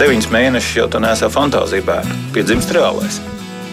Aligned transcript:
deviņus 0.00 0.30
mēnešus 0.32 0.76
jau 0.80 0.88
tā 0.90 1.00
nesā 1.02 1.30
fantāzija 1.32 1.84
bērnu, 1.86 2.16
piedzimst 2.34 2.72
reālais. 2.74 3.20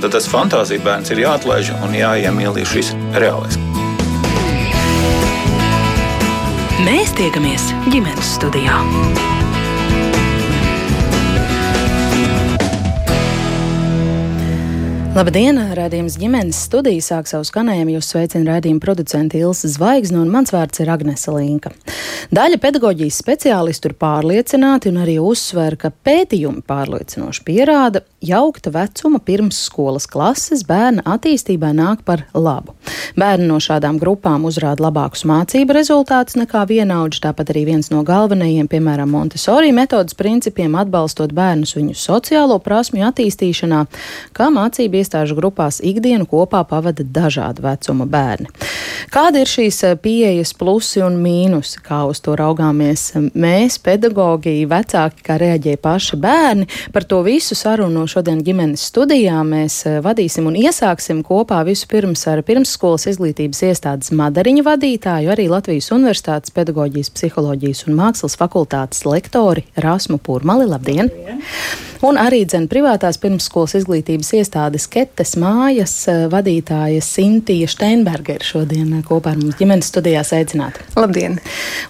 Tad 0.02 0.14
tas 0.16 0.30
fantāzija 0.30 0.84
bērns 0.86 1.14
ir 1.14 1.24
jāatlaiž 1.24 1.74
un 1.82 1.98
jāiemīlī 1.98 2.66
šis 2.68 2.94
reālais. 3.22 3.58
Mēs 6.82 7.14
tiekamies 7.18 7.70
ģimenes 7.94 8.38
studijā. 8.38 8.80
Labdien! 15.12 15.58
Radījums 15.76 16.14
ģimenes 16.16 16.56
studija 16.70 17.04
sāk 17.04 17.28
savu 17.28 17.44
skanējumu. 17.44 17.98
Jūs 17.98 18.14
sveicina 18.14 18.54
raidījuma 18.54 18.80
producente 18.80 19.36
Ilsa 19.42 19.68
Zvaigzne, 19.74 20.22
un 20.24 20.30
mans 20.32 20.54
vārds 20.56 20.80
ir 20.80 20.88
Agnese 20.94 21.34
Linka. 21.36 21.74
Daļa 22.32 22.62
pedagoģijas 22.64 23.18
speciālistu 23.20 23.92
ir 23.92 23.98
pārliecināti 24.00 24.88
un 24.88 25.02
arī 25.04 25.18
uzsver, 25.20 25.76
ka 25.82 25.92
pētījumi 25.92 26.64
pārliecinoši 26.64 27.44
pierāda, 27.44 28.06
jaukta 28.22 28.70
vecuma 28.70 29.20
pirmsskolas 29.20 30.06
klases 30.10 30.62
bērna 30.68 31.02
attīstībai 31.16 31.72
nāk 31.74 32.04
par 32.06 32.24
labu. 32.34 32.76
Bērni 33.18 33.48
no 33.50 33.58
šādām 33.62 33.98
grupām 34.02 34.46
uzrāda 34.46 34.86
labākus 34.86 35.24
mācību 35.28 35.76
rezultātus 35.76 36.38
nekā 36.40 36.64
vienaudži, 36.70 37.24
tāpat 37.26 37.52
arī 37.54 37.66
viens 37.72 37.90
no 37.92 38.04
galvenajiem, 38.06 38.70
piemēram, 38.72 39.10
Montesori 39.12 39.74
metodas 39.76 40.16
principiem 40.18 40.78
atbalstot 40.80 41.34
bērnus 41.36 41.74
viņu 41.78 41.98
sociālo 41.98 42.60
prasmju 42.62 43.08
attīstīšanā, 43.10 43.82
kā 44.38 44.50
mācību 44.54 45.02
iestāžu 45.02 45.38
grupās 45.40 45.82
ikdienu 45.84 46.30
kopā 46.30 46.62
pavada 46.70 47.04
dažādu 47.04 47.66
vecumu 47.66 48.06
bērni. 48.06 48.52
Kāda 49.12 49.42
ir 49.42 49.50
šīs 49.50 49.82
eh, 49.90 49.98
pieejas 50.00 50.54
plusi 50.58 51.02
un 51.04 51.18
mīnusi, 51.24 51.82
kā 51.84 52.04
uz 52.08 52.22
to 52.24 52.38
raugāmies 52.40 53.10
mēs, 53.34 53.80
pedagogi, 53.84 54.62
vecāki, 54.70 55.26
kā 55.26 55.40
reaģēja 55.42 55.82
paši 55.82 56.22
bērni? 56.22 56.70
Par 56.94 57.08
to 57.10 57.24
visu 57.26 57.58
sarunu 57.58 58.06
šodien 58.12 58.42
ģimenes 58.46 58.84
studijā 58.92 59.40
mēs 59.48 59.82
eh, 59.90 60.00
vadīsim 60.04 60.50
un 60.50 60.58
iesāksim 60.60 61.22
kopā 61.28 61.62
vispirms 61.68 62.26
ar 62.32 62.44
pirmsskolas 62.48 63.08
izglītības 63.14 63.64
iestādes 63.70 64.12
madariņu 64.18 64.66
vadītāju, 64.68 65.32
arī 65.36 65.48
Latvijas 65.52 65.92
Universitātes 65.96 66.56
pedagoģijas, 66.56 67.14
psiholoģijas 67.16 67.86
un 67.88 68.00
mākslas 68.02 68.36
fakultātes 68.40 69.06
lektori 69.08 69.68
Rasmu 69.80 70.20
Pūrmali. 70.24 70.68
Labdien! 70.72 71.12
Labdien. 71.12 71.90
Un 72.02 72.18
arī 72.18 72.40
dzen 72.50 72.64
privātās 72.66 73.20
pirmsskolas 73.22 73.76
izglītības 73.78 74.32
iestādes 74.40 74.88
Ketes 74.90 75.36
mājas 75.38 75.94
eh, 76.10 76.24
vadītāja 76.32 76.98
Sintija 77.06 77.70
Steinberga 77.70 78.40
ir 78.40 78.46
šodien 78.46 78.88
eh, 78.98 79.04
kopā 79.06 79.36
ar 79.36 79.38
mums 79.38 79.60
ģimenes 79.60 79.92
studijā 79.94 80.24
sveicināta. 80.26 80.82
Labdien! 80.98 81.38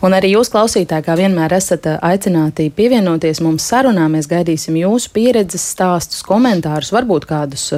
Un 0.03 0.17
arī 0.17 0.33
jūs 0.33 0.51
klausītāji, 0.51 1.05
kā 1.07 1.15
vienmēr 1.15 1.55
esat 1.55 1.87
eh, 1.87 1.99
aicināti 2.11 2.67
pievienoties 2.75 3.39
mums 3.45 3.69
sarunā. 3.71 4.09
Mēs 4.11 4.27
gaidīsim 4.31 4.81
jūsu 4.81 5.13
pieredzes 5.15 5.69
stāstus, 5.77 6.25
komentārus, 6.27 6.91
varbūt 6.91 7.29
kādus 7.31 7.69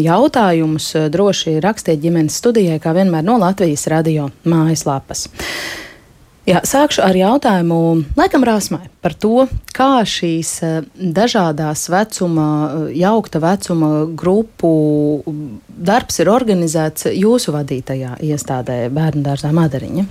jautājumus. 0.00 0.94
Droši 1.12 1.58
rakstiet 1.60 2.00
ģimenes 2.00 2.40
studijai, 2.40 2.80
kā 2.80 2.96
vienmēr 2.96 3.28
no 3.28 3.36
Latvijas 3.42 3.84
radio 3.92 4.30
mājaslapas. 4.48 5.28
Jā, 6.46 6.60
sākšu 6.62 7.00
ar 7.02 7.16
jautājumu 7.18 8.06
laikam 8.14 8.44
Rāsmai 8.46 8.86
par 9.02 9.16
to, 9.18 9.50
kā 9.74 10.06
šīs 10.06 10.62
eh, 10.62 10.86
dažādās 10.94 11.90
vecuma, 11.90 12.70
eh, 12.70 12.94
jaukta 13.00 13.40
vecuma 13.42 14.06
grupu 14.06 15.26
darbs 15.66 16.22
ir 16.22 16.30
organizēts 16.30 17.10
jūsu 17.10 17.50
vadītajā 17.56 18.22
iestādē 18.30 18.86
Bērnu 18.94 19.26
dārzā 19.26 19.50
Madariņa. 19.58 20.06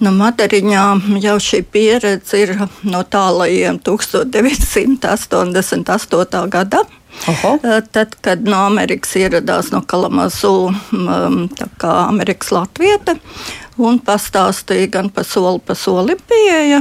Nu, 0.00 0.08
Madariņā 0.16 1.20
jau 1.26 1.36
šī 1.36 1.60
pieredze 1.68 2.40
ir 2.46 2.56
no 2.88 3.04
tālajiem 3.04 3.76
1988. 3.84 6.48
gada. 6.48 6.80
Oho. 7.28 7.60
Eh, 7.60 7.84
tad, 7.92 8.16
kad 8.24 8.40
no 8.48 8.64
Amerikas 8.70 9.12
ieradās 9.20 9.68
no 9.76 9.84
Kalamazu, 9.84 10.72
tā 11.60 11.68
kā 11.76 12.08
Amerikas 12.08 12.56
Latvieta, 12.56 13.20
un 13.78 13.98
pastāstīja 14.04 14.90
gan 14.92 15.10
par 15.14 15.26
soli 15.28 15.60
pa 15.64 15.74
solim 15.78 16.18
pieeja, 16.28 16.80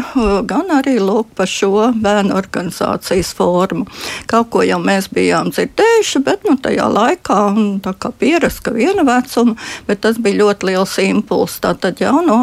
gan 0.49 0.71
arī 0.73 0.97
lūk 1.01 1.33
par 1.37 1.49
šo 1.49 1.89
bērnu 1.95 2.35
organizācijas 2.37 3.33
formu. 3.37 3.87
Kaut 4.29 4.49
ko 4.53 4.63
jau 4.65 4.79
mēs 4.83 5.09
bijām 5.13 5.51
dzirdējuši, 5.53 6.23
bet 6.25 6.47
nu, 6.47 6.57
tajā 6.61 6.87
laikā 6.91 7.41
tā 7.85 7.93
kā 8.01 8.11
pierast, 8.19 8.63
ka 8.65 8.73
viena 8.75 9.05
vecuma, 9.07 9.57
bet 9.87 10.03
tas 10.05 10.19
bija 10.21 10.43
ļoti 10.43 10.71
liels 10.71 10.97
impulss. 11.05 11.61
Tātad 11.63 12.01
jau 12.03 12.19
no 12.25 12.39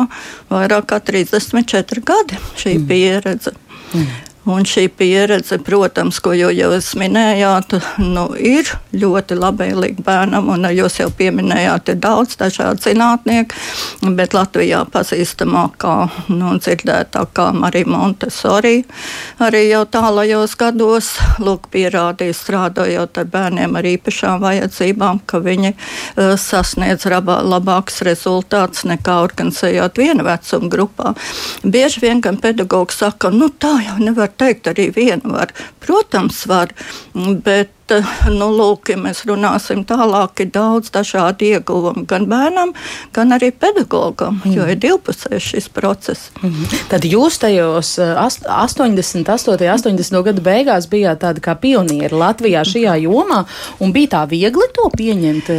vairāk 0.52 0.88
kā 0.92 1.00
34 1.02 2.04
gadi 2.04 2.40
šī 2.60 2.78
mm. 2.78 2.88
pieredze. 2.90 3.54
Mm. 3.94 4.06
Un 4.44 4.66
šī 4.68 4.90
pieredze, 4.92 5.56
protams, 5.64 6.18
ko 6.20 6.34
jau 6.36 6.50
jūs 6.52 6.90
minējāt, 7.00 7.78
nu, 8.04 8.26
ir 8.36 8.68
ļoti 8.92 9.38
labvēlīga 9.38 10.04
bērnam. 10.04 10.50
Jūs 10.68 10.98
jau 11.00 11.06
pieminējāt, 11.16 11.94
ir 11.94 12.00
daudz 12.02 12.36
dažādu 12.36 12.84
zinātnieku, 12.84 13.56
bet 14.18 14.36
Latvijā 14.36 14.82
pazīstamākā 14.92 15.94
nu, 16.36 16.52
dzirdētākā 16.60 17.46
arī 17.64 17.86
Montesori. 17.88 18.74
Arī 19.40 19.62
jau 19.70 19.86
tālajos 19.88 20.58
gados 20.60 21.14
lūk, 21.40 21.70
pierādīja, 21.72 22.36
strādājot 22.36 23.22
ar 23.22 23.32
bērniem 23.32 23.80
ar 23.80 23.88
īpašām 23.94 24.44
vajadzībām, 24.44 25.22
ka 25.24 25.40
viņi 25.40 25.72
uh, 25.72 26.34
sasniedz 26.36 27.08
rabā, 27.08 27.38
labāks 27.40 28.02
rezultāts 28.04 28.84
nekā 28.84 29.16
organizējot 29.24 30.04
vienu 30.04 30.28
vecumu 30.28 30.68
grupā. 30.68 31.16
Bieži 31.64 32.04
vien 32.04 32.20
gan 32.20 32.36
pedagogs 32.44 33.00
saka, 33.00 33.32
nu 33.32 33.48
tā 33.48 33.78
jau 33.86 33.96
nevar 34.04 34.33
teikt, 34.40 34.68
arī 34.72 34.90
vienu 34.94 35.34
var. 35.34 35.52
Protams, 35.84 36.44
var, 36.50 36.72
bet 37.44 37.72
nu, 38.32 38.48
lūk, 38.54 38.88
ja 38.92 38.98
mēs 39.00 39.24
runāsim 39.28 39.82
tālāk, 39.88 40.44
ir 40.44 40.50
daudz 40.54 40.90
dažādu 40.94 41.48
ieguvumu 41.50 42.06
gan 42.08 42.26
bērnam, 42.30 42.72
gan 43.16 43.36
arī 43.36 43.50
pedagogam, 43.52 44.40
mm. 44.40 44.56
jo 44.56 44.68
ir 44.70 44.80
divpusējs 44.80 45.50
šis 45.52 45.68
process. 45.74 46.30
Mm. 46.40 46.66
Tad 46.92 47.06
jūs 47.08 47.38
tajos 47.42 47.94
88. 48.00 49.68
80. 49.74 50.20
gadu 50.30 50.44
beigās 50.44 50.88
bijāt 50.90 51.22
tādi 51.24 51.44
kā 51.44 51.56
pionieri 51.60 52.16
Latvijā 52.16 52.64
šajā 52.68 52.98
jomā, 53.04 53.44
un 53.84 53.94
bija 53.94 54.16
tā 54.18 54.26
viegli 54.32 54.70
to 54.74 54.88
pieņemt? 54.96 55.52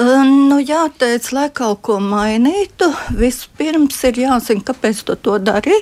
Nu, 0.00 0.56
jāteic, 0.64 1.26
lai 1.36 1.50
kaut 1.52 1.82
ko 1.84 1.98
mainītu, 2.00 2.86
vispirms 3.20 3.98
ir 4.08 4.20
jāzina, 4.22 4.62
kāpēc 4.64 5.02
tu 5.04 5.16
to 5.20 5.34
dari. 5.44 5.74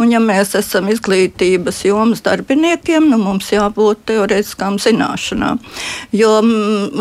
Un, 0.00 0.08
ja 0.08 0.22
mēs 0.24 0.54
esam 0.56 0.88
izglītības 0.88 1.82
jomas 1.84 2.22
darbiniekiem, 2.24 3.10
nu, 3.10 3.18
mums 3.20 3.50
jābūt 3.52 4.06
teorētiskām 4.08 4.78
zināšanām. 4.80 5.60
Jo 6.16 6.38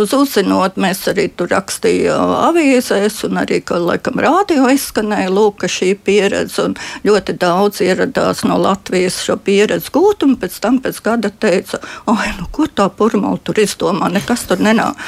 uz 0.03 0.16
uzzinot, 0.17 0.75
mēs 0.75 1.06
arī 1.07 1.29
tur 1.39 1.53
rakstījām 1.53 2.33
avīzēs, 2.50 3.22
un 3.29 3.39
arī, 3.45 3.61
ka 3.63 3.79
laikam 3.79 4.19
rādio 4.19 4.67
izskanēja, 4.73 5.31
lūk, 5.31 5.63
šī 5.72 5.94
pieredze 6.03 6.67
un 6.67 6.75
ļoti 7.07 7.38
daudz 7.39 7.79
ieradās 7.85 8.44
no 8.44 8.59
Latvijas 8.59 9.22
šo 9.23 9.38
pieredzi 9.39 9.94
gūt, 9.95 10.27
un 10.27 10.35
pēc 10.41 10.59
tam 10.63 10.81
pēc 10.83 11.00
gada 11.07 11.31
teica, 11.31 11.79
oi, 12.11 12.27
nu, 12.41 12.51
ko 12.51 12.67
tā 12.67 12.91
purmala 12.91 13.39
tur 13.39 13.63
izdomā, 13.63 14.11
nekas 14.11 14.50
tur 14.51 14.59
nenāk. 14.67 15.00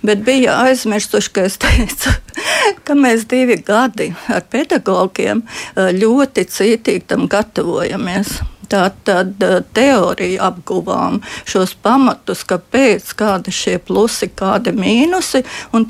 Bet 0.00 0.24
bija 0.24 0.56
aizmirst 0.64 1.01
aizmirsuši, 1.02 1.32
ka 1.32 1.42
es 1.42 1.58
teicu, 1.58 2.12
ka 2.86 2.94
mēs 2.94 3.26
divi 3.28 3.56
gadi 3.62 4.12
ar 4.28 4.42
pedagogiem 4.50 5.42
eh, 5.42 5.92
ļoti 5.92 6.46
cītīgi 6.46 7.06
tam 7.06 7.28
gatavojamies. 7.28 8.40
Tātad 8.72 9.42
eh, 9.42 9.60
teoriju 9.74 10.40
apguvām 10.40 11.20
šos 11.44 11.74
pamatus, 11.82 12.44
kāpēc, 12.44 13.12
kādi 13.14 13.52
šie 13.52 13.78
plusi, 13.78 14.30
kādi 14.30 14.72
mīnusi. 14.72 15.42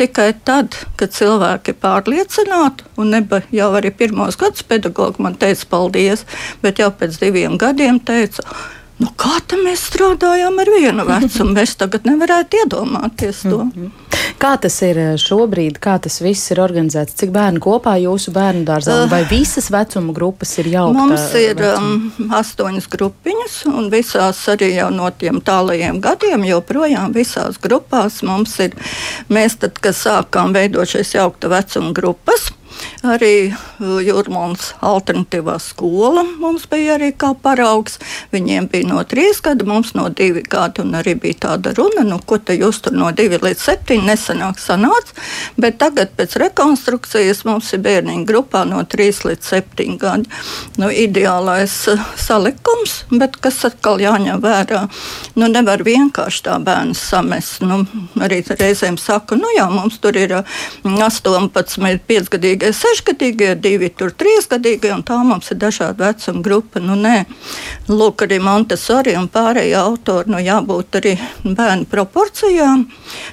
Tikai 0.03 0.33
tad, 0.45 0.75
kad 0.97 1.13
cilvēki 1.13 1.75
ir 1.75 1.81
pārliecināti, 1.83 2.85
un 2.99 3.13
neba 3.13 3.43
jau 3.53 3.73
arī 3.77 3.93
pirmos 3.95 4.37
gadus 4.41 4.65
pedagogi 4.65 5.23
man 5.23 5.37
teica 5.37 5.69
paldies, 5.71 6.25
bet 6.63 6.81
jau 6.83 6.91
pēc 6.91 7.21
diviem 7.21 7.59
gadiem 7.61 8.01
teica, 8.01 8.43
Nu, 9.03 9.11
kā 9.19 9.41
tam 9.51 9.65
mēs 9.67 9.89
strādājām 9.91 10.61
ar 10.63 10.71
vienu 10.71 11.07
vecumu? 11.09 11.57
Mēs 11.57 11.75
tagad 11.81 12.07
nevarētu 12.07 12.63
iedomāties 12.63 13.43
to. 13.43 13.65
-hmm. 13.67 13.91
Kā 14.43 14.57
tas 14.59 14.77
ir 14.83 14.99
eh, 14.99 15.11
šobrīd, 15.21 15.79
kā 15.83 15.99
tas 16.03 16.21
viss 16.23 16.51
ir 16.51 16.61
organizēts? 16.63 17.15
Cik 17.19 17.31
bērnu 17.35 17.61
kopā 17.63 17.97
jūsu 18.03 18.33
bērnu 18.35 18.65
dārzā, 18.67 18.97
vai 19.11 19.23
visas 19.31 19.71
vecuma 19.71 20.13
grupas 20.17 20.57
ir 20.59 20.71
jau? 20.73 20.89
Mums 20.97 21.35
ir 21.39 21.63
um, 21.69 22.13
astoņas 22.41 22.89
grupiņas, 22.93 23.59
un 23.67 23.91
visās 23.93 24.41
arī 24.49 24.73
jau 24.75 24.91
no 24.95 25.11
tiem 25.11 25.41
tālajiem 25.41 26.01
gadiem, 26.01 26.45
joprojām 26.45 27.15
visās 27.15 27.61
grupās 27.63 28.23
mums 28.23 28.59
ir, 28.59 28.75
mēs 29.29 29.59
tad, 29.63 29.79
kad 29.79 29.95
sākām 29.95 30.55
veidot 30.57 30.91
šīs 30.91 31.15
jaukta 31.15 31.49
vecuma 31.53 31.93
grupas, 31.93 32.51
Arī 33.03 33.53
Jurmons 33.81 34.73
alternatīvā 34.85 35.57
skola 35.63 36.23
mums 36.39 36.69
bija 36.71 36.97
arī 36.97 37.11
kā 37.19 37.33
paraugs. 37.35 37.99
Viņiem 38.33 38.69
bija 38.73 38.89
no 38.91 39.03
trīs 39.09 39.41
gadi, 39.43 39.67
mums 39.69 39.93
no 39.99 40.09
divi 40.09 40.45
gadi, 40.47 40.85
un 40.85 40.95
arī 40.99 41.15
bija 41.19 41.41
tāda 41.49 41.75
runa, 41.77 42.05
nu, 42.07 42.21
ko 42.27 42.39
te 42.39 42.57
jūs 42.59 42.83
tur 42.85 42.95
no 42.97 43.11
divi 43.17 43.41
līdz 43.43 43.65
septiņi 43.67 44.07
nesanāk 44.07 44.61
sanāca, 44.63 45.17
bet 45.61 45.81
tagad 45.83 46.15
pēc 46.19 46.37
rekonstrukcijas 46.43 47.45
mums 47.49 47.73
ir 47.75 47.83
bērniņu 47.85 48.27
grupā 48.29 48.65
no 48.69 48.83
trīs 48.87 49.23
līdz 49.27 49.51
septiņi 49.53 49.99
gadi. 50.03 50.31
Nu, 50.81 50.89
ideālais 50.89 51.75
salikums, 52.21 53.03
bet 53.11 53.37
kas 53.43 53.61
atkal 53.69 54.01
jāņem 54.03 54.41
vērā, 54.43 54.85
nu, 55.39 55.49
nevar 55.51 55.83
vienkārši 55.87 56.47
tā 56.47 56.59
bērnu 56.63 56.97
samest. 56.99 57.61
Nu, 57.67 57.83
arī 58.23 58.41
reizēm 58.47 58.99
saka, 59.01 59.37
nu 59.39 59.51
jā, 59.57 59.67
mums 59.73 59.99
tur 60.03 60.17
ir 60.19 60.39
18, 60.85 61.79
5-gadīgie, 62.63 62.71
6-gadīgie, 62.71 63.91
2, 63.99 64.13
3-gadīgie, 64.19 64.93
un 64.95 65.03
tā 65.03 65.19
mums 65.25 65.51
ir 65.51 65.59
dažāda 65.59 66.13
vecuma 66.13 66.43
grupa. 66.43 66.81
Nu, 66.81 66.95
nē, 66.95 67.25
lūk, 67.89 68.23
arī 68.23 68.39
Montesori 68.43 69.17
un 69.19 69.29
pārējie 69.29 69.77
autori, 69.79 70.31
nu, 70.31 70.39
jābūt 70.39 70.99
arī 71.01 71.17
bērnu 71.45 71.87
proporcijām. 71.91 72.87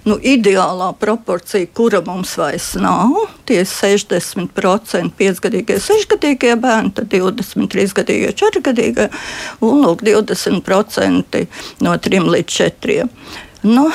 Nu, 0.06 0.18
ideālā 0.18 0.94
proporcija, 1.00 1.68
kura 1.74 2.02
mums 2.06 2.36
vairs 2.38 2.74
nav, 2.80 3.14
tie 3.46 3.62
ir 3.62 3.70
60% 3.70 5.14
5-gadīgie, 5.20 5.78
6-gadīgie 5.78 6.56
bērni, 6.60 6.94
tad 6.96 7.12
23-gadīgie, 7.14 8.34
4-gadīgie 8.34 9.10
un 9.62 9.86
lūk, 9.86 10.04
20% 10.08 11.46
no 11.86 11.96
3 11.98 12.26
līdz 12.34 12.58
4. 12.60 13.08
Nu, 13.64 13.90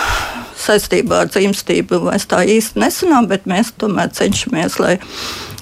saistībā 0.61 1.23
ar 1.25 1.31
dzimstību 1.33 2.03
mēs 2.09 2.27
tā 2.29 2.43
īsti 2.45 2.81
nesanām, 2.83 3.29
bet 3.31 3.47
mēs 3.51 3.73
tomēr 3.81 4.11
cenšamies, 4.13 4.79
lai 4.83 4.99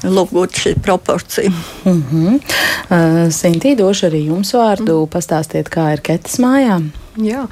lūgtu 0.03 0.65
šī 0.65 0.73
proporcija. 0.83 1.51
Mm 1.85 2.03
-hmm. 2.11 2.41
uh, 2.41 3.31
Sintī, 3.31 3.77
došu 3.77 4.07
arī 4.07 4.27
jums 4.27 4.55
vārdu. 4.55 5.05
Mm. 5.05 5.11
Pastāstiet, 5.13 5.71
kā 5.71 5.93
ir 5.93 6.01
Ketas 6.01 6.39
mājā. 6.39 6.83
Jā, 7.17 7.47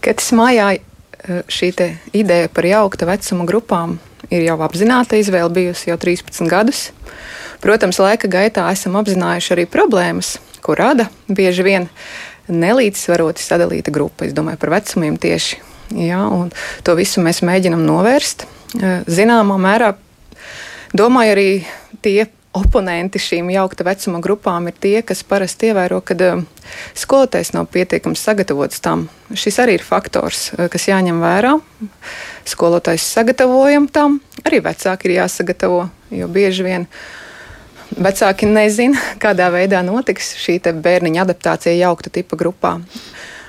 Ketas 0.00 0.32
mājā 0.32 0.78
šī 1.48 1.72
ideja 2.12 2.48
par 2.48 2.64
jaukta 2.64 3.06
vecuma 3.06 3.44
grupām 3.44 3.98
ir 4.30 4.44
jau 4.44 4.58
apzināta 4.64 5.16
izvēle 5.16 5.50
bijusi 5.52 5.90
jau 5.90 5.98
13 6.00 6.48
gadus. 6.48 6.90
Protams, 7.60 7.98
laika 7.98 8.28
gaitā 8.28 8.66
esam 8.72 8.96
apzinājuši 9.00 9.52
arī 9.54 9.66
problēmas, 9.70 10.38
ko 10.60 10.74
rada 10.74 11.08
bieži 11.28 11.64
vien 11.64 11.88
nelīdzsvaroti 12.48 13.40
sadalīta 13.40 13.92
grupa. 13.94 14.26
Es 14.26 14.34
domāju 14.36 14.60
par 14.60 14.74
vecumiem 14.76 15.16
tieši. 15.16 15.73
Ja, 15.94 16.24
to 16.82 16.94
visu 16.98 17.22
mēs 17.22 17.42
mēģinam 17.46 17.84
novērst. 17.86 18.46
Zināmā 19.06 19.58
mērā 19.62 19.92
domāju 20.94 21.34
arī 21.36 21.48
tie 22.02 22.24
oponenti 22.54 23.18
šīm 23.18 23.50
jaukta 23.50 23.84
vecuma 23.86 24.20
grupām 24.22 24.68
ir 24.70 24.76
tie, 24.80 25.00
kas 25.06 25.24
parasti 25.26 25.72
ievēro, 25.72 25.98
ka 26.06 26.14
uh, 26.14 26.44
skolotājs 26.94 27.50
nav 27.56 27.66
pietiekami 27.74 28.18
sagatavots 28.18 28.82
tam. 28.84 29.08
Šis 29.34 29.58
arī 29.64 29.78
ir 29.80 29.86
faktors, 29.86 30.46
uh, 30.54 30.68
kas 30.70 30.86
jāņem 30.88 31.18
vērā. 31.22 31.56
Skolotājs 32.48 33.08
sagatavojam 33.16 33.88
tam, 33.90 34.20
arī 34.46 34.62
vecāki 34.64 35.10
ir 35.10 35.16
jāsagatavo, 35.18 35.88
jo 36.14 36.30
bieži 36.30 36.66
vien 36.68 36.88
vecāki 37.98 38.46
nezina, 38.46 39.02
kādā 39.24 39.50
veidā 39.54 39.82
notiks 39.86 40.36
šī 40.38 40.60
bērniņa 40.62 41.26
adaptācija 41.26 41.74
jaukta 41.82 42.14
tipa 42.14 42.38
grupā. 42.38 42.78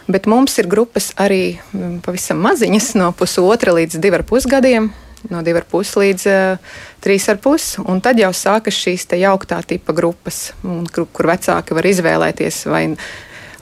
Bet 0.07 0.27
mums 0.29 0.53
ir 0.61 0.69
grupas 0.69 1.09
arī 1.17 1.57
mm, 1.73 1.99
pavisam 2.05 2.37
maziņas, 2.45 2.91
no 2.99 3.09
pusotra 3.17 3.73
līdz 3.73 3.97
divi 4.01 4.19
ar 4.19 4.25
pusgadiem 4.27 4.91
no 5.31 5.41
2,5 5.41 5.95
līdz 6.01 6.25
uh, 6.29 6.59
eh, 6.59 7.15
3,5. 7.17 7.85
Un 7.89 8.01
tad 8.05 8.19
jau 8.21 8.29
sākas 8.29 8.77
šīs 8.77 9.07
jauktā 9.17 9.61
tipa 9.65 9.95
grupas, 9.97 10.51
un, 10.63 10.85
kur, 10.85 11.07
kur 11.09 11.29
vecāki 11.31 11.73
var 11.73 11.89
izvēlēties 11.89 12.65
vai 12.69 12.85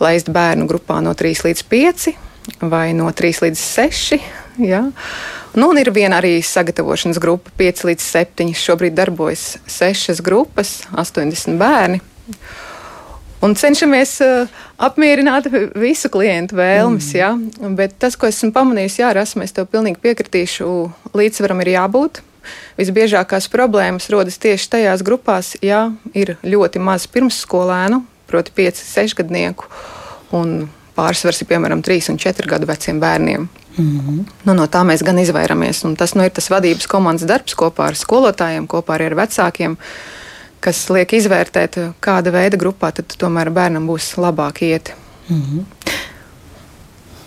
laist 0.03 0.31
bērnu 0.33 0.67
grupā 0.67 0.99
no 1.03 1.13
3 1.15 1.45
līdz 1.47 1.63
5 1.71 2.07
vai 2.67 2.91
no 2.91 3.07
3 3.07 3.45
līdz 3.45 3.63
6. 3.63 4.19
Ja? 4.67 4.83
Nu, 5.55 5.69
un 5.69 5.79
ir 5.79 5.93
viena 5.95 6.19
arī 6.19 6.41
sagatavošanas 6.43 7.21
grupa, 7.23 7.53
5 7.59 7.85
līdz 7.87 8.03
7. 8.03 8.51
Šobrīd 8.57 8.97
darbojas 8.97 9.53
6 9.69 10.19
grupas, 10.25 10.81
80 10.91 11.55
bērni 11.61 12.03
un 13.43 13.55
cenšamies 13.59 14.17
uh, 14.23 14.51
apmierināt 14.81 15.49
visu 15.79 16.09
klientu 16.13 16.57
vēlmes. 16.59 17.09
Mm. 17.13 17.17
Ja? 17.19 17.71
Bet 17.77 17.97
tas, 18.01 18.17
ko 18.19 18.29
esmu 18.29 18.53
pamanījis, 18.55 18.99
jā, 19.01 19.09
Rasmus, 19.15 19.51
es 19.51 19.57
tev 19.57 19.67
pilnīgi 19.71 20.01
piekritīšu, 20.03 20.69
līdzsvaram 21.17 21.63
ir 21.63 21.73
jābūt. 21.75 22.23
Visbiežākās 22.75 23.47
problēmas 23.51 24.09
rodas 24.11 24.39
tieši 24.41 24.69
tajās 24.75 25.03
grupās, 25.05 25.53
ja 25.63 25.85
ir 26.11 26.35
ļoti 26.43 26.81
maz 26.83 27.05
pirmsskolēnu, 27.11 28.01
proti, 28.27 28.51
5, 28.57 28.81
6 28.83 29.15
gadnieku, 29.21 29.69
un 30.35 30.65
pārsvars 30.97 31.39
ir 31.39 31.49
piemēram 31.53 31.83
3 31.85 32.11
un 32.11 32.19
4 32.19 32.49
gadu 32.51 32.67
veciem 32.67 32.99
bērniem. 32.99 33.47
Mm 33.73 33.85
-hmm. 33.99 34.25
nu, 34.45 34.53
no 34.53 34.65
tā 34.67 34.83
mēs 34.85 35.01
gan 35.03 35.17
izvairamies. 35.19 35.83
Un 35.85 35.95
tas 35.95 36.13
nu, 36.13 36.23
ir 36.23 36.29
tas 36.29 36.49
vadības 36.49 36.87
komandas 36.87 37.27
darbs 37.27 37.55
kopā 37.55 37.87
ar 37.87 37.95
skolotājiem, 37.95 38.67
kopā 38.67 38.99
ar 38.99 39.15
vecākiem. 39.15 39.71
Uh, 39.71 40.22
kas 40.63 40.85
liek 40.93 41.13
izvērtēt, 41.17 41.79
kāda 42.03 42.33
veida 42.33 42.59
grupā 42.59 42.93
tad 42.95 43.15
tomēr 43.19 43.51
bērnam 43.53 43.87
būs 43.89 44.13
labāk 44.21 44.63
iet. 44.63 44.93
Mm 45.27 45.41
-hmm. 45.41 45.65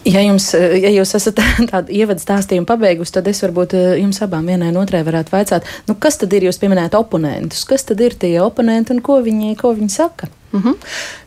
Ja, 0.07 0.21
jums, 0.23 0.53
ja 0.55 0.91
jūs 0.95 1.17
esat 1.19 1.41
tādu 1.73 1.91
ievadu 1.91 2.23
stāstījumu 2.23 2.67
pabeigusi, 2.69 3.13
tad 3.13 3.27
es 3.27 3.43
varbūt 3.43 3.75
eh, 3.75 3.87
jums 4.01 4.23
abām 4.23 4.47
vienai 4.47 4.69
un 4.71 4.77
otrai 4.77 5.03
varētu 5.07 5.35
vaicāt, 5.35 5.67
nu, 5.89 5.97
kas 5.99 6.21
tad 6.21 6.33
ir 6.33 6.47
jūs 6.47 6.61
pieminējat 6.63 6.95
oponentus? 6.95 7.65
Kas 7.65 7.85
tad 7.85 8.01
ir 8.01 8.15
tie 8.15 8.41
oponenti 8.41 8.95
un 8.95 9.03
ko 9.03 9.19
viņi, 9.27 9.57
ko 9.57 9.75
viņi 9.75 9.91
saka? 9.91 10.31
Mm 10.57 10.63
-hmm. 10.63 10.75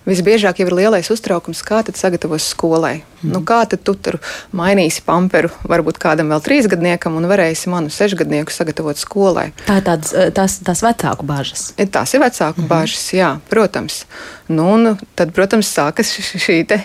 Visbiežāk 0.10 0.60
jau 0.60 0.68
ir 0.68 0.74
lielais 0.74 1.10
uztraukums, 1.12 1.62
kā 1.62 1.84
tad 1.86 1.96
sagatavos 1.96 2.48
skolai. 2.50 2.96
Mm 2.96 3.30
-hmm. 3.30 3.34
nu, 3.34 3.40
kā 3.40 3.68
tad 3.70 3.84
tu 3.84 3.94
tur 3.94 4.18
mainīsi 4.54 5.02
pamperu, 5.06 5.50
varbūt 5.64 5.98
kādam 6.00 6.28
vēl 6.32 6.42
trīsgadniekam, 6.42 7.16
un 7.16 7.26
varēsi 7.26 7.70
manu 7.70 7.90
sešgadnieku 7.90 8.52
sagatavot 8.52 8.98
skolai. 8.98 9.52
Tā 9.68 9.78
ir 9.78 9.84
tādas, 9.84 10.14
eh, 10.14 10.32
tās, 10.32 10.60
tās 10.64 10.82
vecāku 10.82 11.26
bāžas. 11.26 11.74
E, 11.78 11.86
tās 11.86 12.14
ir 12.14 12.20
vecāku 12.22 12.62
mm 12.62 12.64
-hmm. 12.64 12.68
bāžas, 12.68 13.14
jā, 13.14 13.40
protams. 13.50 14.06
Nu, 14.48 14.74
un 14.74 14.98
tad, 15.16 15.32
protams, 15.32 15.78
sākas 15.78 16.10
šī 16.46 16.80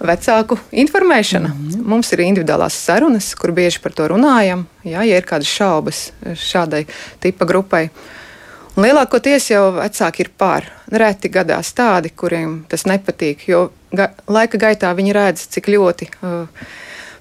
vecāku 0.00 0.58
informēšana. 0.72 1.48
Mm 1.48 1.68
-hmm. 1.70 1.84
Mums 1.84 2.12
ir 2.12 2.18
individuālās 2.18 2.74
sarunas, 2.84 3.34
kur 3.34 3.52
bieži 3.52 3.78
par 3.78 3.92
to 3.92 4.08
runājam. 4.08 4.64
Jā, 4.84 5.02
ja 5.02 5.16
ir 5.16 5.24
kādas 5.24 5.46
šaubas 5.46 6.12
šādai 6.34 6.86
tipa 7.20 7.44
grupai. 7.44 7.88
Lielākoties 8.76 9.46
jau 9.54 9.70
vecāki 9.78 10.26
ir 10.26 10.28
pār. 10.36 10.66
Reti 10.92 11.30
gadās 11.32 11.70
tādi, 11.76 12.10
kuriem 12.12 12.58
tas 12.68 12.84
nepatīk, 12.84 13.46
jo 13.48 13.70
ga 13.96 14.10
laika 14.28 14.60
gaitā 14.60 14.90
viņi 14.96 15.14
redz, 15.16 15.46
cik 15.54 15.70
ļoti 15.72 16.08
uh, 16.20 16.66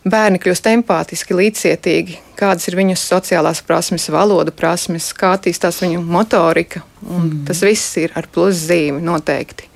bērni 0.04 0.42
kļūst 0.44 0.68
empātiski, 0.74 1.38
līdzcietīgi, 1.38 2.18
kādas 2.36 2.68
ir 2.68 2.76
viņu 2.76 2.98
sociālās 3.00 3.64
prasmes, 3.66 4.10
valodu 4.12 4.52
prasmes, 4.52 5.14
kā 5.16 5.32
attīstās 5.38 5.80
viņu 5.86 6.04
motorika. 6.04 6.84
Mm. 7.06 7.46
Tas 7.48 7.64
viss 7.64 7.96
ir 8.04 8.12
ar 8.20 8.28
pluszīmi 8.28 9.00
noteikti. 9.06 9.72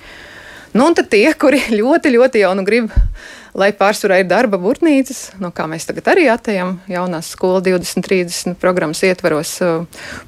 Nu, 0.76 0.86
un 0.86 1.00
tad 1.00 1.08
tie, 1.14 1.30
kuri 1.40 1.64
ļoti, 1.80 2.12
ļoti 2.18 2.44
jau 2.44 2.52
nu 2.60 2.68
grib 2.68 2.92
lai 3.58 3.70
pārsvarā 3.76 4.20
ir 4.22 4.28
darba 4.30 4.60
būrnīcas, 4.62 5.40
no 5.42 5.52
kā 5.56 5.66
mēs 5.70 5.88
tagad 5.90 6.12
arī 6.14 6.28
atejam 6.32 6.78
jaunās 6.90 7.32
skolas 7.34 7.64
2030 7.66 8.58
programmas 8.62 9.02
ietvaros. 9.06 9.56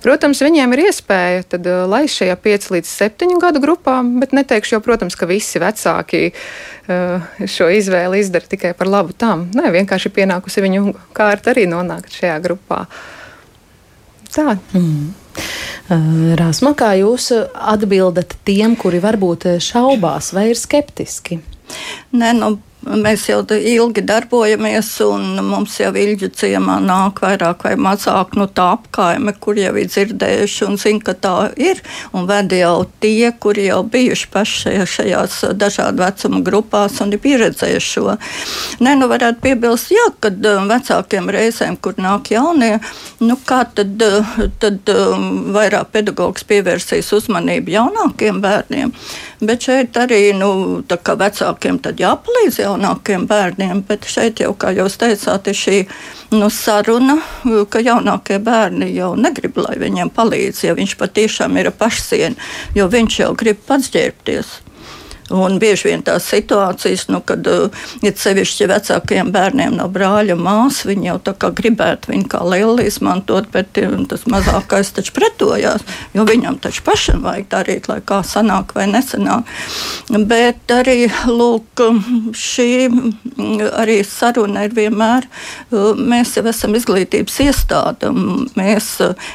Protams, 0.03 0.41
viņiem 0.43 0.75
ir 0.75 0.83
iespēja 0.87 1.45
tad 1.55 1.69
eh, 1.69 1.83
laist 1.89 2.17
šajā 2.21 2.37
5 2.41 2.69
līdz 2.75 2.91
7 2.91 3.37
gadu 3.41 3.61
grupā, 3.63 3.99
bet 4.21 4.35
neteikšu 4.37 4.77
jau, 4.77 4.83
protams, 4.85 5.17
ka 5.19 5.29
visi 5.29 5.61
vecāki 5.61 6.23
eh, 6.31 7.31
šo 7.45 7.69
izvēli 7.71 8.21
izdara 8.23 8.51
tikai 8.51 8.73
par 8.77 8.89
labu 8.91 9.15
tam. 9.17 9.49
Nē, 9.55 9.71
vienkārši 9.77 10.13
pienākusi 10.15 10.65
viņu 10.65 10.93
kārta 11.17 11.53
arī 11.53 11.67
nonākt 11.69 12.13
šajā 12.17 12.37
grupā. 12.43 12.85
Tā. 14.31 14.55
Mm. 14.71 15.11
Rāsma, 16.39 16.71
kā 16.77 16.93
jūs 16.99 17.31
atbildat 17.51 18.37
tiem, 18.47 18.77
kuri 18.79 19.01
varbūt 19.03 19.47
šaubās 19.63 20.31
vai 20.35 20.51
ir 20.53 20.59
skeptiski? 20.59 21.41
Nē, 22.15 22.31
nu, 22.37 22.53
Mēs 22.81 23.27
jau 23.29 23.43
ilgi 23.45 24.01
darbojamies, 24.01 24.87
un 25.05 25.37
mums 25.45 25.75
jau 25.77 25.91
ilgi 25.93 26.31
ciemā 26.33 26.79
nāk 26.81 27.19
vairāk 27.21 27.61
vai 27.67 27.75
mazāk 27.77 28.33
nu, 28.39 28.47
tā 28.49 28.71
apkaime, 28.73 29.35
kur 29.37 29.59
jau 29.59 29.75
ir 29.77 29.85
dzirdējuši 29.85 30.65
un 30.65 30.79
zina, 30.81 31.03
ka 31.05 31.13
tā 31.13 31.33
ir. 31.61 31.77
Un 32.17 32.25
ved 32.25 32.55
jau 32.57 32.87
tie, 33.03 33.29
kuri 33.37 33.67
jau 33.67 33.83
bijuši 33.85 34.29
paši 34.33 34.73
šajās 34.89 35.35
dažādu 35.61 36.01
vecumu 36.01 36.41
grupās 36.47 36.97
un 37.05 37.13
ir 37.13 37.21
pieredzējuši 37.21 37.91
šo. 37.91 38.15
Nē, 38.81 38.95
nu 38.97 39.11
varētu 39.11 39.43
piebilst, 39.45 39.93
jā, 39.93 40.07
kad 40.23 40.41
um, 40.49 40.65
vecākiem 40.71 41.29
reizēm, 41.29 41.77
kur 41.77 42.01
nāk 42.01 42.33
jaunie, 42.33 42.79
nu 43.21 43.37
kā 43.45 43.61
tad, 43.77 43.93
uh, 44.01 44.33
tad 44.63 44.89
um, 44.89 45.53
vairāk 45.53 45.93
pedagogs 45.93 46.49
pievērsīs 46.49 47.13
uzmanību 47.19 47.77
jaunākiem 47.77 48.41
bērniem. 48.41 48.95
Bet 49.45 49.69
šeit 49.69 49.97
arī 49.97 50.31
nu, 50.37 50.81
vecākiem 50.89 51.77
jāpalīdz 52.01 52.61
jaunākiem 52.71 53.27
bērniem, 53.27 53.83
bet 53.87 54.05
šeit 54.07 54.39
jau, 54.39 54.53
kā 54.55 54.71
jūs 54.75 54.97
teicāt, 55.01 55.47
ir 55.47 55.57
šī 55.57 55.77
nu, 56.31 56.49
saruna, 56.49 57.17
ka 57.69 57.81
jaunākie 57.83 58.39
bērni 58.39 58.91
jau 58.95 59.15
negrib, 59.15 59.57
lai 59.57 59.77
viņiem 59.81 60.11
palīdz, 60.15 60.65
ja 60.67 60.75
viņš 60.77 60.97
patiešām 60.99 61.57
ir 61.57 61.71
pašsien, 61.71 62.37
jo 62.75 62.87
viņš 62.87 63.19
jau 63.23 63.31
grib 63.35 63.59
pats 63.67 63.91
ģērbties. 63.91 64.59
Un 65.31 65.57
bieži 65.61 65.87
vien 65.87 66.01
tās 66.03 66.25
situācijas, 66.27 67.05
nu, 67.11 67.21
kad 67.23 67.45
ir 67.47 67.69
uh, 67.71 68.15
sevišķi 68.21 68.67
vecākajiem 68.71 69.31
bērniem 69.31 69.77
no 69.79 69.87
brāļa 69.91 70.35
māsas, 70.39 70.83
viņi 70.89 71.07
jau 71.07 71.17
tā 71.29 71.33
kā 71.39 71.51
gribētu 71.55 72.11
viņu 72.11 72.27
kā 72.31 72.41
lielu 72.43 72.83
izmantot, 72.83 73.47
bet 73.53 73.79
tas 74.11 74.25
mazākais 74.31 74.91
taču 74.97 75.13
pretojās, 75.15 75.85
jo 76.15 76.25
viņam 76.27 76.59
taču 76.63 76.83
pašam 76.87 77.23
vajag 77.23 77.47
darīt, 77.53 77.87
lai 77.91 77.99
kā 78.03 78.19
sanāk 78.27 78.75
vai 78.75 78.89
nesanāk. 78.91 79.47
Bet 80.11 80.75
arī, 80.75 81.07
lūk, 81.29 81.85
šī 82.35 82.69
arī 83.79 84.01
saruna 84.07 84.67
ir 84.67 84.75
vienmēr, 84.75 85.29
uh, 85.71 85.95
mēs 85.95 86.35
jau 86.37 86.45
esam 86.51 86.75
izglītības 86.75 87.39
iestāde, 87.47 88.11
mēs 88.59 88.93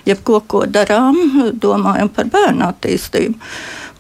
jebko, 0.09 0.43
ko 0.45 0.67
darām, 0.69 1.19
domājam 1.57 2.13
par 2.13 2.29
bērnu 2.37 2.69
attīstību. 2.69 3.41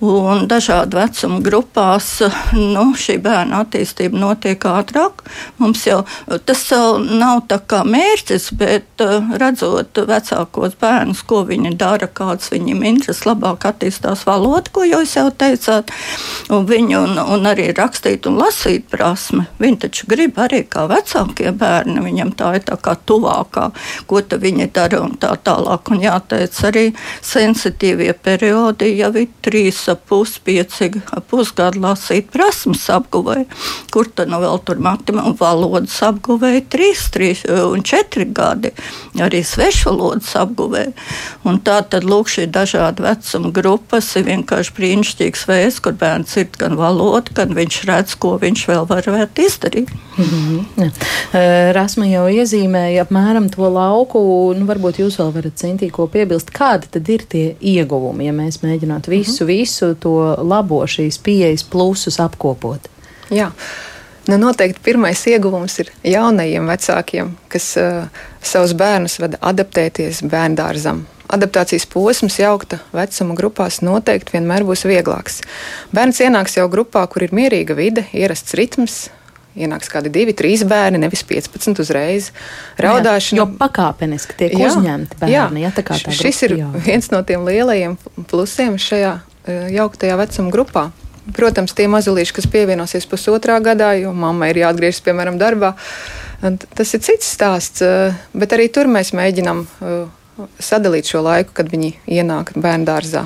Un 0.00 0.44
dažādu 0.44 0.98
vecumu 0.98 1.38
grupās 1.40 2.18
nu, 2.52 2.90
šī 3.00 3.14
bērna 3.24 3.62
attīstība 3.64 4.18
notiek 4.20 4.64
ātrāk. 4.68 5.22
Mums 5.56 5.86
jau 5.86 6.02
tas 6.44 6.64
nav 7.00 7.46
tā 7.48 7.56
kā 7.64 7.80
mērķis, 7.88 8.50
bet 8.60 9.04
redzot 9.40 9.96
vecākos 9.96 10.76
bērnus, 10.80 11.22
ko 11.24 11.40
viņi 11.48 11.72
dara, 11.80 12.10
kādas 12.12 12.52
viņiem 12.52 12.84
intereses, 12.90 13.24
labāk 13.24 13.64
attīstās 13.70 14.26
valoda, 14.28 14.68
ko 14.68 14.84
jūs 14.84 15.14
jau 15.16 15.30
teicāt, 15.32 15.94
un 16.52 16.68
viņu 16.68 17.00
un, 17.00 17.22
un 17.38 17.48
arī 17.48 17.70
rakstīt 17.72 18.28
un 18.28 18.36
lasīt 18.42 18.84
prasme. 18.92 19.46
Viņi 19.62 19.80
taču 19.86 20.10
grib 20.12 20.36
arī 20.44 20.60
kā 20.68 20.84
vecākie 20.92 21.54
bērni, 21.56 22.04
viņam 22.04 22.34
tā 22.36 22.52
ir 22.60 22.66
tā 22.68 22.76
kā 22.76 22.98
tuvākā, 23.08 23.70
ko 24.04 24.20
viņi 24.20 24.68
dara 24.76 25.00
un 25.06 25.16
tā 25.16 25.32
tālāk. 25.40 25.88
Un 25.88 26.04
jāteic 26.04 26.60
arī 26.68 26.86
sensitīvie 27.24 28.12
periodi 28.20 28.92
jau 28.98 29.12
ir 29.16 29.32
trīs 29.40 29.85
puspieci 29.94 30.90
pusgadu 31.30 31.80
lasīt 31.80 32.30
prasmes 32.32 32.88
apguvēja, 32.90 33.46
kur 33.92 34.08
tad 34.08 34.28
nu 34.32 34.40
vēl 34.42 34.58
tur 34.66 34.80
matemātikas 34.82 35.26
un 35.26 35.36
valodas 35.38 35.96
apguvēja 36.02 36.62
trīs, 36.72 37.06
trīs 37.14 37.44
un 37.46 37.82
četri 37.86 38.26
gadi, 38.34 38.72
arī 39.22 39.42
svešvalodas 39.46 40.32
apguvēja. 40.40 40.92
Un 41.46 41.60
tā 41.64 41.78
tad 41.90 42.06
lūk 42.08 42.30
šī 42.32 42.46
dažāda 42.52 43.04
vecuma 43.06 43.52
grupas 43.54 44.08
ir 44.18 44.26
vienkārši 44.26 44.74
brīnišķīgs 44.76 45.46
veids, 45.50 45.80
kur 45.84 45.96
bērns 45.98 46.36
ir 46.40 46.48
gan 46.58 46.76
valoda, 46.78 47.34
gan 47.36 47.54
viņš 47.56 47.80
redz, 47.88 48.16
ko 48.20 48.36
viņš 48.42 48.66
vēl 48.70 48.88
varētu 48.90 49.46
izdarīt. 49.46 49.92
Mm 50.16 50.24
-hmm. 50.24 51.72
Rasma 51.76 52.06
jau 52.06 52.26
iezīmēja 52.32 53.04
apmēram 53.04 53.50
to 53.52 53.68
lauku, 53.68 54.18
un 54.50 54.66
varbūt 54.66 55.00
jūs 55.02 55.18
vēl 55.20 55.32
varat 55.34 55.60
cintī 55.60 55.90
ko 55.90 56.06
piebilst. 56.06 56.50
Kādi 56.50 56.88
tad 56.90 57.08
ir 57.08 57.22
tie 57.28 57.56
ieguvumi, 57.60 58.26
ja 58.26 58.32
mēs 58.32 58.62
mēģinātu 58.62 59.10
visu, 59.10 59.44
mm 59.44 59.48
-hmm. 59.48 59.56
visu 59.58 59.75
visu 59.76 59.94
to 60.00 60.36
labo 60.42 60.80
šīs 60.86 61.18
pieejas 61.22 61.64
plusus 61.64 62.20
apkopot? 62.20 62.88
Jā. 63.30 63.52
Nu, 64.26 64.38
noteikti 64.38 64.80
pirmais 64.82 65.20
ieguvums 65.26 65.78
ir 65.78 65.92
jaunajiem 66.02 66.66
vecākiem, 66.66 67.36
kas 67.48 67.76
uh, 67.78 68.08
savus 68.42 68.74
bērnus 68.74 69.20
vada 69.22 69.38
adaptēties 69.40 70.24
bērngārzam. 70.26 71.04
Adaptācijas 71.30 71.86
posms 71.90 72.38
jaukta 72.38 72.80
vecuma 72.94 73.34
grupās 73.38 73.80
noteikti 73.82 74.34
vienmēr 74.34 74.64
būs 74.66 74.86
vieglāks. 74.86 75.42
Bērns 75.94 76.22
ienāks 76.22 76.58
jau 76.58 76.66
grupā, 76.70 77.04
kur 77.10 77.26
ir 77.26 77.34
mierīga 77.34 77.74
vide, 77.78 78.06
ierasts 78.14 78.54
ritms, 78.58 78.98
ienāks 79.56 79.90
kādi 79.90 80.10
divi, 80.12 80.34
trīs 80.36 80.62
bērni, 80.66 81.00
nevis 81.02 81.22
15 81.26 81.82
uzreiz. 81.82 82.32
Raudāšana. 82.82 83.38
Jā, 83.38 83.42
jo 83.42 83.48
pakāpeniski 83.62 84.38
tiek 84.38 84.58
jā, 84.58 84.70
uzņemti 84.70 85.22
bērni. 85.22 85.62
Jā, 85.62 85.70
jā, 85.78 86.12
šis 86.18 86.42
ir 86.48 86.58
pieaug. 86.58 86.78
viens 86.86 87.10
no 87.14 87.22
tiem 87.26 87.46
lielajiem 87.46 87.98
plusiem 88.30 88.78
šajā 88.80 89.16
jauktajā 89.46 90.16
vecuma 90.20 90.54
grupā. 90.54 90.86
Protams, 91.34 91.74
tie 91.74 91.88
mazulīši, 91.90 92.34
kas 92.36 92.46
pievienosies 92.50 93.06
pusotrā 93.10 93.56
gadā, 93.64 93.90
jo 93.98 94.12
mamma 94.14 94.52
ir 94.52 94.60
jāatgriežas, 94.60 95.02
piemēram, 95.02 95.40
darbā, 95.40 95.72
tas 96.78 96.94
ir 96.94 97.02
cits 97.02 97.32
stāsts. 97.34 97.82
E, 97.82 98.12
bet 98.30 98.54
arī 98.54 98.68
tur 98.70 98.86
mēs 98.90 99.10
mēģinām 99.16 99.64
e, 99.66 99.96
sadalīt 100.62 101.10
šo 101.10 101.24
laiku, 101.26 101.50
kad 101.56 101.72
viņi 101.72 101.96
ienāk 102.18 102.52
bērnu 102.54 102.86
dārzā. 102.86 103.24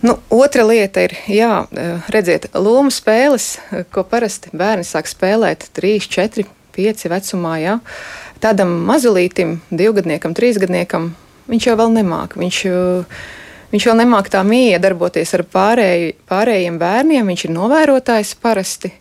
Nu, 0.00 0.14
otra 0.32 0.62
lieta 0.64 1.02
ir, 1.04 1.16
jā, 1.26 1.66
redziet, 2.14 2.46
lomu 2.54 2.92
spēles, 2.94 3.56
ko 3.92 4.04
parasti 4.06 4.52
bērni 4.56 4.86
sāk 4.86 5.10
spēlēt 5.10 5.68
3, 5.76 6.06
4, 6.06 6.46
5 6.78 7.08
vecumā. 7.10 7.56
Jā. 7.60 7.74
Tādam 8.38 8.76
mazulītim, 8.86 9.58
divgadniekam, 9.74 10.36
trīsgadniekam, 10.38 11.10
viņš 11.50 11.66
jau 11.66 11.76
vēl 11.82 11.92
nemāk. 11.98 12.38
Viņš, 12.38 12.60
uh, 12.70 13.20
Viņš 13.72 13.88
vēl 13.90 13.98
nemāk 14.00 14.30
tā 14.32 14.40
mīja 14.48 14.78
darboties 14.80 15.34
ar 15.36 15.44
pārēj, 15.44 16.14
pārējiem 16.30 16.78
bērniem. 16.80 17.28
Viņš 17.28 17.48
ir 17.48 17.56
novērotājs 17.56 18.36
parasti. 18.40 18.92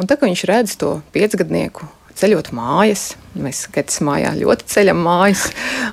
Un 0.00 0.10
tā 0.10 0.18
kā 0.18 0.26
viņš 0.26 0.48
redz 0.50 0.74
to 0.80 0.98
piecgadnieku 1.14 1.86
ceļot 2.16 2.50
mājas, 2.56 3.10
mēs 3.36 3.66
skatāmies 3.66 4.00
mājā 4.06 4.30
ļoti 4.38 4.68
ceļam 4.72 5.00
mājas, 5.04 5.42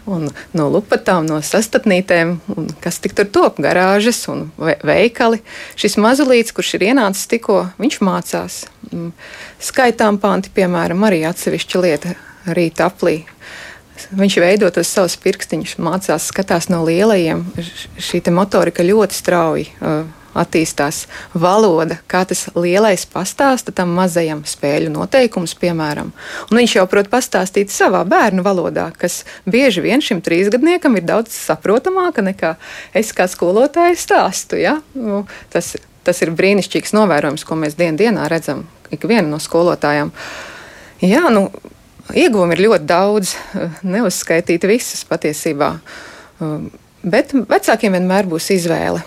un 0.09 0.29
no 0.55 0.67
lupatām, 0.71 1.27
no 1.27 1.41
sastatnītēm, 1.43 2.37
kas 2.83 3.01
tik 3.03 3.15
tur 3.17 3.27
top, 3.33 3.59
garāžas 3.63 4.21
un 4.31 4.45
veikali. 4.57 5.41
Šis 5.79 5.99
mazulīts, 6.01 6.55
kurš 6.55 6.77
ir 6.77 6.87
ienācis 6.91 7.27
tikko, 7.31 7.65
viņš 7.81 7.99
mācās. 8.07 8.61
Mm, 8.91 9.11
skaitām 9.63 10.19
panti, 10.23 10.53
piemēram, 10.55 11.03
arī 11.09 11.23
atsevišķa 11.27 11.83
lieta 11.83 12.15
rīta 12.55 12.87
aplī. 12.87 13.21
Viņš 14.13 14.39
veido 14.41 14.69
tos 14.73 14.89
savus 14.89 15.15
pirkstiņus, 15.21 15.77
mācās, 15.81 16.27
skatās 16.31 16.69
no 16.71 16.83
lielajiem. 16.87 17.45
Šī 18.01 18.21
motorika 18.33 18.85
ļoti 18.85 19.17
strauji 19.17 19.67
uh, 19.79 20.03
attīstās. 20.37 21.05
Valoda, 21.33 21.99
kā 22.09 22.23
tas 22.29 22.47
lielais 22.57 23.05
pastāsta 23.09 23.73
tam 23.75 23.93
mazajam 23.97 24.43
spēļu 24.47 24.91
noteikumus, 24.93 25.55
piemēram. 25.59 26.11
Un 26.49 26.61
viņš 26.61 26.77
jau 26.79 26.85
prot 26.89 27.09
pastāstīt 27.11 27.73
savā 27.73 28.03
bērnu 28.09 28.45
valodā, 28.45 28.89
kas 28.97 29.21
bieži 29.45 29.85
vien 29.85 30.01
šim 30.03 30.23
trīsgadniekam 30.25 30.97
ir 30.97 31.07
daudz 31.07 31.35
saprotamāka 31.37 32.25
nekā 32.25 32.55
es 32.97 33.13
kā 33.15 33.29
skolotāja 33.29 33.97
stāstu. 33.99 34.59
Ja? 34.61 34.79
Nu, 34.97 35.23
tas, 35.53 35.75
tas 36.05 36.23
ir 36.25 36.33
brīnišķīgs 36.33 36.95
novērojums, 36.97 37.45
ko 37.47 37.59
mēs 37.59 37.77
dien 37.79 37.99
dienā 37.99 38.25
redzam 38.31 38.65
ikviena 38.93 39.27
no 39.29 39.41
skolotājām. 39.41 40.13
Jā, 41.03 41.27
nu, 41.33 41.49
Ieguvumi 42.11 42.57
ir 42.57 42.65
ļoti 42.65 42.87
daudz, 42.89 43.33
neuzskaitīt 43.87 44.67
visus 44.67 45.05
patiesībā. 45.07 45.69
Um, 46.43 46.67
bet 46.99 47.31
vecākiem 47.31 47.95
vienmēr 47.95 48.27
būs 48.29 48.51
izvēle. 48.57 49.03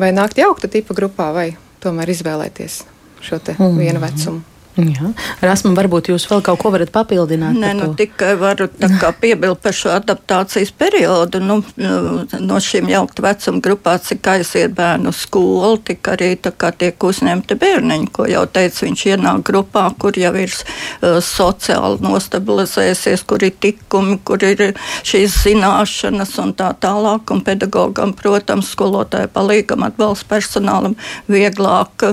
Vai 0.00 0.10
nākt 0.14 0.38
jaukta 0.38 0.70
tipa 0.70 0.94
grupā, 0.98 1.30
vai 1.34 1.48
tomēr 1.82 2.10
izvēlēties 2.10 2.82
šo 3.22 3.38
mm 3.38 3.78
vienu 3.78 4.02
vecumu. 4.02 4.49
Jā. 4.78 5.10
Rasmu, 5.42 5.72
varbūt 5.74 6.12
jūs 6.12 6.24
vēl 6.30 6.44
kaut 6.46 6.60
ko 6.62 6.70
varat 6.70 6.92
papildināt? 6.94 7.56
Nē, 7.58 7.72
nu, 7.74 7.88
tikai 7.98 8.36
varu 8.38 8.68
piebilst 9.22 9.62
par 9.64 9.74
šo 9.74 9.90
adaptācijas 9.96 10.70
periodu. 10.78 11.40
Nu, 11.42 11.58
no 12.38 12.60
šīm 12.62 12.86
jaukta 12.92 13.24
vecuma 13.24 13.62
grupām, 13.64 13.98
cik 14.06 14.28
aiziet 14.30 14.74
bērnu 14.76 15.10
skolu, 15.16 15.80
tik 15.90 16.06
arī 16.12 16.36
tiek 16.38 17.06
uzņemti 17.10 17.56
bērniņi, 17.58 18.10
ko 18.14 18.28
jau 18.30 18.44
teicu, 18.46 18.86
viņš 18.86 19.04
ienāk 19.10 19.42
grupā, 19.50 19.88
kur 19.98 20.16
jau 20.18 20.32
ir 20.38 20.54
uh, 20.54 21.18
sociāli 21.24 21.98
nostabilizējusies, 22.06 23.26
kur 23.26 23.42
ir 23.42 23.56
tikumi, 23.58 24.20
kur 24.24 24.46
ir 24.46 24.76
šīs 25.02 25.40
zināšanas 25.48 26.36
un 26.44 26.54
tā 26.54 26.70
tālāk. 26.78 27.34
Un 27.34 27.42
pedagogam, 27.46 28.14
protams, 28.16 28.70
skolotāja 28.76 29.28
palīgam, 29.34 29.82
atbalsta 29.86 30.30
personālam 30.30 30.96
vieglāk 31.30 32.06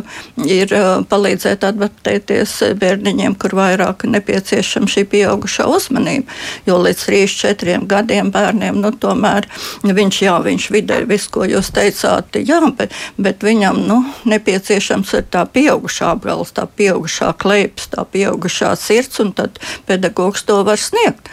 ir 0.50 0.74
uh, 0.74 1.06
palīdzēt 1.08 1.70
adaptēties 1.70 2.47
bērniņiem, 2.80 3.36
kur 3.42 3.56
vairāk 3.58 4.06
nepieciešama 4.10 4.90
šī 4.92 5.04
pieaugušā 5.12 5.68
uzmanība. 5.72 6.32
Jo 6.68 6.80
līdz 6.84 7.04
3-4 7.10 7.80
gadiem 7.90 8.32
bērniem 8.34 8.80
nu, 8.82 8.92
tomēr 8.92 9.48
viņš, 9.84 10.22
jā, 10.26 10.38
viņš 10.46 10.70
vidē 10.76 11.02
ir 11.02 11.10
viss, 11.10 11.30
ko 11.32 11.46
jūs 11.48 11.72
teicāt, 11.76 12.40
jā, 12.40 12.62
bet, 12.78 12.96
bet 13.18 13.44
viņam 13.46 13.84
nu, 13.88 14.00
nepieciešams 14.30 15.14
ir 15.20 15.28
tā 15.34 15.46
pieaugušā 15.50 16.14
apgals, 16.16 16.54
tā 16.56 16.68
pieaugušā 16.68 17.34
kleips, 17.42 17.90
tā 17.94 18.06
pieaugušā 18.06 18.74
sirds, 18.80 19.22
un 19.24 19.34
tad 19.38 19.62
pedagogs 19.90 20.46
to 20.48 20.62
var 20.68 20.82
sniegt 20.82 21.32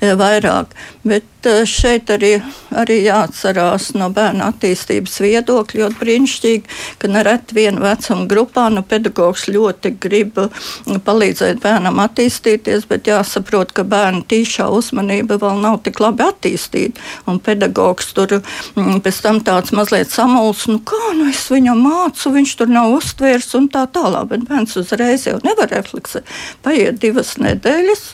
vairāk. 0.00 0.74
Bet 1.06 1.26
šeit 1.68 2.10
arī, 2.10 2.36
arī 2.76 2.98
jāatcerās 3.04 3.92
no 3.96 4.08
bērna 4.14 4.50
attīstības 4.52 5.18
viedokļa, 5.22 5.80
jo 5.80 5.88
brīnišķīgi, 6.00 6.76
ka 7.00 7.10
nereti 7.10 7.56
viena 7.56 7.82
vecuma 7.84 8.26
grupā 8.30 8.66
nu, 8.74 8.82
pedagogs 8.86 9.46
ļoti 9.50 9.92
grib 10.02 10.40
palīdzēt 11.06 11.62
bērnam 11.62 12.00
attīstīties, 12.04 12.88
bet 12.90 13.10
jāsaprot, 13.10 13.72
ka 13.76 13.86
bērna 13.86 14.24
tīšā 14.28 14.68
uzmanība 14.74 15.38
vēl 15.42 15.62
nav 15.62 15.80
tik 15.86 16.00
labi 16.02 16.26
attīstīta. 16.26 17.02
Un 17.30 17.40
pedagogs 17.42 18.12
tur 18.16 18.38
mm, 18.40 19.00
pēc 19.04 19.22
tam 19.24 19.40
tāds 19.46 19.74
mazliet 19.76 20.12
samuls, 20.12 20.66
nu 20.70 20.80
kā 20.86 21.14
nu 21.16 21.30
es 21.30 21.46
viņam 21.52 21.82
mācu, 21.86 22.34
viņš 22.36 22.58
tur 22.60 22.72
nav 22.72 22.98
uztvērs 22.98 23.54
un 23.58 23.70
tā 23.72 23.86
tālāk. 23.90 24.30
Bet 24.34 24.46
bērns 24.50 24.78
uzreiz 24.82 25.26
jau 25.28 25.38
nevar 25.46 25.70
refleksēt. 25.72 26.28
Paiet 26.66 27.00
divas 27.02 27.36
nedēļas. 27.42 28.06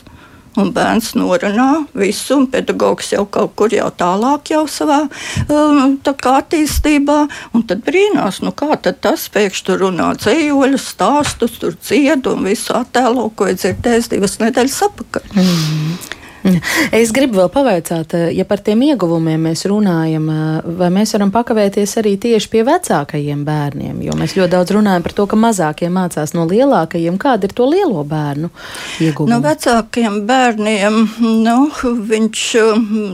Un 0.59 0.69
bērns 0.73 1.13
norunā 1.17 1.85
visu, 1.97 2.37
un 2.37 2.47
pedagogs 2.51 3.09
jau 3.13 3.23
kaut 3.25 3.55
kur 3.57 3.73
jau 3.73 3.87
tālāk, 3.97 4.51
jau 4.53 4.63
savā 4.69 4.99
um, 5.47 5.95
tā 6.05 6.13
attīstībā. 6.33 7.19
Un 7.57 7.65
tad 7.69 7.81
brīnās, 7.87 8.43
nu 8.45 8.53
kā 8.53 8.77
tad 8.77 9.01
tas 9.05 9.25
pēkšņi 9.33 9.67
tur 9.69 9.85
runā 9.87 10.11
dzējoļus, 10.21 10.89
stāstus, 10.93 11.57
tur 11.61 11.77
dziedu 11.79 12.37
un 12.37 12.49
visu 12.51 12.75
attēlo, 12.77 13.29
ko 13.35 13.49
ir 13.49 13.57
dzirdējis 13.57 14.11
divas 14.13 14.37
nedēļas 14.43 14.83
atpakaļ. 14.89 15.31
Mm. 15.33 16.21
Es 16.99 17.11
gribu 17.15 17.39
vēl 17.39 17.49
pavaicāt, 17.51 18.13
eh, 18.17 18.31
ja 18.35 18.43
par 18.47 18.59
tiem 18.63 18.81
ieguvumiem 18.89 19.47
mēs 19.47 19.63
runājam, 19.69 20.25
eh, 20.29 20.71
vai 20.79 20.89
mēs 20.91 21.13
varam 21.15 21.31
pakavēties 21.31 21.95
arī 22.01 22.17
tieši 22.19 22.49
pie 22.51 22.63
vecākajiem 22.67 23.45
bērniem, 23.47 24.01
jo 24.03 24.15
mēs 24.19 24.35
ļoti 24.35 24.51
daudz 24.51 24.73
runājam 24.75 25.05
par 25.05 25.15
to, 25.15 25.25
ka 25.27 25.39
mazākie 25.39 25.89
mācās 25.93 26.33
no 26.35 26.45
lielākajiem. 26.49 27.17
Kāda 27.17 27.47
ir 27.47 27.55
to 27.55 27.67
lielo 27.69 28.03
bērnu 28.03 28.49
ieguvumi? 28.99 29.31
No 29.31 29.39
vecākiem 29.43 30.19
bērniem 30.27 30.99
nu, 31.45 31.57
viņš 32.11 32.43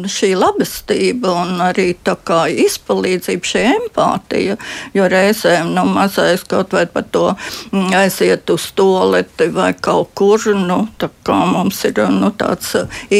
šī 0.09 0.31
labestība 0.37 1.35
un 1.43 1.61
arī 1.69 1.91
tā 2.03 2.17
kā 2.25 2.47
izpalīdzība, 2.49 3.51
šī 3.53 3.65
empātija, 3.75 4.57
jo 4.93 5.09
reizēm 5.09 5.73
nu, 5.75 5.85
mazais 5.93 6.43
kaut 6.49 6.73
vai 6.73 6.85
par 6.89 7.05
to 7.11 7.27
aiziet 7.71 8.49
uz 8.49 8.71
toleti 8.75 9.49
vai 9.53 9.73
kaut 9.73 10.15
kur, 10.17 10.41
nu, 10.55 10.81
tā 10.97 11.11
kā 11.25 11.37
mums 11.53 11.83
ir 11.85 12.01
nu, 12.09 12.31
tāds 12.39 12.75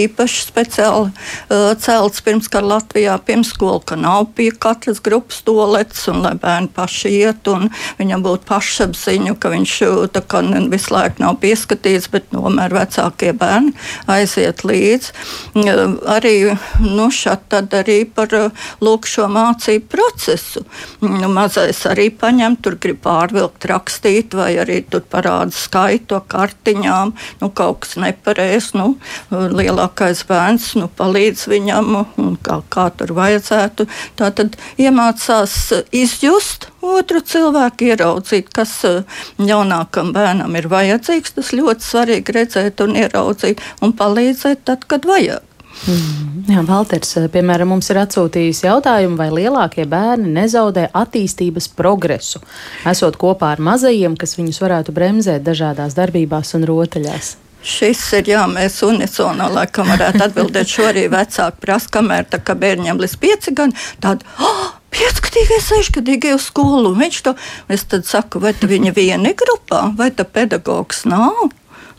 īpaši 0.06 0.46
speciāli 0.48 1.10
uh, 1.10 1.72
celts 1.82 2.24
pirms 2.26 2.50
kara 2.52 2.76
Latvijā 2.76 3.18
pirmskola, 3.26 3.82
ka 3.86 3.98
nav 4.00 4.30
pie 4.38 4.50
katras 4.52 5.02
grupas 5.04 5.42
tolets 5.46 6.08
un 6.12 6.22
lai 6.26 6.36
bērni 6.40 6.72
paši 6.76 7.14
iet 7.20 7.50
un 7.52 7.70
viņam 8.00 8.24
būtu 8.26 8.48
pašapziņu, 8.50 9.36
ka 9.40 9.52
viņš 9.54 9.76
tā 10.16 10.24
kā 10.30 10.44
visu 10.72 10.94
laiku 10.96 11.24
nav 11.24 11.40
pieskatīts, 11.44 12.10
bet 12.14 12.30
tomēr 12.34 12.74
vecākie 12.76 13.34
bērni 13.38 13.74
aiziet 14.12 14.64
līdzi. 14.68 15.16
Uh, 15.60 15.98
arī 16.18 16.36
nu, 16.84 17.10
šat 17.14 17.48
tad 17.52 17.74
arī 17.78 18.02
par 18.06 18.34
uh, 18.38 18.70
lūk 18.84 19.08
šo 19.10 19.28
mācību 19.32 19.90
procesu. 19.92 20.64
Nu, 21.04 21.30
mazais 21.34 21.82
arī 21.90 22.10
paņem, 22.14 22.60
tur 22.64 22.78
grib 22.82 23.02
pārvilkt, 23.04 23.68
rakstīt, 23.70 24.36
vai 24.38 24.52
arī 24.62 24.82
tur 24.90 25.04
parāda 25.10 25.54
skaitu 25.56 26.20
kartiņām, 26.30 27.14
nu 27.42 27.50
kaut 27.56 27.84
kas 27.86 27.98
nepareizs, 28.02 28.74
nu, 28.78 28.94
lielā 29.32 29.89
lielākais 29.90 30.26
bērns 30.28 30.76
nu, 30.78 30.88
palīdz 30.88 31.48
viņam, 31.50 32.06
kā, 32.44 32.62
kā 32.70 32.90
tur 32.96 33.14
vajadzētu. 33.14 33.88
Tā 34.16 34.32
tad 34.32 34.58
iemācās 34.78 35.74
izjust 35.92 36.70
otru 36.82 37.22
cilvēku, 37.22 37.90
ieraudzīt, 37.90 38.50
kas 38.54 38.84
eh, 38.86 39.04
jaunākam 39.40 40.14
bērnam 40.14 40.56
ir 40.56 40.68
vajadzīgs. 40.70 41.36
Tas 41.36 41.54
ļoti 41.54 41.84
svarīgi 41.84 42.32
redzēt 42.34 42.82
un 42.82 42.96
ieraudzīt 42.96 43.60
un 43.82 43.94
palīdzēt 43.94 44.66
tad, 44.66 44.86
kad 44.86 45.06
vajag. 45.06 45.44
Mm. 45.88 46.46
Jā, 46.50 46.64
Valters, 46.66 47.16
eh, 47.18 47.28
piemēram, 47.30 47.70
mums 47.74 47.90
ir 47.90 48.02
atsūtījis 48.02 48.64
jautājumu, 48.66 49.18
vai 49.18 49.30
lielākie 49.32 49.86
bērni 49.88 50.32
nezaudē 50.36 50.90
attīstības 50.94 51.70
progresu, 51.76 52.42
esot 52.86 53.18
kopā 53.18 53.54
ar 53.56 53.60
mazajiem, 53.64 54.18
kas 54.18 54.36
viņus 54.38 54.64
varētu 54.64 54.96
bremzēt 54.96 55.46
dažādās 55.46 55.96
darbībās 55.96 56.56
un 56.56 56.68
rotaļās. 56.68 57.38
Šis 57.60 58.02
ir, 58.16 58.30
jā, 58.32 58.46
mēs 58.48 58.78
unisonā 58.88 59.50
laikam 59.52 59.90
varētu 59.92 60.24
atbildēt. 60.30 60.70
Šo 60.72 60.88
arī 60.94 61.10
vecāki 61.12 61.60
prasa, 61.66 61.92
kamēr 61.98 62.30
tā 62.32 62.40
kā 62.40 62.56
bērņiem 62.56 63.02
līdz 63.02 63.16
pieci 63.20 63.54
gadi, 63.56 63.76
tāda, 64.00 64.24
oh, 64.40 64.70
piecgadīgie, 64.96 65.60
sešgadīgie 65.66 66.34
uz 66.38 66.48
skolu. 66.48 66.94
Viņš 66.96 67.22
to, 67.28 67.36
es 67.68 67.84
tad 67.92 68.08
saku, 68.08 68.40
vai 68.44 68.54
tu 68.56 68.70
viņa 68.72 68.96
viena 68.96 69.34
grupā, 69.36 69.90
vai 70.00 70.12
ta 70.16 70.24
pedagogs 70.24 71.04
nav? 71.10 71.50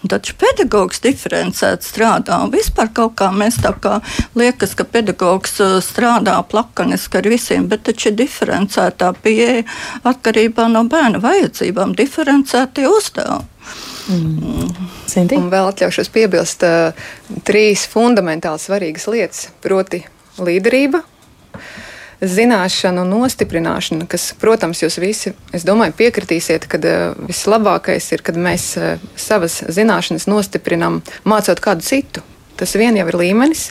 Taču 0.01 0.33
pedagogs 0.41 1.03
diferencēti 1.05 1.85
strādā. 1.85 2.39
Vispār 2.49 2.89
kaut 2.97 3.19
kā 3.21 3.29
mēs 3.37 3.59
tā 3.61 3.75
kā 3.85 3.99
liekas, 4.39 4.73
ka 4.73 4.87
pedagogs 4.89 5.59
uh, 5.61 5.77
strādā 5.85 6.39
plakaniski 6.49 7.21
ar 7.21 7.29
visiem, 7.29 7.69
bet 7.69 7.85
taču 7.85 8.09
ir 8.09 8.17
diferencētā 8.23 9.13
pieeja 9.21 9.67
atkarībā 10.09 10.71
no 10.73 10.87
bērna 10.89 11.21
vajadzībām, 11.21 11.93
diferencētie 12.01 12.89
uzdevumi. 12.89 13.45
Mm. 14.11 14.71
Un 15.37 15.51
vēl 15.53 15.71
atļaušos 15.71 16.11
piebilst 16.13 16.65
uh, 16.67 16.97
trīs 17.47 17.87
fundamentāli 17.91 18.63
svarīgas 18.63 19.07
lietas, 19.11 19.49
proti, 19.63 20.03
līderība, 20.41 21.03
zināšanu 22.21 23.05
nostiprināšana, 23.09 24.07
kas, 24.11 24.31
protams, 24.41 24.83
jūs 24.83 24.99
visi, 25.01 25.35
es 25.57 25.65
domāju, 25.69 25.97
piekritīsiet, 26.01 26.67
ka 26.71 26.81
uh, 26.81 27.23
vislabākais 27.29 28.11
ir, 28.17 28.25
kad 28.27 28.41
mēs 28.41 28.73
uh, 28.81 29.07
savas 29.19 29.61
zināšanas 29.69 30.29
nostiprinām 30.31 31.01
mācot 31.29 31.63
kādu 31.63 31.87
citu. 31.87 32.25
Tas 32.61 32.75
vien 32.77 32.93
jau 32.99 33.07
ir 33.09 33.17
līmenis, 33.17 33.71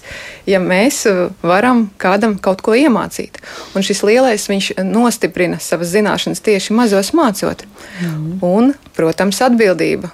ja 0.49 0.57
mēs 0.57 1.03
varam 1.45 1.83
kādam 2.01 2.39
kaut 2.41 2.63
ko 2.65 2.73
iemācīt. 2.73 3.37
Un 3.77 3.85
šis 3.85 4.01
lielais 4.01 4.47
viņš 4.49 4.71
nostiprina 4.81 5.59
savas 5.61 5.91
zināšanas 5.93 6.41
tieši 6.41 6.73
mazos 6.73 7.11
mācot. 7.13 7.67
Mm. 8.01 8.39
Un, 8.41 8.73
protams, 8.97 9.43
atbildība 9.45 10.09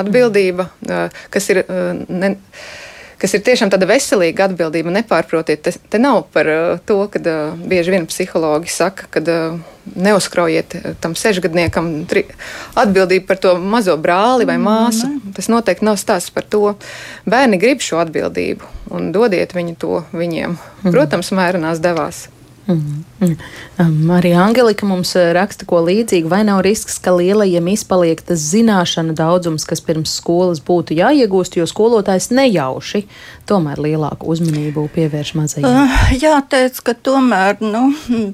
atbildība, 0.00 0.70
kas 1.30 1.52
ir. 1.54 1.64
Ne, 2.08 2.34
kas 3.24 3.32
ir 3.36 3.44
tiešām 3.46 3.70
tāda 3.72 3.86
veselīga 3.88 4.48
atbildība. 4.50 4.92
Nepārprotiet, 4.92 5.62
te, 5.64 5.72
te 5.72 6.00
nav 6.02 6.26
par 6.34 6.48
to, 6.84 6.98
ka 7.08 7.20
uh, 7.22 7.54
bieži 7.70 7.94
vien 7.94 8.04
psihologi 8.10 8.68
saka, 8.68 9.08
ka 9.14 9.22
uh, 9.22 9.56
neuzkraujiet 9.96 10.76
tam 11.00 11.14
sešgadniekam 11.16 11.90
tri, 12.10 12.26
atbildību 12.80 13.28
par 13.28 13.40
to 13.40 13.54
mazo 13.60 13.96
brāli 14.00 14.48
vai 14.48 14.58
māsu. 14.60 15.08
Mm, 15.08 15.32
Tas 15.36 15.48
noteikti 15.52 15.88
nav 15.88 15.96
stāsts 16.00 16.34
par 16.34 16.44
to. 16.48 16.74
Bērni 17.28 17.60
grib 17.60 17.84
šo 17.84 18.02
atbildību 18.04 18.92
un 18.94 19.10
dodiet 19.14 19.56
viņu 19.56 19.76
to 19.80 20.04
viņiem. 20.12 20.58
Mm. 20.84 20.92
Protams, 20.92 21.32
mērenās 21.36 21.80
devās. 21.84 22.26
Mm. 22.66 23.04
Mm. 23.20 24.10
Arī 24.10 24.32
Angelika 24.32 24.86
mums 24.88 25.10
eh, 25.20 25.32
raksta 25.36 25.66
ko 25.68 25.82
līdzīgu. 25.84 26.30
Vai 26.32 26.40
nav 26.48 26.62
risks, 26.64 26.96
ka 27.02 27.12
lielajiem 27.12 27.66
izpaliek 27.74 28.22
tas 28.24 28.40
zināšanu 28.40 29.12
daudzums, 29.18 29.66
kas 29.68 29.82
pirms 29.84 30.14
skolas 30.16 30.62
būtu 30.64 30.96
jāiegūst, 30.96 31.58
jo 31.58 31.66
skolotājs 31.68 32.30
nejauši 32.32 33.02
tomēr 33.48 33.82
lielāku 33.84 34.30
uzmanību 34.32 34.86
pievērš 34.94 35.34
mazajiem? 35.36 35.68
Uh, 35.68 36.06
jāteic, 36.16 36.80
ka 36.86 36.94
tomēr 36.96 37.60
nu, 37.60 37.82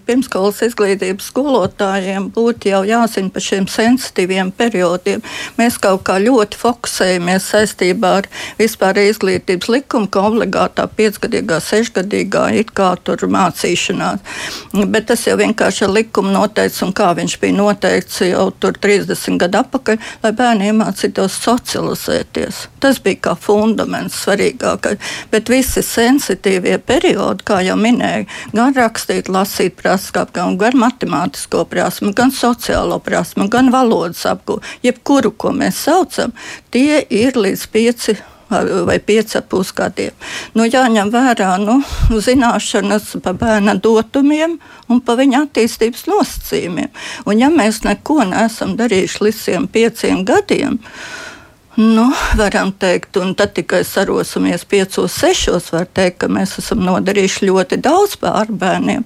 pirmskolas 0.07 0.63
izglītības 0.69 1.33
skolotājiem 1.33 2.31
būtu 2.35 2.71
jau 2.71 2.85
jāzina 2.87 3.35
par 3.35 3.47
šiem 3.47 3.67
sensitīviem 3.71 4.55
periodiem. 4.55 5.27
Mēs 5.59 5.81
kaut 5.83 6.05
kā 6.07 6.21
ļoti 6.23 6.61
fokusējamies 6.61 7.51
saistībā 7.51 8.15
ar 8.23 8.31
vispār 8.63 9.03
izglītības 9.09 9.75
likumu, 9.75 10.07
ka 10.07 10.29
obligātā 10.31 10.87
piecgadīgā, 10.87 11.59
sešgadīgā 11.67 12.47
it 12.63 12.71
kā 12.79 12.93
tur 13.03 13.27
mācīšanās 13.31 14.20
Bet 14.73 15.09
tas 15.11 15.25
jau 15.27 15.37
vienkārši 15.41 15.85
ir 15.87 15.93
likuma 15.95 16.33
noteikts, 16.35 16.83
un 16.87 16.95
kā 16.97 17.11
viņš 17.19 17.37
bija 17.43 17.57
noteikts 17.57 18.21
jau 18.27 18.49
30 18.61 19.39
gadu 19.41 19.61
atpakaļ, 19.61 19.99
lai 20.25 20.33
bērni 20.37 20.71
iemācītos 20.71 21.39
socializēties. 21.45 22.63
Tas 22.81 23.01
bija 23.03 23.21
kā 23.29 23.35
fundaments 23.39 24.23
svarīgākais. 24.25 25.13
Bet 25.33 25.51
visi 25.53 25.83
sensitīvie 25.85 26.79
periodi, 26.79 27.47
kā 27.47 27.61
jau 27.67 27.77
minēju, 27.81 28.29
gan 28.55 28.77
rakstīt, 28.77 29.31
lasīt 29.33 29.77
prasmu, 29.81 30.27
gan 30.35 30.79
matemātisko 30.81 31.65
prasmu, 31.71 32.15
gan 32.17 32.33
sociālo 32.35 33.01
prasmu, 33.05 33.49
gan 33.51 33.73
valodas 33.75 34.25
apgūšanu, 34.27 34.79
jebkuru, 34.85 35.33
ko 35.37 35.55
mēs 35.57 35.85
saucam, 35.87 36.35
tie 36.71 37.03
ir 37.11 37.39
līdz 37.39 37.67
pieci 37.73 38.17
vai 38.51 38.99
5,5 38.99 39.73
gadiem. 39.77 40.15
Nu, 40.55 40.67
jāņem 40.67 41.13
vērā 41.15 41.55
nu, 41.63 41.79
zināšanas 42.11 43.17
par 43.25 43.39
bērna 43.41 43.77
dotumiem 43.79 44.59
un 44.91 45.01
par 45.05 45.21
viņa 45.21 45.45
attīstības 45.47 46.07
nosacījumiem. 46.11 46.91
Un, 47.27 47.39
ja 47.39 47.51
mēs 47.53 47.83
neko 47.87 48.21
neesam 48.31 48.77
darījuši 48.81 49.25
līdz 49.27 49.43
šiem 49.47 49.69
pieciem 49.71 50.25
gadiem, 50.29 50.81
Nu, 51.75 52.09
varam 52.37 52.73
teikt, 52.73 53.17
un 53.17 53.35
tad 53.39 53.53
tikai 53.55 53.85
sarosimies 53.87 54.65
piecos, 54.67 55.15
sešos, 55.15 55.69
var 55.71 55.87
teikt, 55.87 56.17
ka 56.25 56.29
mēs 56.33 56.57
esam 56.59 56.81
nodarījuši 56.83 57.47
ļoti 57.47 57.77
daudz 57.85 58.17
pār 58.19 58.49
bērniem. 58.51 59.05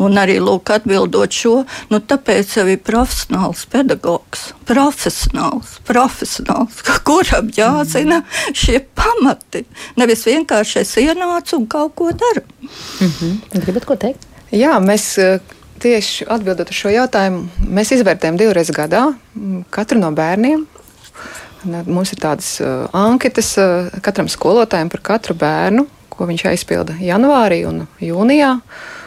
Un 0.00 0.16
arī 0.16 0.38
lūk, 0.40 0.72
atbildot 0.72 1.36
šo, 1.36 1.58
nu, 1.92 2.00
tāpēc 2.00 2.54
jau 2.56 2.64
ir 2.72 2.80
profesionāls 2.86 3.66
pedagogs, 3.68 4.46
profesionāls, 4.68 5.74
profesionāls, 5.88 6.80
kuram 7.06 7.50
jāzina 7.52 8.22
šie 8.56 8.80
pamati. 8.96 9.66
Nevis 10.00 10.24
vienkārši 10.24 10.80
es 10.86 10.94
ienācu 11.02 11.60
un 11.60 11.66
kaut 11.68 11.92
ko 12.00 12.08
daru. 12.16 12.46
Mm 13.00 13.12
-hmm. 13.12 13.60
Gribat 13.60 13.84
ko 13.84 13.96
teikt? 13.96 14.24
Jā, 14.52 14.80
mēs 14.80 15.18
eh, 15.18 15.40
tieši 15.78 16.24
atbildot 16.28 16.70
uz 16.70 16.76
šo 16.76 16.88
jautājumu, 16.88 17.48
mēs 17.60 17.92
izvērtējam 17.92 18.36
divreiz 18.36 18.70
gadā 18.70 19.12
katru 19.70 19.98
no 19.98 20.10
bērniem 20.12 20.66
Mums 21.66 22.12
ir 22.14 22.20
tādas 22.22 22.48
uh, 22.62 22.86
anketas 22.94 23.54
uh, 23.58 23.88
katram 24.04 24.28
skolotājam 24.30 24.90
par 24.92 25.02
katru 25.04 25.34
bērnu, 25.38 25.86
ko 26.12 26.28
viņš 26.28 26.46
aizpilda 26.52 26.94
janvārī 27.02 27.64
un 27.66 27.84
jūnijā. 28.02 28.52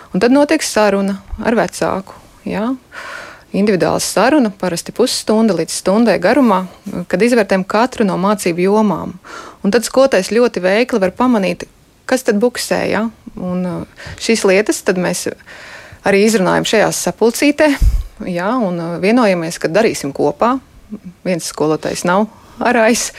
Un 0.09 0.23
tad 0.23 0.33
notiek 0.33 0.63
saruna 0.65 1.19
ar 1.45 1.55
vecāku. 1.57 2.17
Jā. 2.49 2.71
Individuāla 3.55 4.01
saruna, 4.03 4.51
parasti 4.53 4.93
pusstunda 4.93 5.55
līdz 5.57 5.73
stundai 5.81 6.17
garumā, 6.21 6.63
kad 7.09 7.21
izvērtējam 7.25 7.63
katru 7.69 8.05
no 8.05 8.17
mācību 8.21 8.65
jomām. 8.65 9.15
Un 9.63 9.73
tad 9.73 9.87
skolotājs 9.87 10.33
ļoti 10.35 10.61
veikli 10.65 11.01
var 11.01 11.15
pamanīt, 11.17 11.65
kas 12.09 12.27
tad 12.27 12.41
buksē. 12.41 12.81
Ja? 12.91 13.05
Un 13.37 13.63
uh, 13.65 14.09
šīs 14.21 14.43
lietas 14.49 14.83
mēs 14.97 15.29
arī 16.05 16.25
izrunājam 16.25 16.67
šajā 16.73 16.91
sapulcītē, 16.97 17.71
ja? 18.27 18.51
un 18.57 18.81
uh, 18.81 18.97
vienojamies, 19.01 19.61
ka 19.61 19.71
darīsim 19.71 20.13
kopā. 20.15 20.57
Viens 21.23 21.45
skolotājs 21.53 22.01
nav 22.09 22.25
arais. 22.59 23.09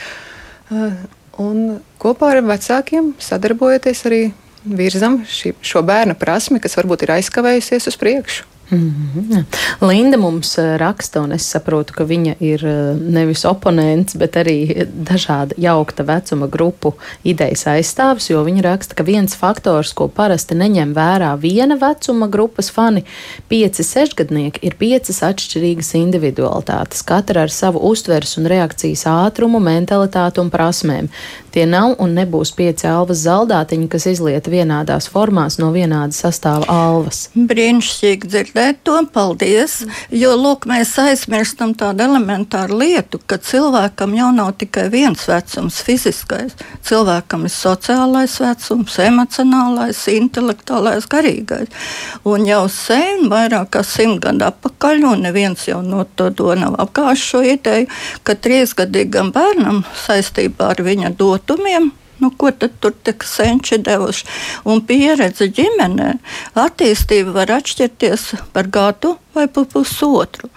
Uh, 0.71 0.93
un 1.41 1.81
kopā 2.01 2.35
ar 2.35 2.43
vecākiem 2.45 3.13
sadarbojoties 3.21 4.05
arī 4.09 4.21
virzam 4.65 5.21
šī, 5.25 5.55
šo 5.65 5.81
bērnu 5.85 6.15
prasmi, 6.19 6.61
kas 6.61 6.77
varbūt 6.77 7.05
ir 7.05 7.15
aizkavējusies 7.17 7.89
uz 7.89 7.97
priekšu. 8.01 8.45
Mm 8.71 8.95
-hmm. 9.15 9.43
Linda 9.87 10.17
mums 10.17 10.57
eh, 10.57 10.77
raksta, 10.77 11.21
un 11.21 11.31
es 11.31 11.49
saprotu, 11.49 11.93
ka 11.93 12.03
viņa 12.03 12.35
ir 12.39 12.65
eh, 12.65 12.95
nevis 13.09 13.45
oponents, 13.45 14.15
bet 14.15 14.35
arī 14.35 14.87
dažāda 14.93 15.53
jaukta 15.57 16.03
vecuma 16.03 16.47
grupu 16.47 16.93
idejas 17.23 17.67
aizstāvis, 17.67 18.29
jo 18.29 18.43
viņa 18.43 18.61
raksta, 18.61 18.95
ka 18.95 19.03
viens 19.03 19.35
faktors, 19.35 19.93
ko 19.93 20.07
parasti 20.07 20.55
neņem 20.55 20.93
vērā 20.93 21.39
viena 21.41 21.75
vecuma 21.75 22.27
grupas 22.27 22.71
fani, 22.71 23.03
pieci 23.47 23.83
sešgadnieki, 23.83 24.59
ir 24.61 24.75
piecas 24.75 25.23
atšķirīgas 25.23 25.93
individualitātes, 25.93 27.03
katra 27.03 27.41
ar 27.41 27.49
savu 27.49 27.79
uztveres 27.79 28.37
un 28.37 28.45
reakcijas 28.45 29.05
ātrumu, 29.05 29.59
mentalitāti 29.59 30.39
un 30.39 30.49
prasmēm. 30.49 31.07
Tie 31.51 31.65
nav 31.65 31.95
un 31.99 32.13
nebūs 32.15 32.55
pieci 32.55 32.87
alvas 32.87 33.17
zaldātiņi, 33.17 33.87
kas 33.87 34.05
izlieta 34.05 34.51
vienādās 34.51 35.09
formās 35.09 35.57
no 35.59 35.71
vienāda 35.71 36.11
sastāva 36.11 36.65
alvas. 36.67 37.29
Brīnišķīgi 37.35 38.27
dzirdēt 38.27 38.60
dzirdēt 38.61 38.83
to, 38.85 38.97
paldies. 39.13 39.81
Jo, 40.11 40.35
lūk, 40.37 40.67
mēs 40.69 40.93
aizmirstam 40.99 41.73
tādu 41.77 42.05
elementāru 42.05 42.77
lietu, 42.77 43.19
ka 43.25 43.37
cilvēkam 43.37 44.13
jau 44.15 44.31
nav 44.33 44.53
tikai 44.57 44.89
viens 44.91 45.27
vecums, 45.27 45.81
fiziskais. 45.81 46.53
Cilvēkam 46.85 47.45
ir 47.45 47.53
sociālais 47.53 48.37
vecums, 48.39 48.97
emocionālais, 48.99 50.07
intelektuālais, 50.13 51.07
garīgais. 51.09 51.71
Un 52.23 52.45
jau 52.45 52.67
sen, 52.69 53.29
vairāk 53.31 53.71
kā 53.73 53.83
simt 53.83 54.21
gadu 54.21 54.45
atpakaļ, 54.45 55.05
un 55.13 55.25
neviens 55.25 55.67
jau 55.67 55.81
no 55.81 56.05
to, 56.15 56.29
to 56.31 56.53
nav 56.55 56.77
apgājis 56.81 57.25
šo 57.31 57.41
ideju, 57.55 57.89
ka 58.23 58.35
trīsgadīgam 58.35 59.33
bērnam 59.33 59.83
saistībā 60.05 60.75
ar 60.75 60.85
viņa 60.85 61.15
dotumiem 61.17 61.91
Nu, 62.21 62.29
ko 62.37 62.51
tad 62.53 62.77
tur 62.81 62.93
senči 63.25 63.79
devuši? 63.81 64.27
Un 64.69 64.83
pieredze 64.85 65.47
ģimenē, 65.57 66.11
attīstība 66.61 67.33
var 67.39 67.55
atšķirties 67.57 68.27
par 68.53 68.69
gadu 68.69 69.15
vai 69.33 69.47
pa 69.47 69.63
pusotru. 69.65 70.49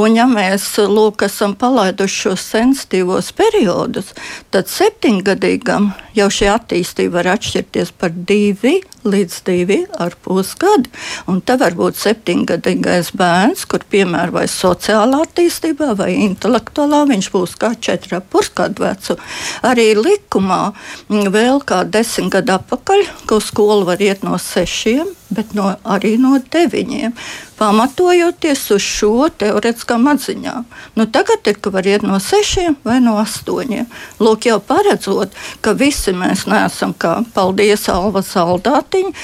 Un, 0.00 0.16
ja 0.16 0.26
mēs 0.30 0.64
lūk, 0.78 1.24
esam 1.26 1.54
palaiduši 1.58 2.20
šos 2.26 2.46
sensitīvos 2.54 3.30
periodus, 3.36 4.12
tad 4.54 4.70
septiņgadīgam 4.72 5.90
jau 6.16 6.28
šī 6.32 6.48
attīstība 6.52 7.20
var 7.20 7.32
atšķirties 7.36 7.92
par 7.98 8.14
divi 8.14 8.80
līdz 9.02 9.38
divi 9.46 9.78
ar 9.98 10.14
pus 10.22 10.52
gadi. 10.58 10.90
Un 11.30 11.40
te 11.44 11.56
var 11.60 11.76
būt 11.78 11.98
septiņgadīgais 12.00 13.12
bērns, 13.18 13.64
kur 13.70 13.84
piemēram 13.90 14.36
vai 14.38 14.46
sociālā 14.50 15.22
attīstībā 15.26 15.92
vai 15.98 16.12
intelektuālā 16.22 17.04
viņš 17.10 17.30
būs 17.34 17.56
kā 17.60 17.74
četri 17.74 18.18
ap 18.18 18.30
pusgadu 18.32 18.86
vecu. 18.86 19.18
Arī 19.66 19.92
likumā 19.98 20.62
vēl 21.08 21.62
kā 21.66 21.82
desmit 21.84 22.32
gadu 22.36 22.56
atpakaļ, 22.58 23.08
ka 23.26 23.40
uz 23.40 23.50
skolu 23.50 23.88
var 23.88 24.02
iet 24.02 24.22
no 24.26 24.38
sešiem 24.40 25.10
bet 25.32 25.54
no, 25.56 25.70
arī 25.88 26.16
no 26.20 26.36
deviņiem, 26.52 27.14
pamatojoties 27.62 28.64
uz 28.74 28.82
šo 28.82 29.28
teorētiskām 29.38 30.08
atziņām. 30.10 30.64
Nu, 30.98 31.06
tagad 31.14 31.46
ir, 31.46 31.60
ka 31.62 31.70
var 31.74 31.86
iet 31.86 32.02
no 32.02 32.18
sešiem 32.22 32.74
vai 32.86 32.98
no 33.04 33.14
astoņiem. 33.22 33.86
Lūk, 34.22 34.48
jau 34.50 34.58
paredzot, 34.66 35.36
ka 35.62 35.76
visi 35.78 36.14
mēs 36.16 36.48
neesam 36.50 36.94
kā 36.98 37.20
paldies 37.36 37.86
Alva 37.92 38.24
Saldātiņa, 38.26 39.14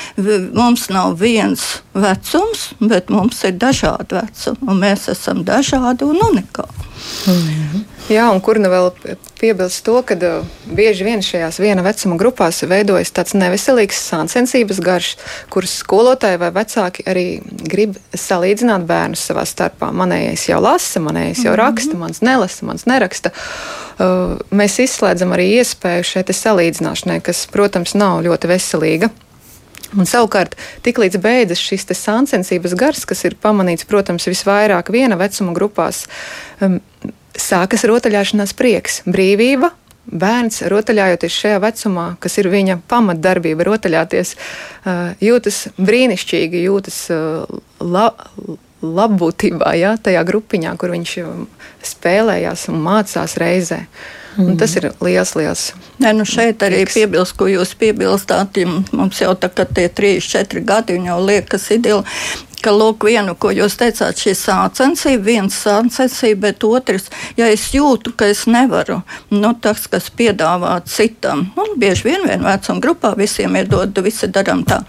mums 0.54 0.86
nav 0.94 1.18
viens 1.18 1.66
vecums, 1.98 2.68
bet 2.78 3.10
mums 3.10 3.42
ir 3.48 3.58
dažādi 3.58 4.20
vecumi, 4.20 4.70
un 4.70 4.82
mēs 4.86 5.10
esam 5.10 5.42
dažādi 5.48 6.06
un 6.06 6.22
unikāli. 6.30 6.90
Mm 7.26 7.42
-hmm. 7.42 7.97
Jā, 8.08 8.24
un 8.32 8.38
kur 8.40 8.56
nu 8.56 8.70
vēl 8.72 8.86
piebilst 9.36 9.82
to, 9.84 9.98
ka 10.06 10.16
uh, 10.16 10.44
bieži 10.72 11.04
vien 11.04 11.20
šajās 11.24 11.58
viena 11.60 11.82
vecuma 11.84 12.16
grupās 12.16 12.62
veidojas 12.64 13.12
tāds 13.12 13.34
neveselīgs 13.36 13.98
sāncensības 14.00 14.80
garš, 14.80 15.10
kuras 15.52 15.74
skolotāji 15.82 16.40
vai 16.40 16.48
vecāki 16.56 17.04
arī 17.04 17.26
grib 17.68 17.98
salīdzināt 18.16 18.86
bērnus 18.88 19.26
savā 19.28 19.44
starpā. 19.48 19.90
Manējais 19.92 20.46
jau 20.48 20.62
lasa, 20.64 21.02
manējais 21.04 21.44
jau 21.44 21.52
mm 21.52 21.58
-hmm. 21.58 21.64
raksta, 21.66 22.00
mans 22.00 22.22
nelasa, 22.24 22.64
mans 22.64 22.86
neraksta. 22.88 23.34
Uh, 23.98 24.40
mēs 24.50 24.80
izslēdzam 24.80 25.36
arī 25.36 25.60
iespēju 25.60 26.08
šai 26.08 26.24
salīdzināšanai, 26.32 27.20
kas, 27.20 27.44
protams, 27.52 27.94
nav 27.94 28.22
ļoti 28.24 28.48
veselīga. 28.48 29.10
Un 29.96 30.04
savukārt, 30.04 30.56
tiklīdz 30.84 31.20
beidzas 31.20 31.60
šis 31.60 31.86
sāncensības 31.92 32.74
gars, 32.74 33.04
kas 33.04 33.24
ir 33.24 33.36
pamanīts, 33.36 33.84
protams, 33.88 34.28
visvairāk 34.28 34.92
viena 34.92 35.16
vecuma 35.16 35.52
grupās, 35.52 36.06
um, 36.60 36.80
sākas 37.38 37.86
rotaļāšanās 37.88 38.54
prieks, 38.58 39.02
brīvība. 39.08 39.72
Bērns, 40.08 40.62
rotaļājoties 40.72 41.34
šajā 41.36 41.56
vecumā, 41.60 42.06
kas 42.22 42.38
ir 42.40 42.46
viņa 42.48 42.78
pamatdarbība, 42.88 43.66
rotaļāties, 43.68 44.30
jūtas 45.20 45.58
brīnišķīgi, 45.76 46.62
jūtas 46.64 47.02
la, 47.84 48.06
labbūtībā, 48.80 49.74
ja, 49.76 49.98
tajā 50.00 50.22
grupiņā, 50.24 50.72
kur 50.80 50.94
viņš 50.96 51.12
spēlējās 51.90 52.70
un 52.72 52.80
mācās 52.86 53.36
reizē. 53.40 53.84
Un 54.38 54.54
tas 54.54 54.76
ir 54.78 54.92
liels, 55.02 55.32
liels. 55.34 55.62
Nē, 55.98 56.12
nu 56.14 56.22
šeit 56.28 56.62
arī 56.62 56.84
piebilst, 56.86 57.34
ko 57.34 57.48
jūs 57.50 57.72
piebilstāt. 57.78 58.60
Mums 58.94 59.18
jau 59.18 59.32
tā 59.34 59.50
kā 59.50 59.66
tie 59.66 59.88
3, 59.90 60.20
4 60.22 60.62
gadi 60.62 60.98
jau 61.02 61.16
liekas 61.18 61.66
idili 61.74 62.04
ka, 62.62 62.72
lūk, 62.74 63.06
vienu, 63.08 63.34
ko 63.38 63.50
jūs 63.54 63.78
teicāt, 63.80 64.18
šī 64.20 64.34
sācensība, 64.38 65.24
viens 65.24 65.56
sācensība, 65.64 66.48
bet 66.48 66.64
otrs, 66.66 67.08
ja 67.38 67.48
es 67.52 67.68
jūtu, 67.74 68.14
ka 68.18 68.28
es 68.32 68.44
nevaru, 68.50 69.00
nu, 69.34 69.52
tas, 69.62 69.86
kas 69.90 70.10
piedāvā 70.14 70.74
citam, 70.88 71.48
nu, 71.56 71.66
bieži 71.80 72.08
vien 72.08 72.26
vien 72.28 72.44
vecuma 72.44 72.82
grupā 72.84 73.12
visiem 73.18 73.56
ir 73.58 73.68
dod, 73.70 73.98
visi 74.04 74.28
daram 74.32 74.64
tā. 74.68 74.80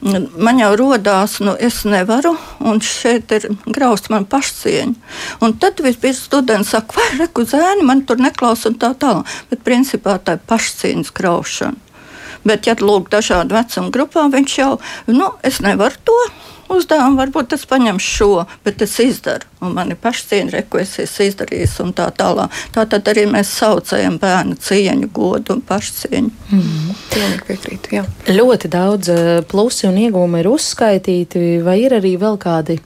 Man 0.00 0.60
jau 0.60 0.72
rodās, 0.80 1.38
nu, 1.44 1.54
es 1.60 1.82
nevaru, 1.88 2.34
un 2.60 2.80
šeit 2.84 3.32
ir 3.36 3.48
graust 3.66 4.10
man 4.12 4.26
pašcieņu. 4.30 4.96
Un 5.44 5.56
tad 5.60 5.82
vispirms 5.84 6.24
students 6.28 6.72
saka, 6.74 6.96
vai 6.98 7.08
reku 7.20 7.44
zēni, 7.48 7.86
man 7.86 8.04
tur 8.08 8.20
neklausa 8.22 8.70
un 8.70 8.80
tā 8.80 8.94
tālāk. 8.98 9.28
Bet 9.52 9.64
principā 9.66 10.18
tā 10.22 10.38
ir 10.38 10.44
pašcieņas 10.50 11.14
graušana. 11.16 11.86
Bet, 12.44 12.64
ja 12.64 12.72
lūk, 12.80 13.10
dažādu 13.12 13.52
vecumu 13.52 13.92
grupā, 13.92 14.24
viņš 14.32 14.54
jau, 14.56 14.70
nu, 15.12 15.28
es 15.44 15.60
nevaru 15.60 16.00
to 16.08 16.16
uzdevumu, 16.70 17.18
varbūt 17.20 17.54
es 17.56 17.66
paņemšu 17.70 18.10
šo, 18.16 18.30
bet 18.64 18.82
es 18.84 18.96
izdaru. 19.02 19.48
Un 19.60 19.74
man 19.76 19.92
ir 19.92 19.98
pašcieņa, 20.00 20.62
ko 20.72 20.80
es 20.80 20.96
esmu 21.02 21.26
izdarījis, 21.28 21.76
un 21.84 21.92
tā 21.96 22.08
tālāk. 22.16 22.54
Tā 22.74 22.86
tad 22.88 23.10
arī 23.12 23.26
mēs 23.28 23.52
saucējam 23.58 24.16
bērnu 24.22 24.56
cieņu, 24.64 25.10
godu 25.16 25.56
un 25.56 25.62
pašcieņu. 25.68 26.32
Mm, 26.50 26.98
Pilnīgi 27.12 27.46
piekrītu. 27.50 27.94
Jā. 27.98 28.04
Ļoti 28.32 28.72
daudz 28.72 29.12
eh, 29.12 29.30
plusi 29.50 29.88
un 29.90 30.00
iegūmi 30.00 30.40
ir 30.40 30.50
uzskaitīti, 30.50 31.60
vai 31.66 31.80
ir 31.84 31.98
arī 32.00 32.16
vēl 32.20 32.40
kādi 32.40 32.80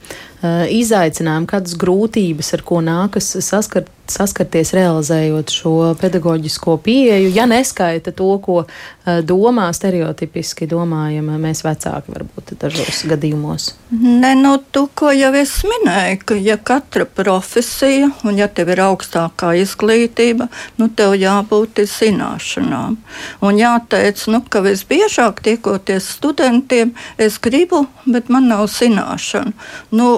izaicinājumi, 0.45 1.49
kādas 1.49 1.77
grūtības, 1.81 2.53
ar 2.57 2.65
ko 2.67 2.81
nākas 2.85 3.31
saskart, 3.45 3.89
saskarties 4.11 4.75
realizējot 4.77 5.53
šo 5.55 5.73
pedagoģisko 6.01 6.77
pieeju, 6.85 7.31
ja 7.33 7.47
neskaita 7.49 8.13
to, 8.13 8.29
ko 8.45 8.57
domā 9.25 9.71
stereotipiski 9.73 10.69
domājam 10.69 11.31
mēs 11.41 11.63
vecāki 11.65 12.13
varbūt 12.13 12.53
dažos 12.61 13.05
gadījumos? 13.09 13.71
Nē, 13.95 14.35
no 14.37 14.57
nu, 14.57 14.61
to, 14.75 14.87
ko 14.93 15.13
jau 15.15 15.31
es 15.39 15.55
minēju, 15.65 16.21
ka 16.29 16.37
ja 16.37 16.59
katra 16.61 17.07
profesija 17.09 18.11
un 18.29 18.37
ja 18.41 18.51
tev 18.53 18.75
ir 18.75 18.85
augstākā 18.85 19.55
izglītība, 19.63 20.51
nu 20.81 20.91
tev 20.93 21.17
jābūt 21.17 21.85
zināšanām. 21.89 23.01
Un 23.45 23.63
jāteic, 23.63 24.27
nu, 24.33 24.43
ka 24.45 24.65
visbiežāk 24.67 25.41
tiekoties 25.47 26.13
studentiem, 26.19 26.93
es 27.17 27.41
gribu, 27.41 27.87
bet 28.05 28.29
man 28.29 28.53
nav 28.53 28.69
zināšanu. 28.73 29.57
Nu, 29.97 30.13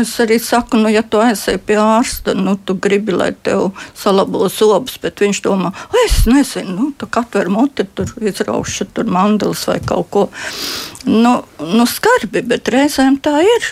Es 0.00 0.12
arī 0.22 0.38
saku, 0.42 0.78
nu, 0.80 0.90
ja 0.90 1.02
tu 1.06 1.20
aizsēji 1.22 1.60
pie 1.68 1.76
ārsta, 1.80 2.34
nu, 2.36 2.56
tu 2.56 2.74
gribi, 2.74 3.14
lai 3.14 3.30
tev 3.46 3.70
salabo 3.98 4.48
zobus, 4.52 4.96
bet 5.02 5.22
viņš 5.22 5.40
domā, 5.44 5.70
es 6.04 6.24
nezinu, 6.26 6.74
nu, 6.74 6.88
tu 6.98 7.08
katru 7.10 7.52
muti 7.54 7.86
tur 7.96 8.10
izraušu, 8.18 8.88
tur 8.94 9.10
mandelis 9.10 9.66
vai 9.70 9.78
kaut 9.84 10.10
ko. 10.14 10.24
Nu, 11.06 11.36
nu 11.60 11.86
skarbi, 11.90 12.42
bet 12.42 12.70
reizēm 12.74 13.20
tā 13.22 13.38
ir. 13.44 13.70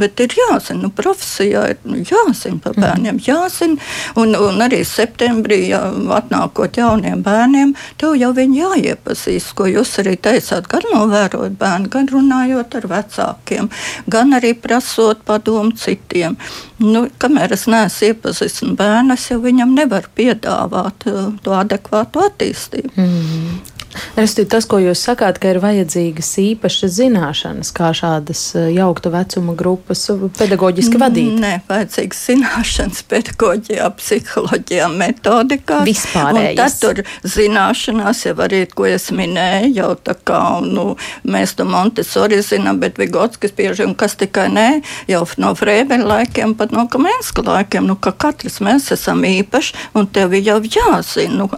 Bet 0.00 0.20
ir 0.24 0.34
jāzina, 0.36 0.86
nu, 0.86 0.90
profesijā 0.94 1.62
ir 1.72 2.02
jāzina 2.06 2.60
par 2.62 2.76
bērniem. 2.78 3.20
Jāzina, 3.26 3.78
un, 4.20 4.34
un 4.36 4.64
arī 4.64 4.82
septembrī, 4.86 5.62
ja 5.70 5.82
atnākot 6.18 6.78
jauniem 6.80 7.22
bērniem, 7.26 7.74
tev 8.00 8.16
jau 8.20 8.32
viņi 8.36 8.60
jāiepazīst, 8.62 9.54
ko 9.58 9.68
jūs 9.70 9.94
arī 10.02 10.16
teicāt, 10.20 10.68
gan 10.70 10.88
novērot 10.92 11.56
bērnu, 11.60 11.90
gan 11.92 12.10
runājot 12.12 12.78
ar 12.80 12.88
vecākiem, 12.92 13.70
gan 14.12 14.36
arī 14.36 14.54
prasot 14.58 15.24
padomu 15.26 15.76
citiem. 15.80 16.36
Nu, 16.82 17.06
kamēr 17.22 17.56
es 17.56 17.64
neesmu 17.70 18.12
iepazīstināts 18.12 18.76
bērnu, 18.80 19.16
es 19.16 19.30
jau 19.30 19.40
viņam 19.44 19.72
nevaru 19.76 20.12
piedāvāt 20.18 21.08
uh, 21.08 21.32
to 21.42 21.56
adekvātu 21.56 22.26
attīstību. 22.26 22.92
Mm 22.96 23.75
Respektīvi, 24.16 24.50
tas, 24.52 24.66
ko 24.68 24.80
jūs 24.82 25.02
sakāt, 25.08 25.40
ka 25.42 25.52
ir 25.52 25.60
vajadzīgas 25.62 26.30
īpašas 26.42 26.94
zināšanas, 26.98 27.72
kā 27.76 27.92
šādas 27.96 28.42
eh, 28.56 28.68
jaukta 28.76 29.12
vecuma 29.14 29.54
grupas 29.58 30.06
pedagoģiski 30.38 31.00
vadīt. 31.00 31.36
Nē, 31.42 31.52
vajadzīgas 31.68 32.22
zināšanas 32.30 33.02
pedagoģijā, 33.10 33.88
psiholoģijā, 34.00 34.88
metodikā. 34.92 35.82
Vispārējais. 35.86 36.58
Tad 36.60 36.78
tur 36.82 37.02
zināšanās 37.36 38.24
jau 38.26 38.36
arī, 38.46 38.64
ko 38.72 38.88
es 38.88 39.10
minēju, 39.14 39.72
jau 39.76 39.90
tā 40.06 40.16
kā, 40.26 40.40
nu, 40.64 40.88
mēs 41.26 41.56
to 41.58 41.66
Montesori 41.68 42.40
zinām, 42.44 42.80
bet 42.82 43.00
Vigotskis 43.00 43.54
bieži 43.56 43.86
un 43.86 43.94
kas 43.98 44.16
tikai 44.20 44.48
nē, 44.52 44.68
jau 45.10 45.24
no 45.42 45.52
Frēbeļa 45.56 46.10
laikiem, 46.12 46.54
pat 46.58 46.74
no 46.74 46.86
Kamenska 46.90 47.44
laikiem, 47.46 47.86
nu, 47.88 47.98
ka 48.00 48.12
katrs 48.16 48.60
mēs 48.64 48.90
esam 48.94 49.24
īpaši 49.26 49.90
un 49.98 50.08
tev 50.10 50.34
jau 50.38 50.58
jāzina, 50.62 51.42
nu, 51.42 51.48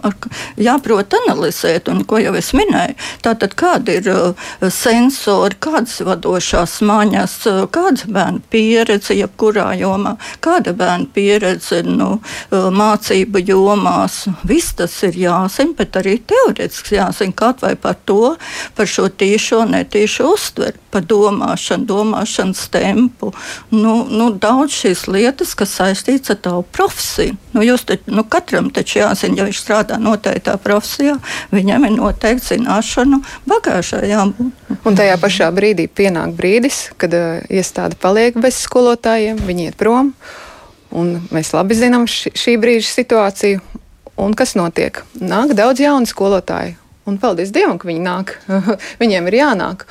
jāprot 0.59 1.15
analizēt 1.23 1.89
un 1.91 2.03
ko 2.07 2.19
jau 2.21 2.28
jau 2.29 2.37
es 2.39 2.51
minēju. 2.55 2.95
Tātad, 3.25 3.55
kāda 3.59 3.97
ir 3.99 4.09
uh, 4.11 4.49
sensori, 4.73 5.57
kādas 5.61 5.99
vadošās 6.05 6.79
mājas, 6.85 7.35
uh, 7.49 7.65
kāda 7.71 8.09
bērna 8.09 8.43
pieredze, 8.53 9.15
jebkurā 9.17 9.71
jomā, 9.79 10.15
kāda 10.43 10.73
bērna 10.77 11.09
pieredze 11.15 11.81
nu, 11.87 12.17
uh, 12.19 12.69
mācību 12.73 13.43
jomās. 13.49 14.21
Viss 14.47 14.75
tas 14.77 14.95
ir 15.07 15.17
jāzina, 15.25 15.75
bet 15.77 15.97
arī 15.99 16.19
teorētiski 16.29 16.99
jāzina 16.99 17.35
kaut 17.39 17.63
vai 17.65 17.75
par 17.79 17.97
to, 18.05 18.35
par 18.77 18.89
šo 18.89 19.09
tīšo, 19.09 19.63
netīšo 19.69 20.29
uztveri, 20.35 20.77
par 20.93 21.05
domāšanu, 21.09 21.87
domāšanas 21.89 22.67
tempu. 22.73 23.33
Nu, 23.73 24.03
nu, 24.09 24.31
daudz 24.33 24.75
šīs 24.83 25.07
lietas, 25.11 25.55
kas 25.57 25.75
saistīts 25.79 26.33
ar 26.33 26.39
tavu 26.43 26.65
profesiju. 26.75 27.37
Nu, 27.53 27.65
te, 27.85 27.99
nu, 28.09 28.23
katram 28.29 28.69
taču 28.73 29.01
jāzina, 29.01 29.41
ja 29.41 29.47
viņš 29.47 29.61
strādā 29.63 29.97
noteiktā 30.01 30.57
profesijā, 30.61 31.17
viņam 31.53 31.87
ir 31.87 31.95
noteikti 31.97 32.08
noteikti 32.09 32.55
zināšanu 32.55 33.21
bagāžā 33.49 34.01
jābūt. 34.07 34.75
Un 34.87 34.97
tajā 34.97 35.17
pašā 35.21 35.49
brīdī 35.53 35.87
pienāk 35.91 36.33
brīdis, 36.37 36.89
kad 36.99 37.13
uh, 37.13 37.41
iestāde 37.51 37.97
paliek 37.99 38.37
bez 38.39 38.59
skolotājiem, 38.63 39.41
viņi 39.45 39.69
iet 39.69 39.79
prom. 39.79 40.13
Un 40.95 41.19
mēs 41.33 41.51
labi 41.53 41.77
zinām 41.77 42.07
ši, 42.09 42.33
šī 42.33 42.55
brīža 42.61 42.89
situāciju. 42.95 43.61
Un 44.19 44.33
kas 44.35 44.55
notiek? 44.57 45.03
Nāk 45.21 45.53
daudz 45.55 45.83
jaunu 45.83 46.09
skolotāju. 46.09 46.75
Un 47.07 47.17
paldies 47.21 47.53
Dievam, 47.55 47.77
ka 47.79 47.87
viņi 47.89 48.03
nāk. 48.03 48.35
Viņiem 49.01 49.29
ir 49.29 49.39
jānāk. 49.39 49.85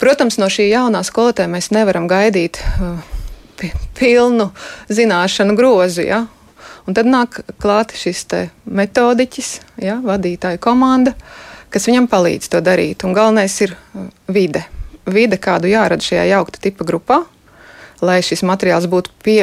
Protams, 0.00 0.36
no 0.42 0.50
šī 0.52 0.68
jaunā 0.68 1.04
skolotāja 1.06 1.50
mēs 1.50 1.70
nevaram 1.74 2.08
gaidīt 2.10 2.60
uh, 2.60 2.98
pilnu 3.98 4.50
zināšanu 4.92 5.56
grozu. 5.58 6.04
Ja? 6.04 6.24
Un 6.84 6.98
tad 6.98 7.08
nāk 7.08 7.40
klāt 7.62 7.94
šis 7.96 8.26
metodiķis, 8.66 9.56
ja? 9.86 10.00
vadītāja 10.04 10.60
komanda. 10.60 11.14
Uh, 11.14 11.43
kas 11.74 11.88
viņam 11.90 12.06
palīdz 12.10 12.50
to 12.52 12.62
darīt. 12.64 13.02
Un 13.06 13.16
galvenais 13.16 13.54
ir 13.66 13.74
uh, 13.74 14.06
vide. 14.30 14.64
Vide, 15.04 15.36
kādu 15.40 15.68
jārada 15.68 16.04
šajā 16.04 16.24
jaukta 16.30 16.62
tipa 16.62 16.86
grupā, 16.88 17.20
lai 18.04 18.20
šis 18.24 18.44
materiāls 18.46 18.86
būtu 18.88 19.12
pie, 19.24 19.38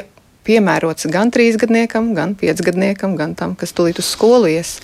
piemērots 0.48 1.06
gan 1.12 1.30
trīsgadniekam, 1.34 2.14
gan 2.18 2.34
piecgadniekam, 2.40 3.14
gan 3.20 3.36
tam, 3.38 3.54
kas 3.60 3.76
tulīt 3.78 4.02
uz 4.02 4.10
skolu 4.16 4.50
ies. 4.50 4.80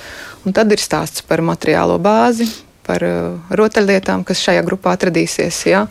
Un 0.45 0.53
tad 0.53 0.71
ir 0.75 0.83
stāsts 0.83 1.25
par 1.25 1.41
materiālo 1.45 1.97
bāzi, 2.03 2.49
par 2.87 3.03
uh, 3.07 3.39
rotaļlietām, 3.49 4.27
kas 4.27 4.43
šajā 4.43 4.63
grupā 4.67 4.93
atradīsies. 4.97 5.63
Ja? 5.71 5.87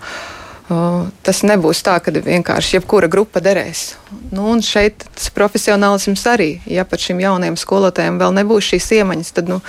Tas 0.67 1.45
nebūs 1.47 1.79
tā, 1.87 1.95
ka 2.03 2.11
vienkārši 2.11 2.81
jebkura 2.81 3.07
grupa 3.11 3.39
derēs. 3.43 3.93
Nu, 4.33 4.49
un 4.51 4.63
šeit 4.67 5.05
tas 5.15 5.29
profesionālisms 5.31 6.25
arī, 6.27 6.49
ja 6.67 6.83
pat 6.89 7.05
šim 7.05 7.23
jaunajam 7.23 7.59
skolotājam 7.61 8.19
vēl 8.19 8.35
nebūs 8.41 8.73
šīs 8.73 8.91
iemaņas, 8.99 9.31
tad 9.37 9.53
nu, 9.53 9.61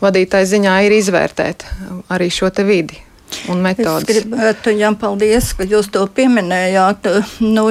vadītāja 0.00 0.48
ziņā 0.54 0.78
ir 0.86 0.96
izvērtēt 0.96 1.66
arī 2.08 2.30
šo 2.32 2.48
vidi 2.64 3.02
un 3.50 3.62
metodas. 3.64 4.04
Es 4.06 4.08
gribētu, 4.08 4.72
jā, 4.76 4.90
paldies, 4.98 5.50
ka 5.56 5.66
jūs 5.68 5.88
to 5.94 6.04
pieminējāt. 6.16 7.08
Nu, 7.44 7.66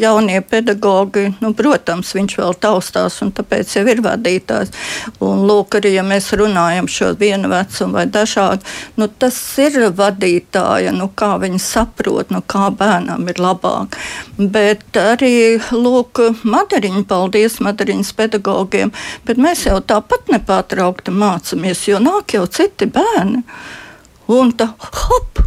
jaunie 0.00 0.40
pedagogi, 0.44 1.28
nu, 1.42 1.52
protams, 1.56 2.12
viņš 2.16 2.36
vēl 2.40 2.56
taustās 2.60 3.18
un 3.24 3.32
tāpēc 3.36 3.76
jau 3.78 3.84
ir 3.88 4.02
vadītājs. 4.04 4.72
Un 5.24 5.44
lūk, 5.48 5.78
arī, 5.80 5.94
ja 5.96 6.04
mēs 6.06 6.30
runājam 6.38 6.88
šo 6.90 7.12
vienu 7.18 7.50
vecumu 7.52 7.98
vai 7.98 8.06
dažādu, 8.12 8.64
nu, 9.00 9.08
tas 9.08 9.38
ir 9.62 9.78
vadītāja, 9.98 10.92
nu, 10.96 11.10
kā 11.18 11.34
viņi 11.42 11.60
saprot, 11.62 12.32
nu, 12.34 12.42
kā 12.46 12.68
bērnam 12.74 13.28
ir 13.30 13.42
labāk. 13.42 13.98
Bet 14.38 14.98
arī, 15.00 15.58
lūk, 15.74 16.22
Madariņa, 16.48 17.04
paldies 17.08 17.58
Madariņas 17.64 18.14
pedagogiem, 18.18 18.92
bet 19.26 19.40
mēs 19.40 19.66
jau 19.68 19.80
tāpat 19.84 20.32
nepārtraukti 20.32 21.14
mācāmies, 21.14 21.84
jo 21.90 22.00
nāk 22.02 22.36
jau 22.36 22.46
citi 22.50 22.88
bērni. 22.92 23.44
Un 24.28 24.52
tā, 24.52 24.72
hop! 24.78 25.44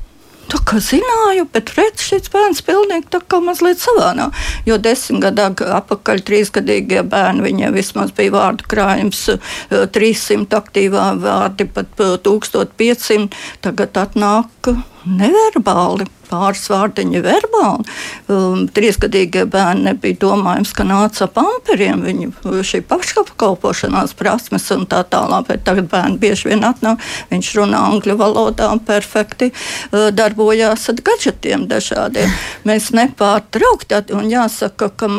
Tā 0.51 0.59
kā 0.67 0.81
zināju, 0.83 1.45
bet 1.53 1.69
redz, 1.77 2.03
šis 2.03 2.27
bērns 2.33 2.59
pilnīgi 2.67 3.07
tā 3.13 3.21
kā 3.23 3.37
mazliet 3.39 3.79
savānā. 3.79 4.27
Jo 4.67 4.75
desmit 4.83 5.23
gadu 5.23 5.67
atpakaļ 5.77 6.23
trīsgadīgie 6.27 7.05
bērni, 7.07 7.45
viņiem 7.45 7.77
vismaz 7.77 8.11
bija 8.17 8.33
vārdu 8.35 8.67
krājums 8.73 9.23
300 9.71 10.41
eh, 10.41 10.57
aktīvā 10.59 11.05
vārdi, 11.23 11.69
pat 11.71 11.95
1500. 12.27 13.15
Eh, 13.15 13.47
Tagad 13.63 14.01
atnāk 14.01 14.73
neverbāli 15.05 16.07
pāris 16.31 16.63
vārdiņi 16.71 17.21
verbāli. 17.25 17.85
Um, 18.31 18.65
trīsgadīgie 18.71 19.45
bērni 19.51 19.89
nebija 19.89 20.19
domājams, 20.21 20.73
ka 20.75 20.85
nāca 20.87 21.27
pamperiem, 21.31 22.03
viņu 22.05 22.61
šī 22.67 22.83
pašapkalpošanās 22.89 24.15
prasmes 24.19 24.69
un 24.75 24.87
tā 24.89 25.03
tālāk, 25.11 25.49
bet 25.49 25.65
tagad 25.67 25.89
bērni 25.91 26.19
bieži 26.21 26.51
vien 26.51 26.65
atnāk, 26.67 27.01
viņš 27.31 27.51
runā 27.59 27.83
angļu 27.91 28.17
valodā 28.19 28.71
un 28.71 28.81
perfekti 28.87 29.51
uh, 29.51 30.09
darbojās 30.15 30.87
ar 30.91 31.03
gadžetiem 31.11 31.67
dažādiem. 31.71 32.31
Mēs 32.67 32.91
nepārtraukti, 32.95 33.99
un 34.15 34.29
jāsaka, 34.31 34.91
ka 34.95 35.09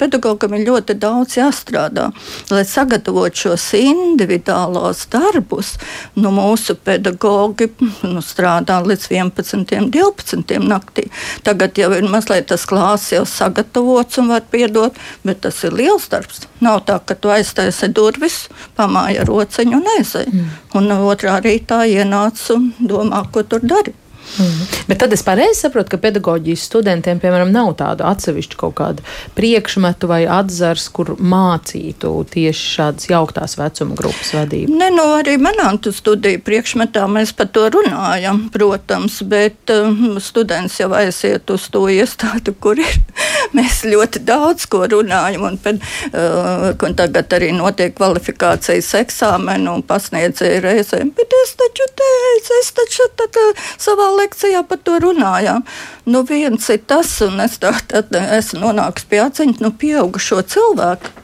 pedagogam 0.00 0.56
ir 0.56 0.66
ļoti 0.68 0.96
daudz 1.00 1.36
jāstrādā, 1.38 2.08
lai 2.52 2.64
sagatavotu 2.68 3.44
šos 3.44 3.68
individuālos 3.78 5.04
darbus. 5.12 5.74
Nu, 6.16 6.30
mūsu 6.34 6.76
pedagogi 6.78 7.68
nu, 8.06 8.22
strādā 8.24 8.80
līdz 8.84 9.08
11, 9.10 9.23
12 9.30 10.34
desmitiem 10.44 10.68
naktī. 10.68 11.08
Tagad 11.44 11.76
jau 11.78 11.92
ir 11.94 12.06
mazliet 12.08 12.48
tas 12.48 12.64
klāsts 12.66 13.12
jau 13.12 13.24
sagatavots 13.24 14.18
un 14.18 14.28
var 14.28 14.42
piedot, 14.50 14.94
bet 15.24 15.40
tas 15.40 15.64
ir 15.64 15.72
liels 15.72 16.08
darbs. 16.08 16.46
Nav 16.60 16.84
tā, 16.86 17.00
ka 17.04 17.14
tu 17.14 17.28
aiztaisi 17.28 17.88
durvis, 17.88 18.48
pamāja 18.76 19.24
rociņu 19.24 19.80
un 19.80 19.90
aizēji. 19.98 20.32
Mm. 20.32 20.48
Un 20.74 20.90
otrā 21.08 21.40
rītā 21.40 21.84
ienāc 21.86 22.40
un 22.54 22.72
domā, 22.80 23.24
ko 23.32 23.42
tur 23.42 23.60
dari. 23.60 23.94
Mm. 24.38 24.66
Bet 24.88 25.00
tad 25.02 25.12
es 25.14 25.22
pareizi 25.26 25.64
saprotu, 25.64 25.94
ka 25.94 26.00
pedagoģijas 26.02 26.64
studentiem, 26.68 27.20
piemēram, 27.22 27.52
nav 27.54 27.74
tāda 27.78 28.08
atsevišķa 28.12 28.58
kaut 28.60 28.76
kāda 28.80 29.04
priekšmetu 29.36 30.10
vai 30.10 30.22
atzars, 30.30 30.88
kur 30.94 31.14
mācītu 31.18 32.12
tieši 32.32 32.70
šādas 32.78 33.10
jauktās 33.10 33.58
vecuma 33.60 33.98
grupas 33.98 34.34
vadību. 34.36 34.74
Ne, 34.78 34.90
nu, 34.94 35.06
arī 35.20 35.36
manā 35.42 35.70
studiju 35.84 36.42
priekšmetā 36.44 37.04
mēs 37.10 37.34
par 37.36 37.50
to 37.54 37.66
runājam, 37.72 38.46
protams, 38.54 39.20
bet 39.28 39.72
um, 39.74 40.18
students 40.22 40.80
jau 40.80 40.90
aiziet 40.96 41.50
uz 41.54 41.68
to 41.72 41.86
iestādi, 41.92 42.54
kur 42.60 42.80
ir. 42.80 42.98
mēs 43.56 43.82
ļoti 43.88 44.22
daudz 44.26 44.66
ko 44.70 44.84
runājam, 44.90 45.44
un, 45.48 45.58
pēc, 45.60 45.80
uh, 46.10 46.66
un 46.86 46.96
tagad 46.98 47.32
arī 47.36 47.50
notiek 47.56 47.94
kvalifikācijas 47.96 48.90
eksāmeni 49.02 49.70
un 49.72 49.84
pasniedzēja 49.86 50.62
reizēm, 50.64 51.12
bet 51.16 51.36
es 51.42 51.54
taču 51.60 51.88
teicu, 52.00 52.58
es 52.60 52.72
taču 52.78 53.08
tad, 53.20 53.40
uh, 53.40 53.66
savā 53.82 54.10
lekcijā 54.18 54.62
par 54.68 54.80
to 54.86 55.00
runājām. 55.02 55.64
Nu, 56.06 56.22
viens 56.28 56.68
ir 56.72 56.80
tas, 56.86 57.16
un 57.24 57.42
es 57.44 57.58
tā, 57.62 57.74
tad 57.90 58.14
esmu 58.14 58.62
nonācis 58.66 59.08
pie 59.10 59.20
atziņas, 59.24 59.60
nu, 59.64 59.72
pieaugušo 59.80 60.42
cilvēku. 60.54 61.20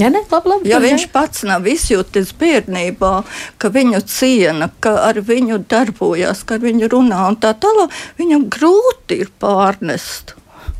Ja, 0.00 0.08
ne, 0.08 0.22
labi, 0.30 0.48
labi, 0.48 0.68
ja 0.70 0.78
viņš 0.80 1.08
pats 1.12 1.42
nav 1.44 1.66
izjūtis 1.68 2.30
bērnībā, 2.40 3.12
ka 3.60 3.68
viņu 3.74 4.00
ciena, 4.08 4.70
ka 4.80 4.94
ar 5.10 5.18
viņu 5.26 5.58
darbojas, 5.68 6.44
ka 6.46 6.56
ar 6.56 6.64
viņu 6.64 6.88
runā 6.94 7.26
un 7.28 7.36
tā 7.42 7.50
tālāk, 7.60 7.92
viņam 8.20 8.46
grūti 8.54 9.20
ir 9.26 9.32
pārnest 9.42 10.36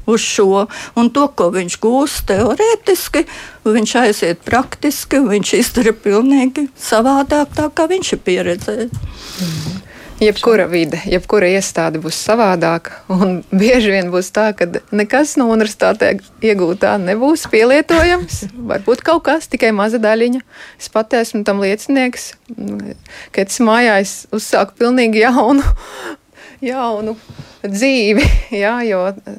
uz 0.09 0.25
šo. 0.25 0.65
Un 0.97 1.11
to, 1.13 1.27
ko 1.37 1.51
viņš 1.53 1.77
gūst 1.83 2.25
teorētiski, 2.31 3.27
viņš 3.67 3.95
aiziet 4.05 4.43
praktiski, 4.47 5.21
viņš 5.27 5.55
izdara 5.59 5.93
pilnīgi 5.93 6.71
savādāk, 6.81 7.53
tā 7.59 7.69
kā 7.75 7.91
viņš 7.91 8.17
ir 8.17 8.25
pieredzējis. 8.25 9.07
Mm. 9.45 9.90
Jebkura 10.21 10.67
vide, 10.69 10.99
jebkura 11.09 11.49
iestāde 11.49 12.01
būs 12.03 12.19
savādāka. 12.21 12.99
Bieži 13.63 13.95
vien 13.95 14.11
būs 14.13 14.29
tā, 14.37 14.51
ka 14.53 14.67
nekas 14.93 15.33
no 15.41 15.47
universitātē 15.49 16.11
iegūtā 16.45 16.99
nebūs 17.01 17.47
pielietojams. 17.49 18.43
Varbūt 18.73 19.01
kaut 19.07 19.25
kas, 19.31 19.49
tikai 19.49 19.71
maza 19.73 19.97
daļiņa. 20.03 20.43
Es 20.77 20.91
pati 20.93 21.23
esmu 21.23 21.41
tam 21.49 21.63
liecinieks, 21.65 22.35
ka 23.33 23.47
es 23.47 23.61
mājās 23.65 24.13
uzsāku 24.37 24.77
pilnīgi 24.83 25.23
jaunu. 25.25 25.65
Jaunu 26.61 27.15
dzīvi, 27.65 28.25
jā, 28.63 28.75
jo 28.85 28.99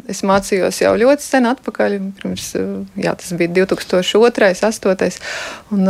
es 0.10 0.24
mācījos 0.26 0.80
jau 0.82 0.96
ļoti 0.98 1.28
sen 1.28 1.46
atpakaļ. 1.52 2.00
Pirms, 2.18 2.48
jā, 2.98 3.14
tas 3.22 3.36
bija 3.38 3.54
2002, 3.62 4.34
2008. 4.58 5.22
Un, 5.78 5.86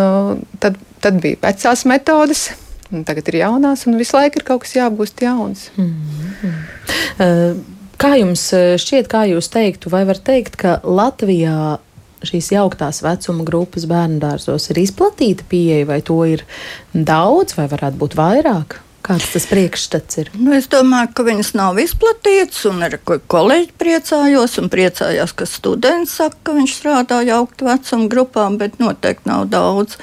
tad, 0.60 0.76
tad 1.00 1.24
bija 1.24 1.40
vecās 1.48 1.86
metodes, 1.88 2.50
Un 2.92 3.06
tagad 3.08 3.30
ir 3.32 3.42
jaunās, 3.42 3.86
un 3.88 4.00
visu 4.00 4.18
laiku 4.18 4.42
ir 4.42 4.48
kaut 4.48 4.66
kas 4.66 4.76
jāapgūst 4.76 5.24
jauns. 5.24 5.70
Mm 5.78 5.94
-hmm. 6.42 7.62
Kā 8.02 8.16
jums 8.18 8.48
eh, 8.58 8.78
šķiet, 8.82 9.08
kā 9.08 9.28
jūs 9.30 9.52
teiktu, 9.54 9.90
vai 9.94 10.06
var 10.10 10.18
teikt, 10.18 10.56
ka 10.58 10.80
Latvijā 10.84 11.78
šīs 12.26 12.52
jauktās 12.56 13.02
vecuma 13.06 13.46
grupas 13.46 13.86
bērnu 13.90 14.18
dārzos 14.22 14.70
ir 14.70 14.80
izplatīta 14.82 15.46
pieeja, 15.50 15.86
vai 15.86 16.02
to 16.06 16.18
ir 16.26 16.46
daudz, 16.94 17.58
vai 17.58 17.68
varētu 17.72 18.02
būt 18.02 18.18
vairāk? 18.18 18.80
Kāds 19.02 19.32
tas 19.34 19.48
priekšstats 19.50 20.20
ir? 20.22 20.28
Nu, 20.38 20.52
es 20.54 20.68
domāju, 20.70 21.10
ka 21.18 21.24
viņas 21.26 21.56
nav 21.58 21.80
izplatītas, 21.82 22.60
un 22.70 22.84
arī 22.86 23.00
kolēģi 23.02 23.72
priecājos, 23.82 24.60
un 24.62 24.70
priecājās, 24.70 25.34
ka 25.34 25.48
students 25.50 26.14
saka, 26.20 26.38
ka 26.46 26.54
viņš 26.58 26.76
strādā 26.78 27.24
jauktu 27.26 27.66
vecumu 27.66 28.10
grupām, 28.12 28.60
bet 28.62 28.78
noteikti 28.82 29.30
nav 29.30 29.48
daudz. 29.50 29.98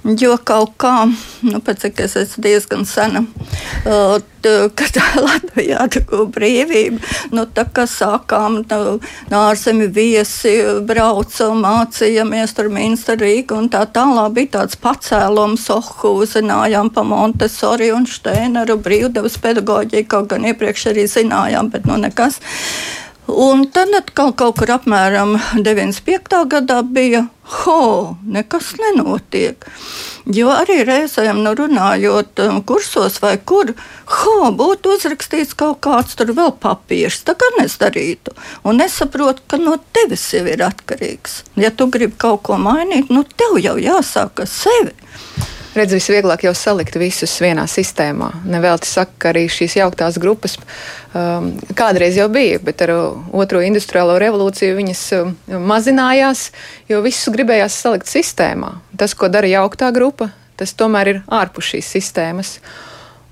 Jo 0.00 0.38
kaut 0.40 0.78
kā, 0.80 1.04
nu, 1.44 1.58
pēc 1.60 1.82
cik 1.84 1.98
es 2.06 2.14
esmu 2.16 2.42
diezgan 2.46 2.86
sena, 2.88 3.20
kad 3.84 4.98
Latvijā 5.26 5.84
tikko 5.92 6.22
brīvība, 6.32 6.96
nu, 7.36 7.44
tā 7.44 7.66
kā 7.68 7.84
sākām, 7.84 8.62
ārzemi 9.36 9.90
viesi 9.92 10.54
brauca 10.88 11.50
un 11.52 11.60
mācījāmies 11.66 12.56
tur 12.56 12.70
Minsta 12.72 13.18
Rīga 13.20 13.58
un 13.60 13.68
tā 13.72 13.84
tālāk 13.92 14.32
bija 14.38 14.52
tāds 14.56 14.80
pacēlums, 14.80 15.68
ohu, 15.76 16.14
zinājām 16.24 16.88
pa 16.96 17.04
Montesori 17.04 17.92
un 17.92 18.08
Šteineru 18.08 18.78
brīvdevas 18.80 19.36
pedagoģiju, 19.44 20.08
kaut 20.08 20.32
gan 20.32 20.48
iepriekš 20.48 20.88
arī 20.94 21.04
zinājām, 21.12 21.68
bet 21.74 21.84
nu 21.90 22.00
nekas. 22.00 22.40
Un 23.30 23.66
tad 23.70 23.92
atkal 23.94 24.32
kaut 24.34 24.56
kur 24.58 24.70
apmēram 24.74 25.36
95. 25.54 26.40
gadā 26.50 26.80
bija, 26.82 27.26
ho, 27.60 28.16
nekas 28.26 28.72
nenotiek. 28.80 29.66
Jo 30.30 30.50
arī 30.54 30.80
reizēm 30.86 31.42
nu, 31.44 31.52
runājot 31.58 32.42
um, 32.44 32.58
kursos 32.66 33.20
vai 33.22 33.36
kur, 33.38 33.72
ho, 34.20 34.34
būtu 34.56 34.96
uzrakstīts 34.96 35.54
kaut 35.58 35.80
kāds 35.86 36.18
tur 36.18 36.32
vēl 36.36 36.52
papīrs, 36.62 37.22
tā 37.26 37.36
kā 37.38 37.52
es 37.62 37.78
darītu. 37.82 38.34
Un 38.66 38.82
es 38.82 38.98
saprotu, 38.98 39.46
ka 39.46 39.60
no 39.62 39.76
tevis 39.94 40.26
jau 40.34 40.44
ir 40.50 40.64
atkarīgs. 40.66 41.42
Ja 41.60 41.70
tu 41.70 41.86
gribi 41.92 42.18
kaut 42.18 42.42
ko 42.48 42.58
mainīt, 42.58 43.14
nu 43.14 43.22
tev 43.24 43.60
jau 43.62 43.78
jāsāk 43.78 44.44
ar 44.44 44.50
sevi. 44.50 44.96
Redz, 45.70 45.92
visvieglāk 45.94 46.42
jau 46.42 46.50
salikt 46.56 46.96
visus 46.98 47.36
vienā 47.38 47.62
sistēmā. 47.70 48.32
Nevelti 48.50 48.88
saka, 48.90 49.12
ka 49.22 49.28
arī 49.30 49.44
šīs 49.46 49.76
jauktās 49.78 50.16
grupas 50.18 50.56
um, 50.58 51.52
kādreiz 51.78 52.16
jau 52.18 52.26
bija, 52.32 52.58
bet 52.66 52.82
ar 52.82 52.90
otro 53.30 53.60
industriālo 53.62 54.16
revolūciju 54.18 54.74
viņas 54.80 55.02
um, 55.20 55.30
mazinājās, 55.70 56.48
jo 56.90 56.98
visus 57.04 57.30
gribējās 57.30 57.76
salikt 57.84 58.10
sistēmā. 58.10 58.72
Tas, 58.98 59.14
ko 59.14 59.30
dara 59.30 59.46
jauktā 59.46 59.92
grupa, 59.94 60.32
tas 60.58 60.74
tomēr 60.74 61.12
ir 61.12 61.20
ārpus 61.30 61.70
šīs 61.70 61.90
sistēmas. 61.94 62.56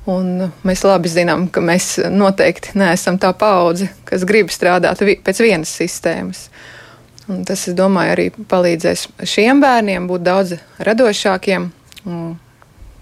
Un 0.09 0.53
mēs 0.65 0.85
labi 0.87 1.11
zinām, 1.11 1.49
ka 1.51 1.61
mēs 1.61 1.97
noteikti 2.07 2.79
neesam 2.79 3.19
tā 3.19 3.33
paudze, 3.37 3.91
kas 4.07 4.23
grib 4.29 4.55
strādāt 4.55 5.03
vi 5.03 5.19
pēc 5.19 5.43
vienas 5.43 5.75
sistēmas. 5.75 6.47
Un 7.29 7.43
tas, 7.45 7.67
es 7.67 7.75
domāju, 7.77 8.15
arī 8.15 8.29
palīdzēs 8.31 9.09
šiem 9.27 9.59
bērniem 9.61 10.07
būt 10.09 10.23
daudz 10.25 10.55
radošākiem, 10.87 11.67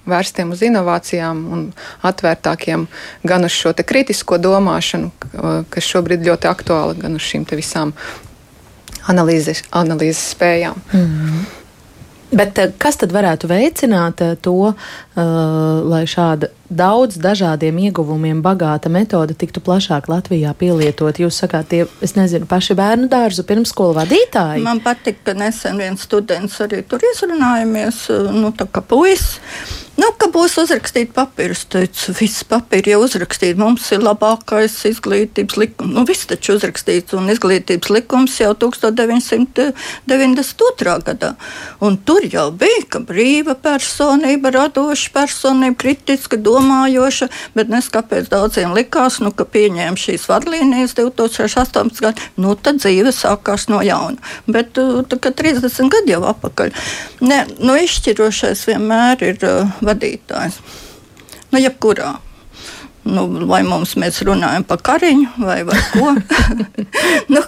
vērstiem 0.06 0.52
uz 0.54 0.62
inovācijām 0.62 1.42
un 1.52 1.66
atvērtākiem 2.06 2.86
gan 3.26 3.44
uz 3.48 3.54
šo 3.56 3.74
kritisko 3.74 4.38
domāšanu, 4.38 5.10
kas 5.70 5.90
šobrīd 5.90 6.26
ļoti 6.26 6.50
aktuāla, 6.50 6.94
gan 7.00 7.18
uz 7.18 7.26
šīm 7.26 7.46
visām 7.50 7.94
analīzes, 9.10 9.64
analīzes 9.70 10.32
spējām. 10.34 10.82
Mm 10.92 11.06
-hmm. 11.06 11.46
Bet 12.30 12.58
eh, 12.58 12.72
kas 12.78 12.98
tad 12.98 13.14
varētu 13.14 13.48
veicināt 13.50 14.22
eh, 14.24 14.34
to, 14.42 14.72
lai 15.16 16.04
šāda 16.04 16.50
daudz 16.68 17.16
dažādiem 17.22 17.78
ieguvumiem 17.86 18.42
bagāta 18.44 18.90
metode 18.92 19.36
tiktu 19.38 19.62
plašāk 19.64 20.10
Latvijā 20.12 20.52
pielietot? 20.58 21.20
Jūs 21.22 21.40
sakāt, 21.40 21.70
tie, 21.70 21.86
es 22.04 22.16
nezinu, 22.18 22.48
paši 22.50 22.76
bērnu 22.76 23.08
dārzu 23.12 23.46
pirmskolu 23.48 23.96
vadītāji? 23.96 24.66
Man 24.66 24.82
patīk, 24.84 25.22
ka 25.24 25.36
nesen 25.38 25.80
viens 25.80 26.04
students 26.04 26.60
arī 26.60 26.82
tur 26.84 27.00
izrunājamies, 27.14 28.06
nu 28.36 28.52
tā 28.56 28.68
kā 28.68 28.84
puisis. 28.84 29.40
Nu, 29.96 30.10
ka 30.20 30.26
būs 30.28 30.58
uzrakstīti 30.60 31.14
papīri. 31.16 31.54
Es 31.56 31.64
teicu, 31.72 32.12
viss 32.18 32.44
papīri 32.44 32.90
jau 32.92 32.98
uzrakstīti. 33.06 33.56
Mums 33.56 33.86
ir 33.96 34.00
labākais 34.04 34.74
izglītības 34.90 35.56
likums. 35.56 35.92
Nu, 35.96 36.04
viss 36.08 36.28
taču 36.28 36.52
uzrakstīts, 36.58 37.16
un 37.16 37.32
izglītības 37.32 37.88
likums 37.94 38.34
jau 38.42 38.52
1992. 38.60 39.72
gadā. 41.06 41.30
Un 41.80 41.96
tur 41.96 42.20
jau 42.28 42.52
bija, 42.52 42.84
ka 42.92 42.98
brīva 43.08 43.54
personība, 43.56 44.52
radoša 44.58 45.05
personība, 45.14 45.76
kritiska, 45.80 46.38
domājoša, 46.40 47.28
bet 47.56 47.70
nes 47.72 47.88
kāpēc 47.92 48.30
daudziem 48.32 48.74
likās, 48.76 49.20
nu, 49.24 49.32
ka 49.36 49.46
pieņēma 49.48 50.00
šīs 50.00 50.26
vadlīnijas 50.30 50.96
2018. 50.98 52.02
gadā, 52.02 52.28
nu, 52.40 52.54
tad 52.58 52.82
dzīve 52.82 53.14
sākās 53.14 53.68
no 53.72 53.82
jauna. 53.84 54.20
Bet 54.50 54.74
tā, 54.76 55.18
30 55.42 55.92
gadu 55.92 56.16
jau 56.16 56.22
apakaļ. 56.32 56.74
Ne, 57.26 57.44
nu, 57.60 57.78
izšķirošais 57.86 58.66
vienmēr 58.70 59.26
ir 59.32 59.50
vadītājs. 59.84 60.60
Nu, 61.52 61.62
jebkurā. 61.62 62.16
Nu, 63.06 63.26
vai 63.46 63.60
mums 63.66 63.94
mēs 64.00 64.18
runājam 64.26 64.64
par 64.66 64.80
kariņu 64.86 65.28
vai, 65.38 65.60
vai 65.66 65.78
ko? 65.92 66.10
nu, 67.34 67.42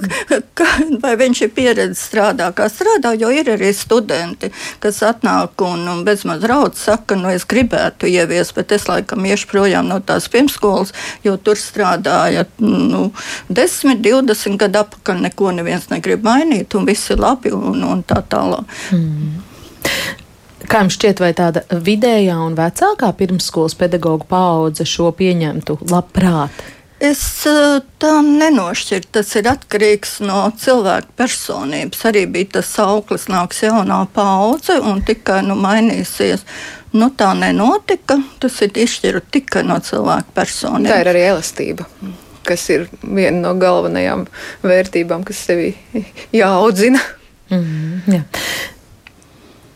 ka, 0.59 0.67
vai 1.03 1.15
viņš 1.19 1.43
ir 1.45 1.51
pieredzējis 1.57 2.03
strādā, 2.11 2.51
kā 2.55 2.69
strādā, 2.71 3.15
jo 3.19 3.31
ir 3.35 3.51
arī 3.57 3.73
studenti, 3.75 4.53
kas 4.83 5.01
atnāk 5.07 5.59
un, 5.67 5.83
un 5.91 6.05
bezmaz 6.07 6.47
raud 6.47 6.79
saka, 6.79 7.19
nu 7.19 7.33
es 7.35 7.47
gribētu 7.49 8.11
ieviest, 8.11 8.55
bet 8.59 8.77
es 8.77 8.87
laikam 8.91 9.27
iešu 9.27 9.51
projām 9.51 9.91
no 9.91 9.99
tās 9.99 10.31
pirmskolas, 10.31 10.95
jo 11.27 11.35
tur 11.43 11.59
strādāja 11.59 12.47
nu, 12.63 13.09
10, 13.51 13.99
20 14.05 14.63
gadu 14.63 14.85
atpakaļ, 14.85 15.27
neko 15.27 15.53
neviens 15.59 15.91
negrib 15.91 16.23
mainīt 16.27 16.79
un 16.79 16.87
viss 16.87 17.11
ir 17.11 17.23
labi 17.23 17.55
un, 17.57 17.83
un 17.83 18.07
tā 18.07 18.23
tālāk. 18.31 18.79
Mm. 18.95 19.48
Kā 20.69 20.83
jums 20.85 20.99
šķiet, 20.99 21.21
vai 21.25 21.31
tāda 21.33 21.63
vidējā 21.73 22.35
un 22.45 22.57
vecākā 22.59 23.09
pirmsskolas 23.17 23.77
pedagoģa 23.81 24.27
paudze 24.29 24.85
šo 24.89 25.09
pieņemtu 25.17 25.79
labprāt? 25.89 26.67
Es 27.01 27.23
tā 28.03 28.11
nenošķiru. 28.27 29.07
Tas 29.15 29.31
ir 29.39 29.49
atkarīgs 29.49 30.17
no 30.27 30.43
cilvēka 30.59 31.15
personības. 31.17 32.03
Arī 32.11 32.25
bija 32.29 32.59
tas 32.59 32.73
sauklis, 32.75 33.29
nāks 33.31 33.63
jaunā 33.63 34.03
paudze 34.13 34.81
un 34.83 35.01
tikai 35.07 35.41
nu, 35.47 35.57
mainīsies. 35.63 36.43
Nu, 36.93 37.09
tā 37.17 37.31
nenotika. 37.39 38.19
Tas 38.43 38.59
ir 38.67 38.77
izšķirts 38.85 39.31
tikai 39.39 39.63
no 39.69 39.79
cilvēka 39.85 40.35
personības. 40.37 40.91
Tā 40.91 41.05
ir 41.05 41.13
arī 41.15 41.23
elastība. 41.31 41.87
Kas 42.49 42.67
ir 42.75 42.89
viena 43.03 43.39
no 43.45 43.55
galvenajām 43.61 44.27
vērtībām, 44.67 45.25
kas 45.29 45.47
sevi 45.49 45.71
jāaudzina. 46.41 47.01
Mm, 47.49 47.63
-hmm, 47.63 48.19
jā. 48.19 48.23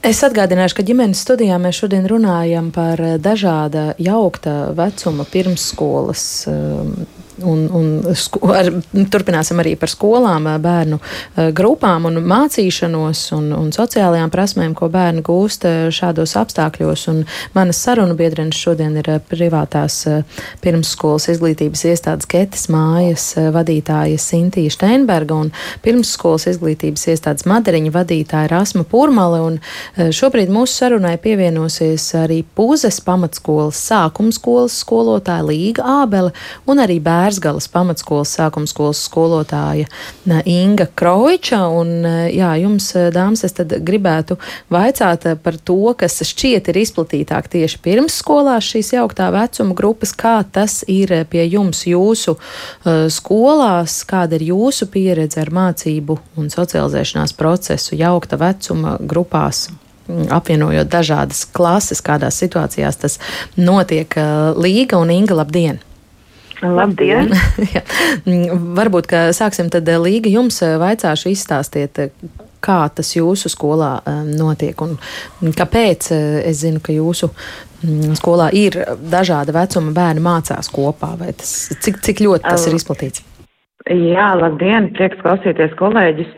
Es 0.02 0.18
atgādināšu, 0.26 0.80
ka 0.80 0.82
ģimenes 0.82 1.20
studijā 1.22 1.60
mēs 1.62 1.76
šodien 1.78 2.08
runājam 2.10 2.72
par 2.74 2.98
dažāda 3.22 3.92
jaukta 4.02 4.72
vecuma 4.74 5.22
pirmsskolas 5.30 6.24
um, 6.50 6.90
Un, 7.42 7.64
un 7.74 8.14
sko, 8.18 8.40
ar, 8.54 8.68
turpināsim 9.12 9.60
arī 9.62 9.74
par 9.80 9.90
skolām, 9.90 10.46
bērnu 10.62 10.98
grupām 11.56 12.06
un 12.10 12.20
mācīšanos 12.28 13.24
un, 13.36 13.50
un 13.56 13.70
sociālajām 13.74 14.30
prasmēm, 14.32 14.74
ko 14.78 14.88
bērni 14.92 15.24
gūst 15.26 15.66
šādos 15.94 16.36
apstākļos. 16.40 17.06
Un 17.12 17.22
manas 17.56 17.80
sarunu 17.82 18.16
biedrenes 18.18 18.58
šodien 18.58 18.96
ir 19.00 19.10
privātās 19.30 20.02
pirmsskolas 20.62 21.28
izglītības 21.32 21.84
iestādes 21.92 22.28
Ketas 22.30 22.68
mājas 22.72 23.32
vadītāja 23.54 24.20
Sintīša 24.20 24.76
Steinberga 24.76 25.38
un 25.44 25.52
pirmsskolas 25.84 26.48
izglītības 26.52 27.06
iestādes 27.12 27.46
Madariņa 27.50 27.92
vadītāja 27.94 28.50
Rasma 28.52 28.84
Purmale. 28.88 29.40
Un 29.42 29.58
šobrīd 30.14 30.52
mūsu 30.52 30.82
sarunai 30.82 31.16
pievienosies 31.22 32.08
arī 32.18 32.42
Pūzes 32.56 33.00
pamatskolas 33.04 33.80
sākumskolas 33.88 34.80
skolotāja 34.82 35.46
Līga 35.46 35.86
Ābele 36.02 36.32
un 36.68 36.82
arī 36.82 36.98
bērnu 37.02 37.31
Bērzgalas 37.32 37.64
pamatskolas 37.72 38.34
sākumskolas 38.36 38.98
skolotāja 39.06 39.86
Inga 40.44 40.84
Kroiča. 40.92 41.62
Un, 41.72 42.04
jā, 42.28 42.50
jums, 42.60 42.90
dāmas, 43.14 43.44
es 43.46 43.54
tad 43.56 43.72
gribētu 43.80 44.36
vaicāt 44.72 45.24
par 45.40 45.56
to, 45.56 45.94
kas 45.96 46.20
šķiet 46.28 46.68
ir 46.68 46.80
izplatītāk 46.82 47.48
tieši 47.48 47.80
pirms 47.80 48.18
skolās 48.20 48.68
šīs 48.68 48.92
jauktā 48.98 49.30
vecuma 49.32 49.72
grupas, 49.78 50.12
kā 50.12 50.42
tas 50.44 50.82
ir 50.84 51.14
pie 51.32 51.46
jums 51.46 51.86
jūsu 51.88 52.36
skolās, 53.08 54.02
kāda 54.04 54.36
ir 54.36 54.50
jūsu 54.50 54.90
pieredze 54.92 55.40
ar 55.40 55.52
mācību 55.56 56.18
un 56.36 56.52
socializēšanās 56.52 57.32
procesu 57.38 57.96
jaukta 57.96 58.36
vecuma 58.42 58.98
grupās 59.00 59.70
apvienojot 60.36 60.90
dažādas 60.92 61.46
klases, 61.48 62.04
kādās 62.04 62.36
situācijās 62.42 63.00
tas 63.00 63.16
notiek. 63.56 64.18
Līga 64.58 65.00
un 65.00 65.14
Inga, 65.14 65.38
labdien! 65.40 65.80
Labdien! 66.62 67.32
Varbūt, 68.78 69.08
ka 69.10 69.24
sāksim 69.34 69.70
tad 69.72 69.88
eh, 69.90 69.98
Līga 69.98 70.30
jums 70.30 70.60
eh, 70.62 70.76
vaicāšu 70.80 71.32
izstāstiet, 71.32 71.98
eh, 71.98 72.38
kā 72.62 72.78
tas 72.94 73.10
jūsu 73.16 73.50
skolā 73.50 73.96
notiek 74.22 74.78
un 74.84 74.94
kāpēc 75.42 76.12
es 76.46 76.60
zinu, 76.60 76.78
ka 76.78 76.94
jūsu 76.94 77.26
mm, 77.32 78.12
skolā 78.20 78.52
ir 78.54 78.78
dažāda 79.10 79.50
vecuma 79.56 79.90
bērni 79.96 80.22
mācās 80.22 80.70
kopā, 80.70 81.16
vai 81.18 81.32
tas, 81.34 81.72
cik, 81.82 81.98
cik 82.06 82.22
ļoti 82.22 82.46
tas 82.46 82.68
ir 82.70 82.78
izplatīts? 82.78 83.24
Jā, 83.90 84.28
labdien, 84.38 84.92
prieks 84.94 85.18
klausīties 85.24 85.74
kolēģis. 85.80 86.30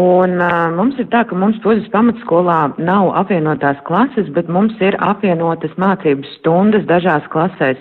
Un 0.00 0.40
uh, 0.44 0.72
mums 0.76 0.96
ir 1.00 1.06
tā, 1.12 1.22
ka 1.28 1.36
mums 1.36 1.56
pozas 1.64 1.84
pamatskolā 1.92 2.58
nav 2.80 3.14
apvienotās 3.20 3.78
klases, 3.88 4.28
bet 4.36 4.48
mums 4.52 4.76
ir 4.84 4.96
apvienotas 5.00 5.72
mācības 5.80 6.34
stundas 6.38 6.84
dažās 6.88 7.24
klasēs. 7.32 7.80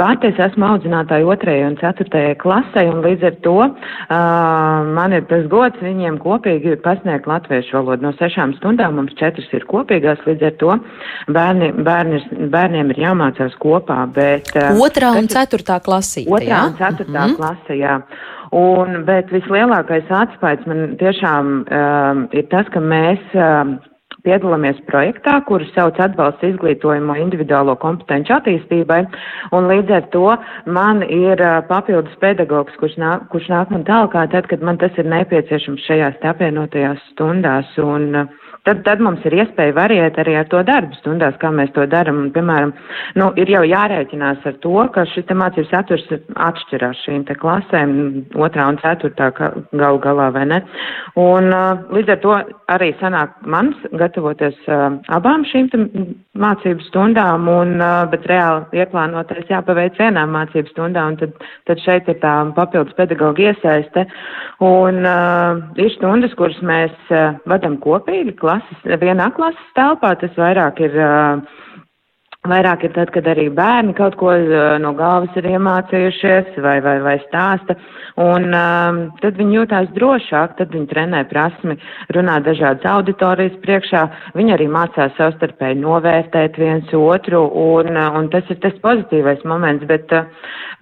Pati 0.00 0.30
es 0.30 0.38
esmu 0.40 0.64
audzinātāja 0.64 1.26
otrajai 1.28 1.66
un 1.66 1.74
ceturtajai 1.76 2.36
klasē, 2.40 2.86
un 2.88 3.02
līdz 3.04 3.26
ar 3.28 3.34
to 3.44 3.56
uh, 3.60 4.86
man 4.96 5.12
ir 5.12 5.26
tas 5.28 5.44
gods 5.52 5.82
viņiem 5.84 6.16
kopīgi 6.22 6.78
pasniegt 6.80 7.28
latviešu 7.28 7.76
valodu. 7.76 8.06
No 8.06 8.14
sešām 8.16 8.54
stundām 8.56 8.96
mums 8.96 9.12
četras 9.20 9.50
ir 9.52 9.66
kopīgās, 9.68 10.22
līdz 10.24 10.46
ar 10.48 10.56
to 10.62 10.78
bērni, 11.36 11.68
bērni, 11.84 12.22
bērniem 12.54 12.94
ir 12.94 13.02
jāmācās 13.04 13.58
kopā. 13.60 13.98
Bet, 14.16 14.48
uh, 14.56 14.72
otrā 14.80 15.12
un 15.20 15.28
ceturtā 15.28 15.76
klasē. 15.84 16.24
Otrā 16.32 16.48
jā? 16.48 16.64
un 16.70 16.78
ceturtā 16.80 17.20
mm 17.20 17.34
-hmm. 17.34 17.36
klasē, 17.42 17.80
jā. 17.84 18.00
Un, 18.56 19.04
bet 19.06 19.28
vislielākais 19.30 20.08
atspējas 20.08 20.64
man 20.66 20.96
tiešām 20.98 21.52
um, 21.60 22.28
ir 22.32 22.48
tas, 22.50 22.66
ka 22.72 22.80
mēs 22.80 23.20
um, 23.36 23.76
piedalāmies 24.26 24.80
projektā, 24.90 25.38
kuru 25.48 25.66
sauc 25.74 26.00
atbalsts 26.02 26.46
izglītojumu 26.50 27.16
individuālo 27.22 27.76
kompetenci 27.80 28.34
attīstībai, 28.36 29.00
un 29.56 29.70
līdz 29.70 29.96
ar 29.98 30.08
to 30.14 30.26
man 30.66 31.02
ir 31.06 31.42
papildus 31.70 32.16
pedagogs, 32.22 32.76
kurš 32.80 32.98
nāk, 33.00 33.28
kurš 33.32 33.50
nāk 33.52 33.72
man 33.74 33.86
tālāk, 33.88 34.18
tad, 34.34 34.50
kad 34.50 34.62
man 34.66 34.80
tas 34.82 34.96
ir 35.00 35.08
nepieciešams 35.10 35.86
šajās 35.88 36.22
apvienotajās 36.32 37.02
stundās. 37.12 37.74
Un, 37.80 38.10
uh, 38.24 38.39
tad, 38.68 38.82
tad 38.86 39.02
mums 39.04 39.24
ir 39.28 39.36
iespēja 39.40 39.74
variēt 39.76 40.18
arī 40.20 40.36
ar 40.40 40.48
to 40.50 40.60
darbu 40.66 40.96
stundās, 40.98 41.36
kā 41.40 41.50
mēs 41.54 41.72
to 41.76 41.86
darām. 41.90 42.24
Un, 42.24 42.30
piemēram, 42.34 42.72
nu, 43.20 43.30
ir 43.40 43.50
jau 43.52 43.62
jārēķinās 43.66 44.46
ar 44.48 44.56
to, 44.64 44.74
ka 44.94 45.06
šis 45.12 45.30
mācību 45.40 45.68
saturs 45.70 46.06
atšķirās 46.48 47.04
šīm 47.06 47.24
te 47.28 47.36
klasēm, 47.40 47.94
otrā 48.36 48.68
un 48.72 48.80
ceturtā 48.82 49.30
galu 49.36 50.02
galā, 50.02 50.30
vai 50.34 50.46
ne? 50.50 50.60
Un 51.20 51.50
līdz 51.94 52.14
ar 52.16 52.20
to 52.24 52.36
arī 52.72 52.90
sanāk 53.00 53.36
mans 53.46 53.78
gatavoties 53.96 54.58
abām 54.68 55.46
šīm 55.48 55.70
mācību 56.40 56.84
stundām, 56.88 57.48
un, 57.50 57.76
bet 58.12 58.26
reāli 58.30 58.82
ieplānoties 58.82 59.50
jāpaveic 59.50 59.98
vienā 60.00 60.26
mācību 60.30 60.72
stundā, 60.74 61.06
un 61.10 61.18
tad, 61.20 61.34
tad 61.68 61.82
šeit 61.84 62.08
ir 62.10 62.20
tā 62.22 62.34
papildus 62.56 62.96
pedagoģa 62.98 63.50
iesaiste. 63.50 64.06
Un 64.64 65.02
ir 65.80 65.92
stundas, 65.96 66.34
kuras 66.38 66.58
mēs 66.66 67.12
vadam 67.48 67.78
kopīgi, 67.82 68.36
klases, 68.50 69.00
vienā 69.00 69.30
klases 69.36 69.74
telpā, 69.78 70.14
tas 70.20 70.38
vairāk 70.38 70.86
ir. 70.86 71.00
Vairāk 72.48 72.86
ir 72.86 72.94
tad, 72.94 73.10
kad 73.12 73.26
arī 73.28 73.50
bērni 73.52 73.92
kaut 73.92 74.14
ko 74.16 74.32
no 74.80 74.94
galvas 74.96 75.34
ir 75.36 75.44
iemācījušies 75.44 76.54
vai, 76.64 76.78
vai, 76.80 76.94
vai 77.04 77.18
stāsta, 77.26 77.74
un 78.16 78.46
um, 78.56 79.00
tad 79.20 79.36
viņi 79.36 79.58
jūtās 79.58 79.90
drošāk, 79.92 80.54
tad 80.56 80.72
viņi 80.72 80.88
trenē 80.88 81.20
prasmi 81.28 81.76
runāt 82.16 82.46
dažādas 82.46 82.88
auditorijas 82.94 83.58
priekšā, 83.60 84.06
viņi 84.40 84.54
arī 84.56 84.70
mācās 84.72 85.12
savstarpēji 85.20 85.82
novērtēt 85.82 86.56
viens 86.56 86.88
otru, 86.96 87.42
un, 87.44 87.92
un 87.92 88.32
tas 88.32 88.48
ir 88.48 88.56
tas 88.64 88.80
pozitīvais 88.88 89.44
moments, 89.44 89.84
bet, 89.92 90.08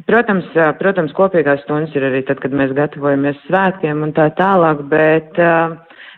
protams, 0.07 0.47
protams, 0.79 1.19
kopīgās 1.19 1.67
stundas 1.67 1.99
ir 1.99 2.07
arī 2.13 2.23
tad, 2.31 2.39
kad 2.39 2.55
mēs 2.55 2.71
gatavojamies 2.79 3.43
svētkiem 3.49 4.07
un 4.07 4.15
tā 4.15 4.31
tālāk, 4.39 4.87
bet 4.95 5.43
uh, 5.43 5.75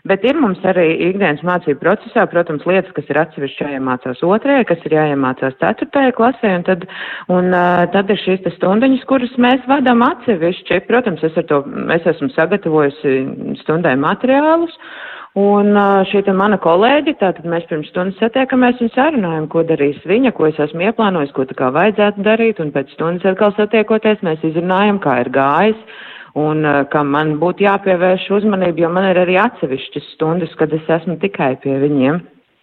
Bet 0.09 0.23
ir 0.25 0.39
mums 0.41 0.63
arī 0.65 0.87
ikdienas 1.11 1.43
mācību 1.45 1.77
procesā, 1.83 2.25
protams, 2.31 2.65
lietas, 2.65 2.89
kas 2.95 3.09
ir 3.11 3.19
atsevišķi 3.21 3.67
jāiemācās 3.67 4.23
otrajai, 4.25 4.65
kas 4.71 4.81
ir 4.89 4.97
jāiemācās 4.97 5.59
ceturtajai 5.61 6.15
klasē, 6.17 6.55
un 6.57 6.65
tad, 6.65 6.87
un, 7.29 7.51
uh, 7.53 7.85
tad 7.93 8.09
ir 8.09 8.21
šīs 8.23 8.49
stundiņas, 8.57 9.05
kuras 9.09 9.37
mēs 9.41 9.63
vadām 9.69 10.01
atsevišķi. 10.07 10.81
Protams, 10.89 11.21
es, 11.27 11.37
to, 11.49 11.61
es 11.93 12.11
esmu 12.15 12.31
sagatavojusi 12.33 13.17
stundai 13.61 13.93
materiālus. 14.01 14.73
Un 15.39 15.77
šī 16.11 16.25
mana 16.35 16.57
kolēģi, 16.59 17.13
tātad 17.21 17.45
mēs 17.47 17.63
pirms 17.69 17.87
stundas 17.87 18.17
satiekamies 18.19 18.81
un 18.83 18.89
sarunājam, 18.91 19.45
ko 19.47 19.61
darīs 19.63 20.01
viņa, 20.03 20.33
ko 20.35 20.49
es 20.49 20.59
esmu 20.59 20.89
ieplānojis, 20.89 21.31
ko 21.31 21.45
tā 21.47 21.55
kā 21.55 21.69
vajadzētu 21.71 22.25
darīt, 22.25 22.59
un 22.59 22.73
pēc 22.75 22.91
stundas 22.91 23.29
atkal 23.31 23.53
satiekoties 23.55 24.25
mēs 24.27 24.43
izrunājam, 24.49 24.99
kā 24.99 25.21
ir 25.21 25.31
gājis, 25.31 25.79
un 26.39 26.65
uh, 26.65 26.81
kam 26.91 27.11
man 27.15 27.35
būtu 27.41 27.65
jāpievērš 27.65 28.29
uzmanība, 28.39 28.85
jo 28.85 28.89
man 28.93 29.09
ir 29.11 29.21
arī 29.23 29.37
atsevišķas 29.41 30.11
stundas, 30.15 30.53
kad 30.59 30.73
es 30.73 30.89
esmu 30.99 31.17
tikai 31.21 31.55
pie 31.63 31.77
viņiem. 31.81 32.21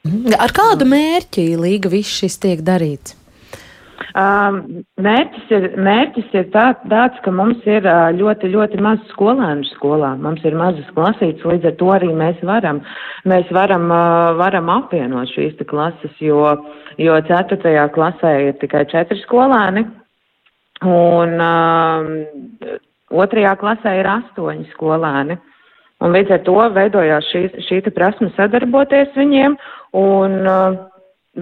Mhm. 0.08 0.36
Ar 0.40 0.52
kādu 0.54 0.88
mērķi 0.88 1.50
līga 1.60 1.90
viss 1.92 2.20
šis 2.22 2.38
tiek 2.40 2.62
darīts? 2.64 3.16
Um, 4.18 4.84
mērķis 5.02 5.50
ir, 5.52 5.64
mērķis 5.84 6.30
ir 6.38 6.46
tā, 6.54 6.70
tāds, 6.90 7.18
ka 7.24 7.32
mums 7.34 7.64
ir 7.68 7.84
uh, 7.86 8.08
ļoti, 8.14 8.48
ļoti 8.54 8.80
maz 8.82 9.02
skolēnu 9.10 9.66
skolā. 9.72 10.14
Mums 10.22 10.44
ir 10.48 10.56
mazas 10.58 10.86
klasītes, 10.96 11.44
līdz 11.44 11.68
ar 11.72 11.76
to 11.80 11.90
arī 11.92 12.08
mēs 12.16 12.40
varam, 12.46 12.80
mēs 13.28 13.50
varam, 13.54 13.88
uh, 13.90 14.32
varam 14.38 14.70
apvienot 14.72 15.34
šīs 15.34 15.58
klases, 15.68 16.14
jo, 16.22 16.40
jo 16.98 17.18
4. 17.28 17.74
klasē 17.94 18.34
ir 18.48 18.58
tikai 18.62 18.86
4 18.90 19.18
skolēni. 19.26 19.84
Un 20.86 21.34
uh, 21.42 22.78
Otrajā 23.08 23.54
klasē 23.60 23.94
ir 24.00 24.08
astoņi 24.10 24.68
skolēni. 24.74 25.38
Un 26.04 26.14
līdz 26.14 26.36
ar 26.36 26.44
to 26.46 26.58
veidojās 26.76 27.26
šī, 27.32 27.40
šī 27.66 27.80
prasme 27.90 28.30
sadarboties 28.36 29.16
viņiem, 29.18 29.56
un 29.98 30.36
uh, 30.46 30.76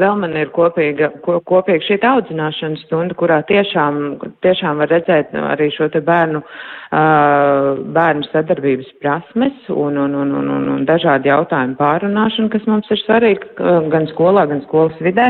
vēl 0.01 0.15
man 0.23 0.37
ir 0.39 0.49
kopīga, 0.55 1.11
ko, 1.25 1.39
kopīga 1.45 1.85
šī 1.85 1.99
audzināšanas 2.09 2.87
stunda, 2.87 3.17
kurā 3.19 3.43
tiešām, 3.49 3.99
tiešām 4.47 4.81
var 4.81 4.93
redzēt 4.95 5.35
arī 5.37 5.69
šo 5.75 5.91
te 5.93 6.01
bērnu, 6.07 6.41
uh, 6.41 7.83
bērnu 7.99 8.31
sadarbības 8.31 8.95
prasmes 9.03 9.69
un, 9.69 10.01
un, 10.07 10.17
un, 10.23 10.33
un, 10.41 10.49
un, 10.57 10.73
un 10.79 10.89
dažādi 10.89 11.29
jautājumu 11.33 11.77
pārunāšanu, 11.83 12.53
kas 12.55 12.65
mums 12.71 12.89
ir 12.95 13.03
svarīgi 13.03 13.53
uh, 13.59 13.85
gan 13.93 14.09
skolā, 14.15 14.47
gan 14.49 14.65
skolas 14.65 14.97
vidē, 15.05 15.29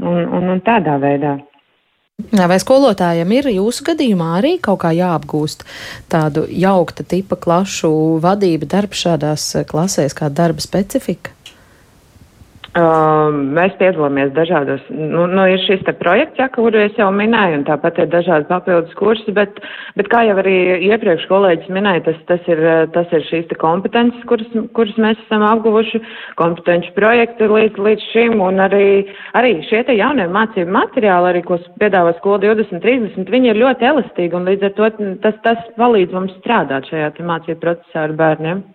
un, 0.00 0.24
un, 0.24 0.50
un 0.56 0.64
tādā 0.64 0.96
veidā. 1.04 1.36
Vai 2.18 2.56
skolotājiem 2.58 3.30
ir 3.36 3.46
jūsu 3.54 3.84
gadījumā 3.86 4.32
arī 4.40 4.56
kaut 4.58 4.80
kā 4.82 4.90
jāapgūst 4.90 5.62
tādu 6.10 6.42
jaukta 6.50 7.06
tipa 7.06 7.38
klašu 7.38 7.90
vadība 8.24 8.66
darbs 8.74 9.04
šādās 9.06 9.44
klasēs, 9.70 10.18
kā 10.18 10.26
darba 10.26 10.64
specifika? 10.64 11.37
Uh, 12.78 13.32
mēs 13.56 13.72
piedalāmies 13.80 14.28
dažādos, 14.36 14.82
nu, 14.92 15.24
nu 15.26 15.46
ir 15.50 15.58
šis 15.64 15.80
te 15.86 15.94
projekts, 15.98 16.38
ja, 16.38 16.46
kuru 16.52 16.78
es 16.78 16.94
jau 17.00 17.08
minēju, 17.10 17.56
un 17.58 17.64
tāpat 17.66 17.96
ir 17.98 18.10
dažādi 18.12 18.46
papildus 18.46 18.94
kursi, 18.98 19.32
bet, 19.34 19.56
bet 19.98 20.10
kā 20.12 20.20
jau 20.28 20.36
arī 20.38 20.54
iepriekš 20.86 21.24
kolēģis 21.30 21.72
minēja, 21.74 22.04
tas, 22.06 22.20
tas, 22.28 22.44
ir, 22.46 22.62
tas 22.94 23.16
ir 23.16 23.24
šīs 23.26 23.48
te 23.50 23.58
kompetences, 23.58 24.22
kuras, 24.30 24.54
kuras 24.78 24.94
mēs 25.00 25.18
esam 25.24 25.42
apguvuši, 25.48 26.02
kompetenci 26.38 26.94
projekti 26.94 27.50
līdz, 27.50 27.82
līdz 27.88 28.06
šim, 28.12 28.38
un 28.46 28.62
arī, 28.68 28.86
arī 29.40 29.56
šie 29.66 29.82
te 29.88 29.98
jaunie 29.98 30.28
mācību 30.38 30.78
materiāli, 30.78 31.32
arī, 31.32 31.44
ko 31.50 31.58
piedāvā 31.82 32.14
skola 32.20 32.44
2030, 32.46 33.26
viņi 33.34 33.54
ir 33.56 33.62
ļoti 33.64 33.90
elastīgi, 33.90 34.38
un 34.38 34.46
līdz 34.52 34.70
ar 34.70 34.78
to 34.78 34.94
tas, 35.26 35.44
tas 35.48 35.68
palīdz 35.80 36.14
mums 36.14 36.38
strādāt 36.44 36.92
šajā 36.92 37.10
te 37.18 37.26
mācību 37.26 37.62
procesā 37.64 38.06
ar 38.06 38.18
bērniem. 38.22 38.66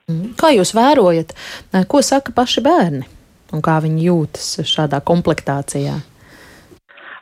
Kā 0.41 0.51
jūs 0.57 0.75
vērojat, 0.75 1.37
ko 1.87 2.03
saka 2.03 2.35
paši 2.35 2.67
bērni? 2.67 3.13
Un 3.53 3.63
kā 3.65 3.79
viņi 3.83 4.07
jūtas 4.09 4.55
šādā 4.67 5.01
komplektācijā? 5.05 5.99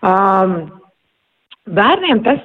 Um, 0.02 0.82
Bērniem 1.70 2.24
tas, 2.26 2.40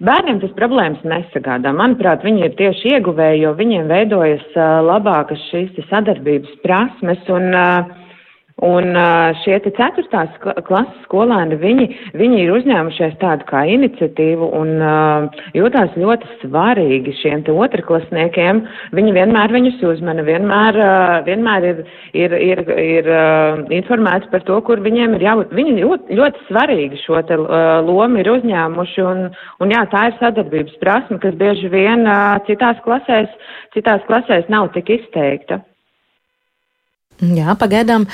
bērniem 0.00 0.38
tas 0.40 0.52
problēmas 0.56 1.02
nesagādā. 1.04 1.74
Manuprāt, 1.76 2.22
viņi 2.24 2.46
ir 2.46 2.54
tieši 2.56 2.94
ieguvēji, 2.96 3.42
jo 3.44 3.50
viņiem 3.58 3.90
veidojas 3.90 4.46
uh, 4.56 4.80
labākas 4.86 5.42
šīs 5.50 5.76
sadarbības 5.90 6.54
prasmes. 6.64 7.20
Un, 7.28 7.50
uh, 7.52 8.01
Un 8.60 8.92
šie 9.40 9.56
te 9.64 9.70
ceturtās 9.74 10.34
klases 10.66 10.98
skolēni, 11.06 11.56
viņi, 11.56 11.86
viņi 12.20 12.40
ir 12.42 12.50
uzņēmušies 12.52 13.14
tādu 13.22 13.46
kā 13.48 13.62
iniciatīvu 13.72 14.48
un 14.58 14.74
uh, 14.76 15.40
jūtās 15.56 15.96
ļoti 15.96 16.28
svarīgi 16.42 17.14
šiem 17.22 17.46
te 17.46 17.54
otrklasniekiem. 17.56 18.60
Viņi 18.92 19.14
vienmēr 19.16 19.56
viņus 19.56 19.80
uzmana, 19.88 20.26
vienmēr, 20.26 20.78
uh, 20.78 21.14
vienmēr 21.26 21.68
ir, 21.70 21.82
ir, 22.12 22.36
ir, 22.36 22.62
ir 22.76 23.10
uh, 23.10 23.64
informēti 23.72 24.28
par 24.34 24.44
to, 24.44 24.60
kur 24.68 24.84
viņiem 24.84 25.16
ir 25.16 25.26
jābūt. 25.30 25.56
Viņi 25.56 25.76
ļoti, 25.80 26.20
ļoti 26.20 26.46
svarīgi 26.50 27.02
šo 27.06 27.24
te 27.26 27.40
lomu 27.40 28.20
ir 28.20 28.30
uzņēmuši 28.36 29.04
un, 29.08 29.26
un 29.64 29.74
jā, 29.74 29.86
tā 29.90 30.10
ir 30.10 30.20
sadarbības 30.20 30.78
prasme, 30.84 31.18
kas 31.24 31.40
bieži 31.40 31.72
vien 31.72 32.04
citās 32.46 32.78
klasēs, 32.84 33.32
citās 33.72 34.04
klasēs 34.10 34.50
nav 34.52 34.70
tik 34.76 34.92
izteikta. 35.00 35.62
Jā, 37.22 37.54
pagaidām, 37.54 38.08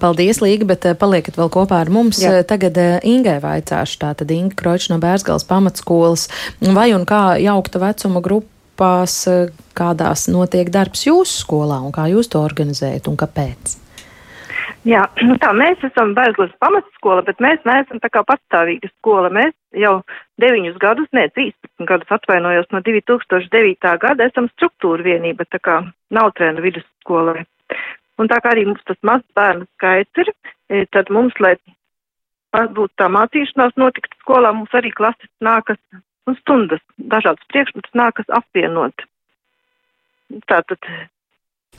paldies, 0.00 0.40
Līga, 0.40 0.68
bet 0.70 0.86
paliekat 1.00 1.36
vēl 1.36 1.50
kopā 1.52 1.82
ar 1.84 1.90
mums. 1.92 2.22
Jā. 2.22 2.40
Tagad 2.48 2.78
Ingai 3.04 3.36
vaicāšu, 3.42 3.98
tātad 4.00 4.32
Inga 4.32 4.56
Kroča 4.56 4.94
no 4.94 5.00
Bērsgals 5.02 5.44
pamatskolas, 5.48 6.30
vai 6.62 6.92
un 6.96 7.04
kā 7.08 7.36
jaukta 7.42 7.82
vecuma 7.82 8.24
grupās, 8.24 9.18
kādās 9.76 10.28
notiek 10.32 10.72
darbs 10.72 11.04
jūsu 11.04 11.42
skolā 11.44 11.82
un 11.84 11.92
kā 11.92 12.08
jūs 12.12 12.32
to 12.32 12.40
organizējat 12.40 13.10
un 13.10 13.20
kāpēc? 13.20 13.80
Jā, 14.84 15.00
nu 15.24 15.38
tā 15.40 15.48
mēs 15.56 15.80
esam 15.86 16.12
Bērzgals 16.16 16.52
pamatskola, 16.60 17.22
bet 17.24 17.40
mēs 17.40 17.62
neesam 17.64 18.00
tā 18.02 18.10
kā 18.12 18.20
pastāvīga 18.28 18.90
skola. 18.98 19.30
Mēs 19.32 19.54
jau 19.80 19.94
9 20.44 20.76
gadus, 20.82 21.08
ne 21.16 21.24
13 21.32 21.88
gadus 21.88 22.12
atvainojos 22.12 22.68
no 22.72 22.82
2009. 22.84 23.94
gada 24.02 24.28
esam 24.28 24.50
struktūra 24.52 25.06
vienība, 25.06 25.48
tā 25.48 25.60
kā 25.64 25.78
nav 26.12 26.34
trēna 26.36 26.64
vidusskolai. 26.64 27.46
Un 28.20 28.30
tā 28.30 28.38
kā 28.42 28.52
arī 28.54 28.66
mums 28.68 28.84
tas 28.86 28.98
mazs 29.02 29.26
bērnu 29.34 29.66
skaits 29.76 30.22
ir, 30.22 30.30
e, 30.70 30.84
tad 30.94 31.10
mums, 31.14 31.34
lai 31.42 31.56
būtu 32.54 32.92
tā 33.00 33.08
mācīšanās 33.10 33.74
notikt 33.80 34.14
skolā, 34.22 34.52
mums 34.54 34.74
arī 34.78 34.92
klases 34.94 35.30
nākas 35.42 35.80
un 36.28 36.38
stundas, 36.38 36.82
dažādas 36.98 37.50
priekšmetus 37.50 37.98
nākas 37.98 38.30
apvienot. 38.38 39.04
Tātad. 40.50 40.88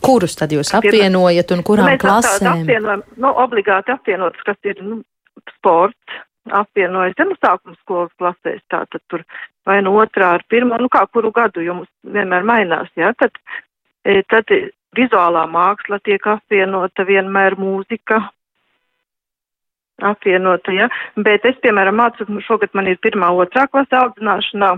Kurus 0.03 0.35
tad 0.37 0.51
jūs 0.53 0.73
apvienojat 0.75 1.55
un 1.55 1.63
kurām 1.65 1.89
mēs 1.93 2.03
klasēm? 2.03 2.65
Apvienojam, 2.65 3.03
nu, 3.15 3.31
obligāti 3.45 3.95
apvienotas, 3.95 4.43
kas 4.45 4.59
ir, 4.67 4.81
nu, 4.83 4.99
sports, 5.55 6.19
apvienojas, 6.51 7.15
ja 7.17 7.25
nu 7.25 7.37
sākuma 7.39 7.77
skolas 7.79 8.11
klasēs, 8.19 8.61
tātad 8.69 9.01
tur 9.09 9.23
vai 9.65 9.79
no 9.81 9.95
otrā 9.97 10.35
ar 10.37 10.43
pirmo, 10.51 10.77
nu 10.77 10.91
kā 10.93 11.05
kuru 11.09 11.31
gadu, 11.33 11.63
jo 11.65 11.79
mums 11.79 11.89
vienmēr 12.05 12.45
mainās, 12.45 12.91
jā, 12.93 13.09
ja, 13.09 13.15
tad, 13.17 13.39
tad 14.29 14.51
vizuālā 14.95 15.45
māksla 15.51 15.99
tiek 16.05 16.25
apvienota, 16.27 17.05
vienmēr 17.07 17.57
mūzika. 17.59 18.21
Apvienota, 20.03 20.73
ja, 20.75 20.89
bet 21.15 21.45
es, 21.47 21.55
piemēram, 21.63 21.95
mācu, 22.01 22.27
šogad 22.43 22.73
man 22.75 22.89
ir 22.91 22.99
pirmā, 23.03 23.29
otrā 23.31 23.63
klasa 23.71 24.01
audzināšanā, 24.03 24.73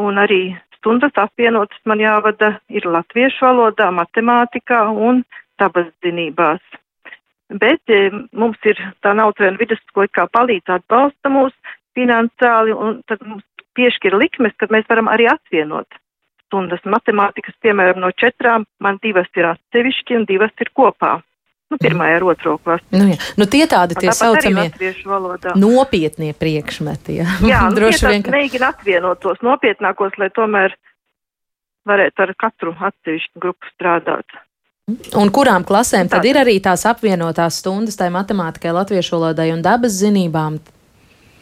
un 0.00 0.20
arī 0.22 0.42
stundas 0.78 1.12
apvienotas 1.20 1.82
man 1.84 2.00
jāvada 2.00 2.54
ir 2.72 2.88
latviešu 2.88 3.44
valodā, 3.44 3.90
matemātikā 3.92 4.86
un 4.90 5.20
dabas 5.60 5.92
zinībās. 6.04 6.64
Bet 7.52 7.92
e, 7.92 8.08
mums 8.32 8.64
ir 8.64 8.80
tā 9.04 9.12
nautrēna 9.12 9.60
vidusskola, 9.60 10.08
kā 10.08 10.24
palīdz 10.32 10.72
atbalsta 10.78 11.28
mūs 11.28 11.52
finansiāli, 11.92 12.72
un 12.72 13.02
tad 13.04 13.20
mums 13.28 13.44
piešķir 13.76 14.16
likmes, 14.16 14.56
kad 14.56 14.72
mēs 14.72 14.88
varam 14.88 15.12
arī 15.12 15.28
atvienot 15.28 16.00
stundas 16.52 16.84
matemātikas, 16.84 17.56
piemēram, 17.64 18.02
no 18.04 18.12
četrām, 18.12 18.66
man 18.84 19.00
divas 19.02 19.30
ir 19.40 19.48
atsevišķi 19.54 20.18
un 20.20 20.26
divas 20.28 20.52
ir 20.60 20.68
kopā. 20.76 21.22
Nu, 21.72 21.78
pirmā 21.80 22.10
ir 22.12 22.24
otro 22.28 22.58
klasi. 22.60 22.84
Nu, 22.92 23.06
jā. 23.08 23.16
nu, 23.40 23.46
tie 23.48 23.64
tādi 23.64 23.96
tie 23.96 24.12
saucamie 24.12 24.66
nopietnie 25.56 26.34
priekšmeti. 26.36 27.16
Jā, 27.22 27.36
jā 27.48 27.62
nu, 27.70 27.78
droši 27.78 28.10
vien. 28.10 28.26
Ka... 28.26 28.34
Mēģina 28.34 28.68
atvienot 28.74 29.22
tos 29.24 29.40
nopietnākos, 29.40 30.18
lai 30.20 30.28
tomēr 30.36 30.76
varētu 31.88 32.26
ar 32.26 32.34
katru 32.44 32.76
atsevišķu 32.76 33.40
grupu 33.40 33.72
strādāt. 33.72 34.36
Un 35.16 35.32
kurām 35.32 35.64
klasēm 35.64 36.10
tad 36.12 36.26
ir 36.28 36.36
arī 36.42 36.58
tās 36.60 36.84
apvienotās 36.90 37.62
stundas, 37.62 37.96
tai 37.96 38.10
matemātikai, 38.12 38.74
latviešu 38.76 39.16
valodai 39.16 39.48
un 39.54 39.64
dabas 39.64 39.96
zinībām? 40.02 40.60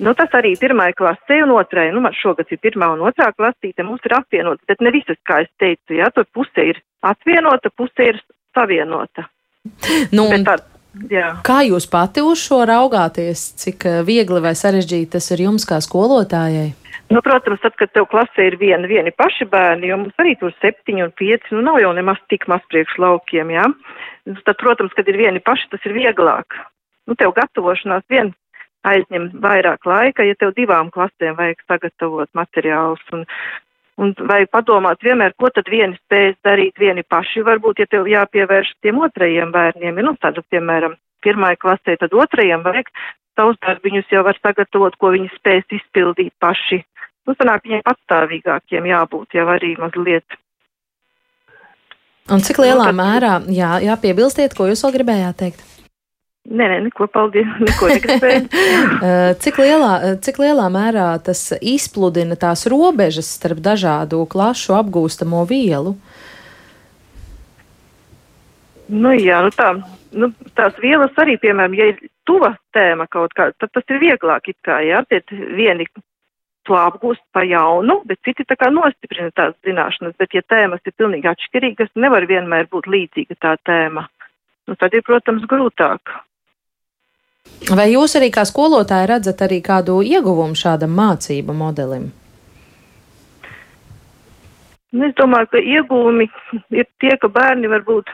Nu, 0.00 0.14
tas 0.16 0.32
arī 0.36 0.54
pirmai 0.56 0.90
klasē 0.96 1.42
un 1.44 1.52
otrai, 1.58 1.90
nu, 1.92 2.00
man 2.04 2.14
šogad 2.16 2.48
ir 2.48 2.60
pirmā 2.62 2.88
un 2.94 3.02
otrā 3.04 3.30
klasīte, 3.36 3.84
mums 3.84 4.04
ir 4.08 4.16
apvienota, 4.16 4.64
bet 4.70 4.80
ne 4.80 4.92
visas, 4.94 5.18
kā 5.28 5.42
es 5.44 5.50
teicu, 5.60 5.98
jā, 5.98 6.08
tur 6.14 6.24
puse 6.32 6.64
ir 6.72 6.80
atvienota, 7.04 7.72
puse 7.76 8.08
ir 8.14 8.20
savienota. 8.56 9.26
Nu, 10.16 10.24
tā, 10.46 10.56
jā. 11.12 11.34
Kā 11.44 11.60
jūs 11.68 11.84
pati 11.92 12.24
uz 12.24 12.40
šo 12.40 12.62
raugāties, 12.68 13.50
cik 13.60 13.84
eh, 13.90 13.98
viegli 14.06 14.40
vai 14.40 14.54
sarežģīti 14.56 15.12
tas 15.18 15.28
ir 15.36 15.44
jums 15.44 15.68
kā 15.68 15.82
skolotājai? 15.84 16.70
Nu, 17.10 17.20
protams, 17.26 17.60
tad, 17.60 17.74
kad 17.76 17.90
tev 17.92 18.06
klasē 18.08 18.46
ir 18.46 18.56
viena, 18.56 18.86
vieni 18.88 19.10
paši 19.12 19.44
bērni, 19.50 19.90
jo 19.90 19.96
mums 19.98 20.20
arī 20.22 20.36
tur 20.40 20.54
septiņi 20.62 21.04
un 21.04 21.12
pieci, 21.18 21.52
nu 21.56 21.64
nav 21.66 21.80
jau 21.82 21.90
nemaz 21.96 22.20
tik 22.30 22.46
maz 22.48 22.62
priekš 22.70 23.00
laukiem, 23.02 23.50
jā. 23.52 23.66
Tad, 24.46 24.56
protams, 24.62 24.94
kad 24.96 25.08
ir 25.10 25.18
vieni 25.18 25.42
paši, 25.42 25.72
tas 25.72 25.88
ir 25.90 25.96
vieglāk. 25.96 26.54
Nu, 27.10 27.16
tev 27.18 27.34
gatavošanās 27.34 28.06
vien 28.12 28.30
aizņem 28.86 29.30
vairāk 29.42 29.86
laika, 29.86 30.24
ja 30.24 30.36
tev 30.38 30.54
divām 30.56 30.90
klasēm 30.94 31.36
vajag 31.38 31.62
sagatavot 31.68 32.30
materiālus. 32.36 33.02
Un, 33.16 33.24
un 34.00 34.14
vajag 34.16 34.50
padomāt 34.54 35.04
vienmēr, 35.04 35.34
ko 35.38 35.50
tad 35.54 35.68
vieni 35.70 35.98
spējas 36.00 36.38
darīt, 36.46 36.78
vieni 36.80 37.04
paši 37.04 37.44
varbūt, 37.46 37.82
ja 37.82 37.90
tev 37.90 38.08
jāpievērš 38.10 38.74
tiem 38.84 39.00
otrajiem 39.04 39.52
bērniem. 39.54 40.00
Ja, 40.00 40.06
nu, 40.06 40.16
tāda, 40.20 40.44
piemēram, 40.52 40.96
pirmai 41.24 41.56
klasē, 41.60 41.98
tad 42.00 42.14
otrajiem 42.16 42.64
vajag 42.66 42.92
savus 43.38 43.58
darbiņus 43.64 44.12
jau 44.12 44.24
var 44.26 44.38
sagatavot, 44.40 44.96
ko 45.00 45.12
viņi 45.16 45.32
spēs 45.36 45.76
izpildīt 45.80 46.32
paši. 46.42 46.82
Nu, 47.28 47.36
sanāk, 47.36 47.66
viņiem 47.66 47.84
patstāvīgākiem 47.86 48.88
jābūt 48.90 49.36
jau 49.36 49.48
arī 49.52 49.74
mazliet. 49.80 50.40
Un 52.30 52.42
cik 52.46 52.60
lielā 52.62 52.90
nu, 52.90 52.96
mērā, 53.00 53.34
jā, 53.50 53.74
jāpiebilstiet, 53.84 54.54
ko 54.56 54.68
jūs 54.70 54.84
vēl 54.86 54.96
gribējāt 55.00 55.38
teikt? 55.40 55.79
Nē, 56.48 56.66
nē, 56.72 56.78
neko 56.86 57.04
paldies, 57.12 57.48
neko. 57.66 57.90
Eh, 59.00 59.32
cik, 59.40 59.58
lielā, 59.60 59.92
eh, 60.04 60.16
cik 60.24 60.40
lielā 60.40 60.66
mērā 60.72 61.08
tas 61.24 61.54
izpludina 61.60 62.36
tās 62.36 62.66
robežas 62.68 63.28
starp 63.36 63.60
dažādu 63.64 64.22
klašu 64.28 64.74
apgūstamo 64.76 65.44
vielu? 65.48 65.94
Nu, 68.90 69.12
jā, 69.14 69.40
nu 69.46 69.52
tā, 69.54 69.70
nu, 70.12 70.30
tās 70.58 70.76
vielas 70.82 71.16
arī, 71.22 71.36
piemēram, 71.40 71.76
ja 71.78 71.90
ir 71.92 72.00
tuva 72.28 72.54
tēma 72.74 73.06
kaut 73.08 73.34
kāda, 73.38 73.54
tad 73.60 73.72
tas 73.76 73.92
ir 73.92 74.00
vieglāk 74.02 74.50
it 74.50 74.58
kā, 74.66 74.80
jā, 74.84 75.04
tie 75.08 75.22
vieni 75.30 75.86
to 76.68 76.76
apgūst 76.76 77.22
pa 77.32 77.44
jaunu, 77.46 78.00
bet 78.08 78.20
citi 78.26 78.44
tā 78.48 78.56
kā 78.58 78.68
nostiprina 78.72 79.30
tās 79.36 79.54
zināšanas, 79.66 80.16
bet 80.20 80.34
ja 80.36 80.42
tēmas 80.44 80.82
ir 80.84 80.96
pilnīgi 80.98 81.30
atšķirīgas, 81.30 81.94
nevar 81.94 82.26
vienmēr 82.28 82.68
būt 82.72 82.90
līdzīga 82.90 83.38
tā 83.40 83.54
tēma. 83.64 84.08
Nu, 84.68 84.76
tad 84.78 84.94
ir, 84.94 85.06
protams, 85.06 85.46
grūtāk. 85.50 86.12
Vai 87.70 87.90
jūs 87.92 88.16
arī 88.18 88.30
kā 88.34 88.44
skolotāji 88.48 89.08
redzat 89.10 89.42
arī 89.46 89.60
kādu 89.62 90.00
ieguvumu 90.02 90.58
šādam 90.58 90.96
mācību 90.96 91.54
modelim? 91.54 92.10
Nu, 94.90 95.06
es 95.06 95.14
domāju, 95.14 95.52
ka 95.52 95.58
ieguvumi 95.62 96.26
ir 96.74 96.88
tie, 96.98 97.14
ka 97.22 97.30
bērni 97.30 97.70
varbūt 97.70 98.10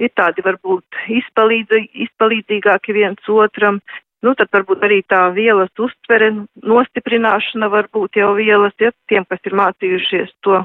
ir 0.00 0.10
tādi 0.16 0.42
varbūt 0.42 1.02
izpalīdzīgāki 1.12 2.96
viens 2.96 3.28
otram, 3.28 3.82
Nu, 4.24 4.32
tad 4.32 4.48
varbūt 4.56 4.84
arī 4.86 5.02
tā 5.04 5.18
vielas 5.36 5.72
uztvere, 5.76 6.30
nostiprināšana 6.64 7.68
varbūt 7.68 8.16
jau 8.16 8.30
vielas, 8.38 8.72
ja 8.80 8.88
tiem, 9.10 9.26
kas 9.28 9.42
ir 9.44 9.56
mācījušies 9.58 10.30
to. 10.46 10.62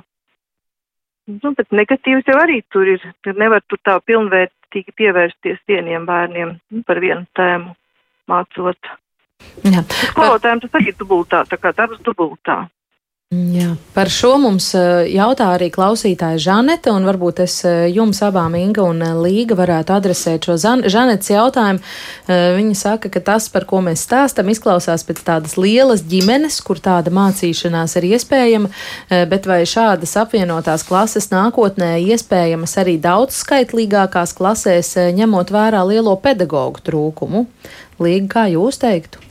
Nu, 1.29 1.51
bet 1.57 1.75
negatīvs 1.75 2.29
jau 2.29 2.37
arī 2.39 2.61
tur 2.71 2.87
ir, 2.87 3.03
nevar 3.35 3.65
tur 3.67 3.81
tā 3.83 3.97
pilnvērtīgi 4.69 4.93
pievērsties 4.95 5.59
vieniem 5.67 6.05
bērniem 6.05 6.59
par 6.85 6.99
vienu 6.99 7.25
tēmu 7.35 7.75
mācot. 8.27 8.77
Jā. 9.63 9.83
Skolotājiem 10.11 10.61
tas 10.61 10.75
arī 10.75 10.93
dubultā, 10.99 11.43
tā 11.49 11.57
kā 11.57 11.73
darbs 11.73 11.99
dubultā. 12.03 12.69
Jā, 13.29 13.75
par 13.93 14.09
šo 14.09 14.31
mums 14.41 14.71
eh, 14.73 15.03
jautā 15.13 15.51
arī 15.53 15.67
klausītāja 15.69 16.39
Žanete, 16.41 16.89
un 16.89 17.03
varbūt 17.05 17.43
es 17.43 17.59
eh, 17.61 17.83
jums 17.93 18.23
abām, 18.25 18.55
Inga 18.57 18.81
un 18.81 19.03
eh, 19.05 19.11
Līga, 19.21 19.53
varētu 19.59 19.93
adresēt 19.93 20.47
šo 20.49 20.55
Žanetes 20.57 21.29
jautājumu. 21.29 21.77
Viņa 22.25 22.79
saka, 22.79 23.11
ka 23.13 23.21
tas, 23.27 23.45
par 23.53 23.67
ko 23.69 23.83
mēs 23.85 24.07
stāstam, 24.07 24.49
izklausās 24.49 25.05
pēc 25.05 25.21
tādas 25.29 25.59
lielas 25.61 26.01
ģimenes, 26.09 26.57
kur 26.65 26.81
tāda 26.81 27.13
mācīšanās 27.13 27.99
ir 28.01 28.09
iespējama, 28.15 28.73
bet 29.29 29.45
vai 29.45 29.61
šādas 29.69 30.17
apvienotās 30.23 30.87
klases 30.89 31.29
nākotnē 31.29 31.99
iespējamas 32.09 32.77
arī 32.81 32.97
daudzskaitlīgākās 33.05 34.33
klasēs, 34.41 34.95
ņemot 35.21 35.53
vērā 35.53 35.85
lielo 35.85 36.17
pedagoģu 36.17 36.85
trūkumu? 36.89 37.45
Līga, 38.01 38.29
kā 38.39 38.51
jūs 38.57 38.81
teiktu? 38.81 39.28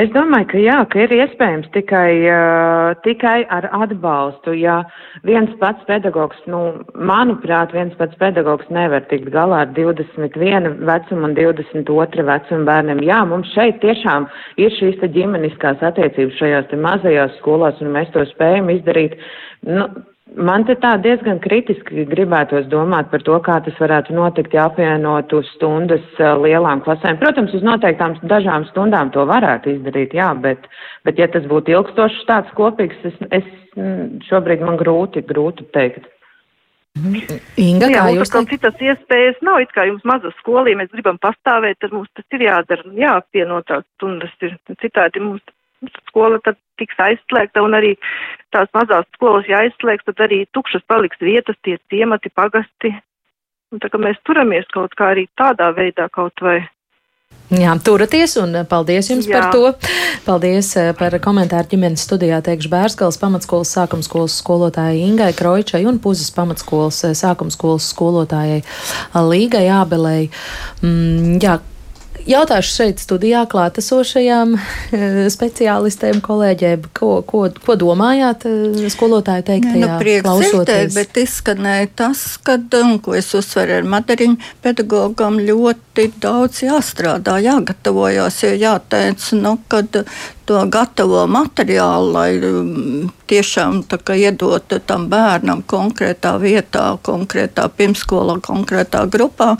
Es 0.00 0.10
domāju, 0.14 0.46
ka 0.52 0.60
jā, 0.62 0.76
ka 0.92 1.00
ir 1.04 1.14
iespējams 1.16 1.70
tikai, 1.74 2.10
uh, 2.30 2.92
tikai 3.04 3.38
ar 3.50 3.68
atbalstu. 3.74 4.54
Ja 4.58 4.80
viens 5.26 5.50
pats 5.62 5.82
pedagogs, 5.88 6.38
nu, 6.50 6.60
manuprāt, 6.94 7.74
viens 7.76 7.94
pats 7.98 8.16
pedagogs 8.20 8.68
nevar 8.70 9.06
tikt 9.10 9.30
galā 9.34 9.64
ar 9.64 9.72
21 9.76 10.70
vecumu 10.88 11.28
un 11.30 11.36
22 11.38 12.26
vecumu 12.30 12.68
bērniem. 12.68 13.02
Jā, 13.08 13.22
mums 13.28 13.50
šeit 13.56 13.80
tiešām 13.84 14.28
ir 14.60 14.74
šīs 14.78 15.00
te 15.02 15.10
ģimeniskās 15.16 15.82
attiecības 15.90 16.38
šajās 16.40 16.70
te 16.70 16.78
mazajās 16.80 17.36
skolās, 17.40 17.80
un 17.82 17.94
mēs 17.96 18.12
to 18.14 18.24
spējam 18.34 18.70
izdarīt. 18.76 19.18
Nu, 19.66 19.88
Man 20.38 20.62
te 20.68 20.76
tā 20.78 20.92
diezgan 21.02 21.40
kritiski 21.42 22.04
gribētos 22.06 22.68
domāt 22.70 23.08
par 23.10 23.22
to, 23.26 23.34
kā 23.42 23.56
tas 23.64 23.74
varētu 23.82 24.14
notikt, 24.14 24.52
ja 24.54 24.68
apvienotu 24.68 25.40
stundas 25.56 26.04
lielām 26.18 26.84
klasēm. 26.84 27.18
Protams, 27.18 27.54
uz 27.56 27.64
noteiktām 27.66 28.14
dažām 28.30 28.68
stundām 28.68 29.10
to 29.14 29.24
varētu 29.26 29.74
izdarīt, 29.74 30.14
jā, 30.14 30.30
bet, 30.38 30.70
bet 31.08 31.18
ja 31.18 31.26
tas 31.32 31.48
būtu 31.50 31.74
ilgstošs 31.74 32.22
tāds 32.30 32.54
kopīgs, 32.54 33.02
es, 33.10 33.18
es 33.40 33.50
šobrīd 34.28 34.62
man 34.62 34.78
grūti, 34.78 35.24
grūti 35.26 35.66
teikt. 35.74 36.06
Inga, 37.00 37.86
jā, 37.90 38.02
kā 38.02 38.14
jūs 38.14 38.30
teikt? 38.34 38.54
Citas 38.54 38.82
iespējas 38.86 39.42
nav, 39.46 39.60
it 39.62 39.70
kā 39.74 39.86
jums 39.90 40.06
maza 40.06 40.30
skolī, 40.40 40.76
mēs 40.78 40.90
gribam 40.94 41.18
pastāvēt, 41.22 41.78
tad 41.82 41.94
mums 41.94 42.10
tas 42.14 42.38
ir 42.38 42.46
jādara, 42.46 42.86
jāapvienotās 42.98 43.86
stundas 43.96 44.34
ir, 44.46 44.58
citādi 44.82 45.22
mums 45.22 45.42
skola 46.08 46.40
tad 46.44 46.58
tiks 46.80 46.98
aizslēgta 47.00 47.62
un 47.64 47.76
arī 47.78 47.94
tās 48.54 48.70
mazās 48.76 49.08
skolas 49.16 49.48
jāizslēgs, 49.48 50.06
tad 50.08 50.24
arī 50.26 50.44
tukšas 50.56 50.84
paliks 50.90 51.20
vietas, 51.22 51.58
tie 51.64 51.78
ciemati, 51.92 52.32
pagasti. 52.34 52.92
Un 53.70 53.78
tā 53.82 53.90
kā 53.90 54.00
mēs 54.02 54.18
turamies 54.26 54.66
kaut 54.74 54.96
kā 54.98 55.12
arī 55.14 55.28
tādā 55.38 55.70
veidā 55.76 56.08
kaut 56.12 56.42
vai. 56.42 56.58
Jā, 57.50 57.72
turaties 57.82 58.36
un 58.38 58.54
paldies 58.70 59.08
jums 59.10 59.26
Jā. 59.26 59.40
par 59.40 59.50
to. 59.50 59.90
Paldies 60.22 60.68
eh, 60.78 60.92
par 60.94 61.16
komentāru 61.22 61.72
ģimenes 61.72 62.04
studijā 62.06 62.38
teikšu 62.46 62.70
Bērskals 62.70 63.18
pamatskolas 63.18 63.72
sākumskolas 63.74 64.36
skolotājai 64.38 65.00
Ingai 65.08 65.32
Kroičai 65.34 65.82
un 65.90 65.98
Puzas 66.02 66.30
pamatskolas 66.34 67.02
eh, 67.08 67.16
sākumskolas 67.18 67.88
skolotājai 67.90 68.60
Līgai 69.26 69.64
Ābelei. 69.80 70.28
Mm, 70.82 71.40
jā, 71.42 71.58
Jautāšu 72.28 72.72
šeit 72.74 73.00
studijā 73.00 73.42
klātesošajām 73.50 74.54
eh, 74.56 75.04
speciālistēm, 75.32 76.20
kolēģiem, 76.24 76.88
ko, 76.96 77.10
ko, 77.26 77.46
ko 77.64 77.76
domājāt 77.80 78.46
eh, 78.50 78.88
skolotāju 78.92 79.46
teiktajā? 79.48 79.80
Nu, 79.86 79.98
Prieks 80.02 80.26
bet 80.96 81.20
izskanēja 81.22 81.90
tas, 82.02 82.24
ka, 82.44 82.58
un, 82.80 82.98
ko 83.04 83.16
es 83.18 83.30
uzsveru 83.36 83.78
ar 83.80 83.88
Madariņu, 83.94 84.36
pedagogam 84.64 85.40
ļoti 85.40 86.10
daudz 86.20 86.64
jāstrādā, 86.66 87.38
jāgatavojas, 87.44 88.42
jo 88.44 88.52
jāteic, 88.58 89.30
nu, 89.40 89.56
kad 89.72 90.02
to 90.50 90.64
gatavo 90.66 91.28
materiālu, 91.30 92.10
lai 92.10 92.30
um, 92.42 93.10
tiešām 93.30 93.84
iedot 94.16 94.72
tam 94.86 95.04
bērnam 95.12 95.62
konkrētā 95.70 96.32
vietā, 96.42 96.96
konkrētā 97.06 97.68
pirmsskolā, 97.78 98.40
konkrētā 98.42 99.04
grupā. 99.12 99.52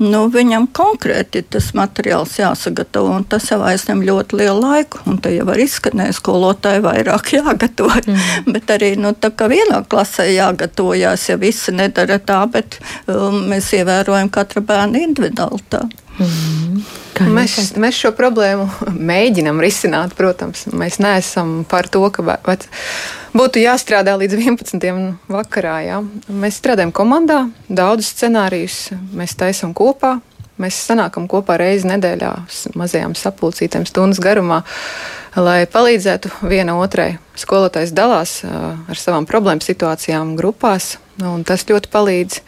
Nu, 0.00 0.22
viņam 0.32 0.70
konkrēti 0.72 1.44
tas 1.44 1.74
materiāls 1.76 2.38
jāsagatavo, 2.40 3.12
un 3.20 3.28
tas 3.28 3.50
jau 3.52 3.60
aizņem 3.68 4.00
ļoti 4.08 4.40
lielu 4.40 4.64
laiku. 4.64 5.04
Un 5.10 5.20
te 5.20 5.34
jau 5.34 5.44
var 5.50 5.60
izskanēt, 5.60 6.16
skolotāji 6.16 6.86
vairāk 6.88 7.32
jāgatavo. 7.38 8.00
Mm. 8.00 8.52
bet 8.56 8.72
arī 8.72 8.94
nu, 8.96 9.12
vienā 9.52 9.84
klasē 9.92 10.30
jāgatavojas, 10.30 11.28
ja 11.28 11.36
visi 11.36 11.76
nedara 11.76 12.16
tā, 12.16 12.46
bet 12.48 12.80
um, 13.04 13.42
mēs 13.52 13.74
ievērojam 13.76 14.32
katra 14.32 14.64
bērna 14.64 15.04
individualitāti. 15.04 16.06
Mm. 16.20 16.82
Mēs, 17.34 17.56
mēs 17.80 17.98
šo 18.00 18.12
problēmu 18.16 18.66
mēģinām 19.12 19.60
risināt, 19.62 20.14
protams. 20.18 20.66
Mēs 20.72 21.00
neesam 21.02 21.60
par 21.68 21.88
to, 21.92 22.02
ka 22.12 22.38
būtu 23.36 23.62
jāstrādā 23.62 24.16
līdz 24.20 24.38
11. 24.40 24.88
vakarā. 25.30 25.76
Jā. 25.86 26.00
Mēs 26.28 26.60
strādājam 26.60 26.92
komandā, 26.96 27.44
daudzus 27.68 28.14
scenārijus 28.14 28.90
mēs 29.16 29.36
taisām 29.38 29.76
kopā. 29.76 30.18
Mēs 30.60 30.76
sanākam 30.90 31.24
kopā 31.30 31.54
reizi 31.56 31.88
nedēļā, 31.88 32.34
mazajām 32.76 33.14
sapulcītēm, 33.16 33.86
stundas 33.88 34.18
garumā, 34.20 34.58
lai 35.40 35.62
palīdzētu 35.64 36.34
viena 36.44 36.74
otrai. 36.76 37.14
Skolotājs 37.40 37.94
dalās 37.96 38.42
ar 38.44 39.00
savām 39.00 39.24
problēmu 39.28 39.64
situācijām 39.64 40.34
grupās, 40.36 40.98
un 41.24 41.46
tas 41.48 41.64
ļoti 41.64 41.88
palīdz. 41.94 42.42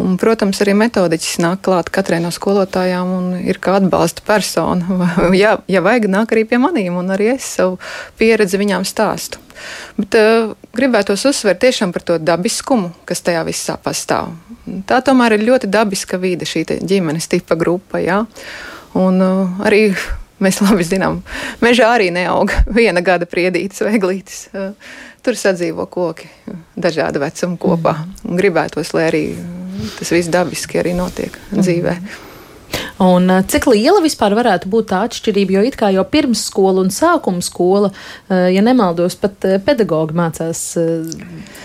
Un, 0.00 0.16
protams, 0.20 0.60
arī 0.64 0.72
metodiķis 0.78 1.40
nāk 1.42 1.62
klāt 1.66 1.90
katrai 1.92 2.20
no 2.22 2.30
skolotājām 2.32 3.10
un 3.12 3.26
ir 3.42 3.58
kā 3.62 3.76
atbalsta 3.80 4.24
persona. 4.26 5.00
ja, 5.42 5.56
ja 5.68 5.82
vajag, 5.84 6.08
nāk 6.12 6.32
arī 6.34 6.46
pie 6.48 6.60
manīm, 6.62 6.96
un 7.00 7.12
arī 7.12 7.34
es 7.34 7.48
savu 7.58 7.76
pieredzi 8.20 8.60
viņām 8.60 8.86
stāstu. 8.88 9.42
Bet 9.98 10.16
uh, 10.16 10.54
gribētos 10.76 11.26
uzsvērt 11.28 11.60
tiešām 11.66 11.92
par 11.92 12.06
to 12.06 12.16
dabiskumu, 12.22 12.94
kas 13.08 13.20
tajā 13.26 13.44
visā 13.48 13.76
pastāv. 13.82 14.32
Tā 14.88 15.02
tomēr 15.04 15.36
ir 15.36 15.46
ļoti 15.50 15.68
dabiska 15.70 16.20
vide, 16.22 16.48
šī 16.48 16.64
ģimenes 16.80 17.28
tipa 17.28 17.58
grupa. 17.60 18.00
Ja? 18.00 18.22
Un 18.96 19.20
uh, 19.20 19.60
arī 19.68 19.90
mēs 20.44 20.62
labi 20.64 20.86
zinām, 20.86 21.20
mežā 21.60 21.92
arī 21.98 22.08
neaug 22.14 22.54
viena 22.78 23.04
gada 23.04 23.28
priedītas 23.28 23.84
vai 23.84 24.00
glītis. 24.00 24.46
Uh, 24.54 24.72
tur 25.20 25.36
sadzīvo 25.36 25.84
koki 25.92 26.30
dažādu 26.80 27.20
vecumu 27.20 27.58
kopā. 27.60 27.98
Mm. 28.00 28.38
Gribētos, 28.40 28.94
lai 28.96 29.08
arī 29.10 29.24
tas 29.98 30.12
viss 30.14 30.32
dabiski 30.32 30.80
arī 30.82 30.94
notiek 30.98 31.36
dzīvē. 31.52 31.96
Un 33.00 33.30
eh, 33.32 33.40
cik 33.48 33.64
liela 33.70 34.02
vispār 34.04 34.34
varētu 34.36 34.68
būt 34.70 34.90
tā 34.92 35.00
atšķirība? 35.06 35.54
Jo 35.56 35.62
it 35.64 35.76
kā 35.80 35.88
jau 35.94 36.04
pirmsskola 36.04 36.82
un 36.84 36.90
sākuma 36.92 37.40
skola, 37.44 37.88
eh, 38.28 38.50
ja 38.54 38.64
nemaldos, 38.64 39.16
pat 39.20 39.46
eh, 39.48 39.56
pedagogi 39.64 40.16
mācās 40.16 40.60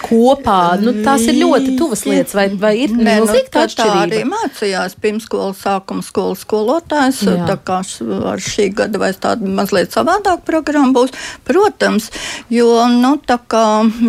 kopā. 0.05 0.59
Nu, 0.79 0.93
tās 1.03 1.25
ir 1.27 1.39
ļoti 1.41 1.75
tuvas 1.79 2.05
lietas, 2.07 2.35
vai, 2.37 2.47
vai 2.59 2.73
ir 2.85 2.93
Nē, 2.95 3.17
nu, 3.19 3.35
tā, 3.51 3.65
tā 3.67 3.87
arī 4.05 4.21
mācījās 4.29 4.95
pirmsskola, 5.03 5.51
sākuma 5.59 6.05
skola 6.05 6.37
skolotājs. 6.39 7.25
Tā 7.25 7.57
kā 7.67 7.81
ar 8.31 8.43
šī 8.43 8.69
gada 8.77 9.01
vai 9.01 9.11
tāda 9.11 9.49
mazliet 9.59 9.91
savādāk 9.95 10.45
programma 10.47 10.95
būs. 10.95 11.11
Protams, 11.47 12.07
jo, 12.53 12.69
nu, 12.95 13.15
tā 13.27 13.37
kā 13.51 13.65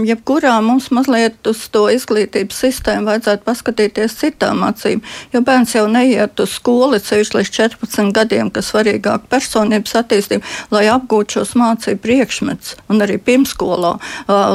jebkurā 0.07 0.55
mums 0.63 0.93
mazliet 0.95 1.51
uz 1.51 1.67
to 1.75 1.89
izglītības 1.91 2.63
sistēmu 2.67 3.11
vajadzētu 3.11 3.47
paskatīties 3.47 4.19
citām 4.21 4.63
acīm, 4.69 5.03
jo 5.35 5.43
bērns 5.47 5.75
jau 5.75 5.87
neiet 5.91 6.39
uz 6.43 6.55
skolu 6.61 6.86
sevišķi 6.95 7.39
līdz 7.39 7.51
14 7.57 8.13
gadiem, 8.17 8.51
kas 8.55 8.71
svarīgāk 8.73 9.27
personības 9.33 9.97
attīstība, 10.01 10.45
lai 10.75 10.87
apgūtu 10.93 11.39
šos 11.39 11.55
mācību 11.59 12.03
priekšmetus 12.05 12.77
un 12.93 13.03
arī 13.05 13.19
pirmskolā, 13.23 13.97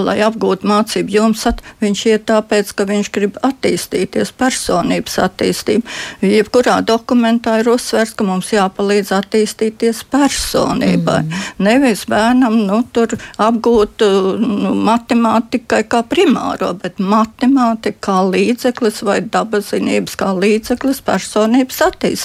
lai 0.06 0.18
apgūtu 0.26 0.68
mācību 0.70 1.16
jums, 1.16 1.46
viņš 1.82 2.04
iet 2.12 2.28
tāpēc, 2.30 2.72
ka 2.78 2.86
viņš 2.90 3.12
grib 3.16 3.40
attīstīties, 3.46 4.34
personības 4.38 5.18
attīstību. 5.26 5.96
Jebkurā 6.26 6.80
dokumentā 6.86 7.58
ir 7.62 7.72
uzsvērts, 7.74 8.16
ka 8.18 8.28
mums 8.28 8.52
jāpalīdz 8.54 9.14
attīstīties 9.18 10.04
personībai. 10.12 11.22
Mm. 11.26 11.46
Nevis 11.68 12.06
bērnam 12.10 12.60
nu, 12.68 12.82
tur 12.94 13.16
apgūt 13.42 14.06
nu, 14.42 14.74
matemātikai 14.88 15.84
kā 15.92 16.04
primāro, 16.08 16.74
bet 16.82 17.02
matemātika 17.02 18.00
kā 18.12 18.20
līdzeklis 18.30 19.02
vai 19.08 19.20
dabazinības 19.26 20.18
kā 20.20 20.32
līdzeklis 20.38 21.02
personības 21.06 21.82
attīstībai 21.86 22.21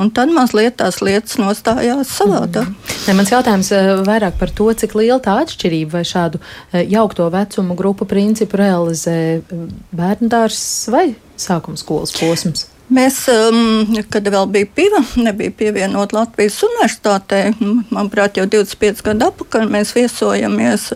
un 0.00 0.10
tad 0.14 0.32
mazliet 0.34 0.78
tās 0.80 1.00
lietas 1.04 1.38
nostājās 1.40 2.12
savādāk. 2.18 2.68
Mm. 2.68 2.98
Ne, 3.08 3.16
mans 3.18 3.32
jautājums 3.32 3.72
eh, 3.74 3.90
vairāk 4.06 4.38
par 4.40 4.52
to, 4.56 4.68
cik 4.72 4.96
liela 4.98 5.20
tā 5.22 5.36
atšķirība 5.42 5.98
vai 5.98 6.04
šādu 6.08 6.40
eh, 6.40 6.84
jaukto 6.90 7.26
vecumu 7.32 7.76
grupu 7.78 8.08
principu 8.08 8.60
realizē 8.60 9.18
eh, 9.38 9.66
bērnu 9.94 10.30
dārzs 10.32 10.86
vai 10.94 11.10
sākuma 11.40 11.80
skolas 11.80 12.14
posms? 12.16 12.68
Mēs, 12.94 13.22
um, 13.32 13.94
kad 14.12 14.26
vēl 14.28 14.50
bija 14.52 14.68
piva, 14.76 15.00
nebija 15.16 15.54
pievienota 15.56 16.18
Latvijas 16.18 16.58
universitātei, 16.66 17.54
manuprāt, 17.88 18.36
jau 18.36 18.44
25 18.44 19.00
gadu 19.06 19.30
atpakaļ 19.30 19.70
mēs 19.72 19.94
viesojamies 19.96 20.90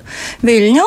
Viļņā 0.45 0.85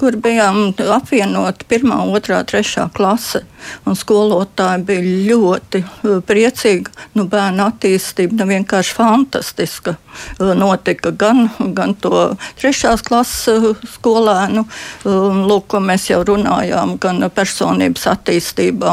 kur 0.00 0.16
bijām 0.16 0.72
apvienoti 0.96 1.68
1, 1.68 1.96
2, 2.12 2.44
3 2.52 2.88
klase. 2.94 3.44
Un 3.86 3.96
skolotāji 3.98 4.82
bija 4.86 5.02
ļoti 5.30 5.82
uh, 5.82 6.18
priecīgi. 6.26 6.90
Nu, 7.14 7.26
bērnu 7.30 7.62
attīstība 7.68 8.40
nu, 8.40 8.46
vienkārši 8.50 8.96
fantastiska. 8.96 9.96
Uh, 10.38 10.52
notika 10.58 11.12
gan, 11.14 11.46
gan 11.76 11.94
to 11.94 12.32
trešās 12.60 13.04
klases 13.06 13.48
uh, 13.52 13.84
skolēnu, 13.94 14.64
lūk, 15.06 15.68
ko 15.72 15.80
mēs 15.82 16.08
jau 16.10 16.20
runājām, 16.26 16.96
gan 17.02 17.22
personības 17.34 18.06
attīstībā, 18.10 18.92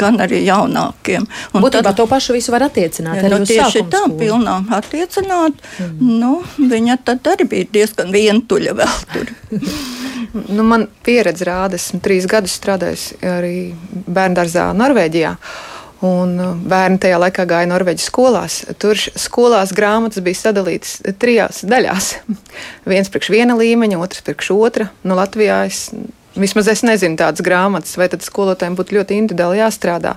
gan 0.00 0.20
arī 0.22 0.44
jaunākiem. 0.46 1.26
Un 1.52 1.64
Būtībā 1.64 1.90
tad, 1.90 1.98
to 2.00 2.06
pašu 2.10 2.36
visu 2.36 2.54
var 2.54 2.68
attiecināt. 2.70 3.20
Ja, 3.20 3.30
nu, 3.32 3.42
tieši 3.46 3.84
tā, 3.92 4.04
pilnā 4.20 4.60
attiecināt. 4.78 5.60
Mm. 5.78 6.18
Nu, 6.22 6.34
viņa 6.58 7.00
tad 7.04 7.32
arī 7.34 7.48
bija 7.50 7.72
diezgan 7.80 8.14
vientuļa 8.14 8.76
vēl 8.82 9.00
tur. 9.14 9.34
Nu, 10.32 10.62
man 10.66 10.86
pieredze 11.06 11.46
rāda, 11.48 11.78
esmu 11.80 12.00
trīs 12.04 12.28
gadus 12.30 12.54
strādājis 12.60 13.10
arī 13.26 13.72
bērngārzā 14.06 14.70
Norvēģijā. 14.78 15.34
Un 16.06 16.30
uh, 16.40 16.52
bērni 16.56 16.96
tajā 17.02 17.18
laikā 17.20 17.44
gāja 17.44 17.68
Norvēģijas 17.68 18.06
skolās. 18.08 18.54
Tur 18.80 18.96
skolās 18.96 19.74
grāmatas 19.76 20.22
bija 20.24 20.38
sadalītas 20.38 20.94
trijās 21.20 21.60
daļās. 21.68 22.14
Viens 22.92 23.12
priekš 23.12 23.34
viena 23.34 23.58
līmeņa, 23.58 24.00
otrs 24.00 24.24
priekš 24.24 24.54
otra. 24.56 24.88
Nu, 25.04 25.18
Latvijā 25.18 25.66
es 25.68 25.90
Vismaz 26.38 26.68
es 26.70 26.84
nezinu 26.86 27.18
tādas 27.18 27.42
grāmatas, 27.42 27.96
vai 27.98 28.06
tad 28.10 28.22
skolotājiem 28.22 28.76
būtu 28.78 28.94
ļoti 28.94 29.16
individuāli 29.18 29.58
jāstrādā. 29.58 30.14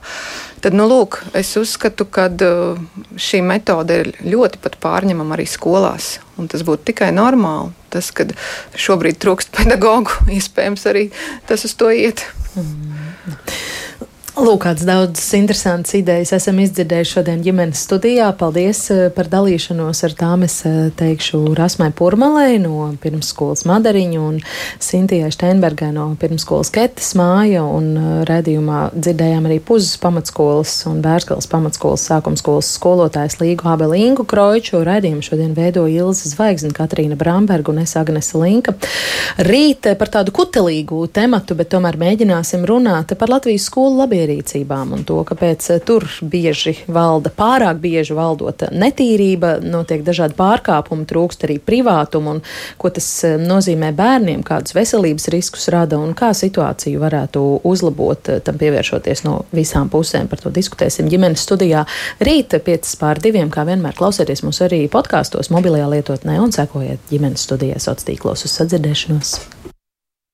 Tad, 0.64 0.76
nu, 0.78 0.86
lūk, 0.88 1.20
es 1.36 1.49
uzskatu, 1.59 2.05
ka 2.07 2.30
uh, 2.32 2.80
šī 3.20 3.41
metode 3.43 3.97
ir 3.99 4.11
ļoti 4.24 4.61
pārņemama 4.80 5.36
arī 5.36 5.47
skolās. 5.49 6.18
Un 6.39 6.47
tas 6.51 6.64
būtu 6.64 6.88
tikai 6.93 7.11
normāli. 7.16 7.74
Tas, 7.91 8.14
ka 8.16 8.30
šobrīd 8.80 9.20
trūkst 9.20 9.51
pedagoģu, 9.57 10.30
iespējams, 10.38 10.88
arī 10.89 11.09
tas 11.49 11.68
uz 11.68 11.76
to 11.76 11.91
iet. 11.91 12.24
Mm. 12.55 13.73
Lūk, 14.34 14.64
kādas 14.64 14.82
daudzas 14.88 15.28
interesantas 15.38 15.94
idejas 15.94 16.32
esam 16.34 16.58
izdzirdējuši 16.64 17.12
šodien 17.20 17.42
ģimenes 17.46 17.84
studijā. 17.86 18.32
Paldies 18.34 18.80
eh, 18.90 19.02
par 19.14 19.28
dalīšanos 19.30 20.00
ar 20.08 20.16
tām. 20.18 20.46
Es 20.48 20.56
eh, 20.66 20.88
teikšu 20.98 21.52
Rasmai 21.54 21.92
Purmalei 21.94 22.56
no 22.58 22.88
pirmsskolas 23.04 23.62
Madariņu 23.70 24.24
un 24.26 24.40
Sintijai 24.82 25.30
Steinbergai 25.36 25.92
no 25.94 26.08
pirmsskolas 26.18 26.74
Ketes 26.74 27.12
māja. 27.20 27.62
Un 27.62 27.92
eh, 27.94 28.08
redzījumā 28.26 28.80
dzirdējām 28.96 29.46
arī 29.52 29.60
Puzas 29.62 30.00
pamatskolas 30.02 30.74
un 30.90 31.04
Bērskals 31.06 31.46
pamatskolas 31.54 32.08
sākumskolas 32.10 32.72
skolotājs 32.80 33.38
Līgu 33.38 33.70
Abelīngu 33.70 34.26
Kroiču. 34.26 34.82
Redzījumu 34.82 35.22
šodien 35.30 35.54
veido 35.54 35.86
Ilza 35.86 36.34
Zvaigzne, 36.34 36.74
Katrīna 36.74 37.20
Bramberga 37.22 37.70
un 37.70 37.84
es 37.86 37.94
Agnese 38.02 38.42
Linka. 38.42 38.74
Rīt 39.46 39.94
par 40.02 40.10
tādu 40.18 40.34
kutelīgu 40.34 41.06
tematu, 41.14 41.54
bet 41.62 41.70
tomēr 41.78 42.02
mēģināsim 42.02 42.66
runāt 42.66 43.14
par 43.22 43.38
Latvijas 43.38 43.70
skolu 43.70 44.02
labību 44.02 44.23
ierīcībām 44.24 44.94
un 44.98 45.06
to, 45.08 45.20
kāpēc 45.28 45.70
eh, 45.74 45.82
tur 45.86 46.06
bieži 46.22 46.76
valda 46.92 47.32
pārāk 47.34 47.82
bieži 47.84 48.16
valdot 48.18 48.66
netīrība, 48.72 49.58
notiek 49.64 50.04
dažādi 50.06 50.38
pārkāpumi, 50.38 51.08
trūkst 51.10 51.48
arī 51.48 51.60
privātumu 51.64 52.36
un 52.36 52.44
ko 52.82 52.92
tas 52.94 53.08
eh, 53.28 53.38
nozīmē 53.42 53.94
bērniem, 53.98 54.44
kādus 54.46 54.76
veselības 54.78 55.30
riskus 55.34 55.70
rada 55.74 56.00
un 56.02 56.14
kā 56.18 56.34
situāciju 56.38 57.02
varētu 57.04 57.44
uzlabot, 57.70 58.30
eh, 58.30 58.44
tam 58.46 58.60
pievēršoties 58.62 59.26
no 59.28 59.40
visām 59.56 59.92
pusēm. 59.94 60.30
Par 60.32 60.44
to 60.44 60.54
diskutēsim 60.54 61.10
ģimenes 61.12 61.44
studijā 61.48 61.86
rīt 62.24 62.54
5 62.54 62.96
pār 63.02 63.22
2, 63.24 63.50
kā 63.54 63.66
vienmēr 63.68 63.98
klausieties 63.98 64.46
mūs 64.46 64.64
arī 64.68 64.86
podkāstos, 64.92 65.52
mobilajā 65.54 65.90
lietotnē 65.98 66.40
un 66.44 66.56
sekojiet 66.56 67.12
ģimenes 67.12 67.48
studijai 67.48 67.80
sociālos 67.80 68.10
tīklos 68.10 68.46
uz 68.48 68.58
sadzirdēšanos. 68.60 69.73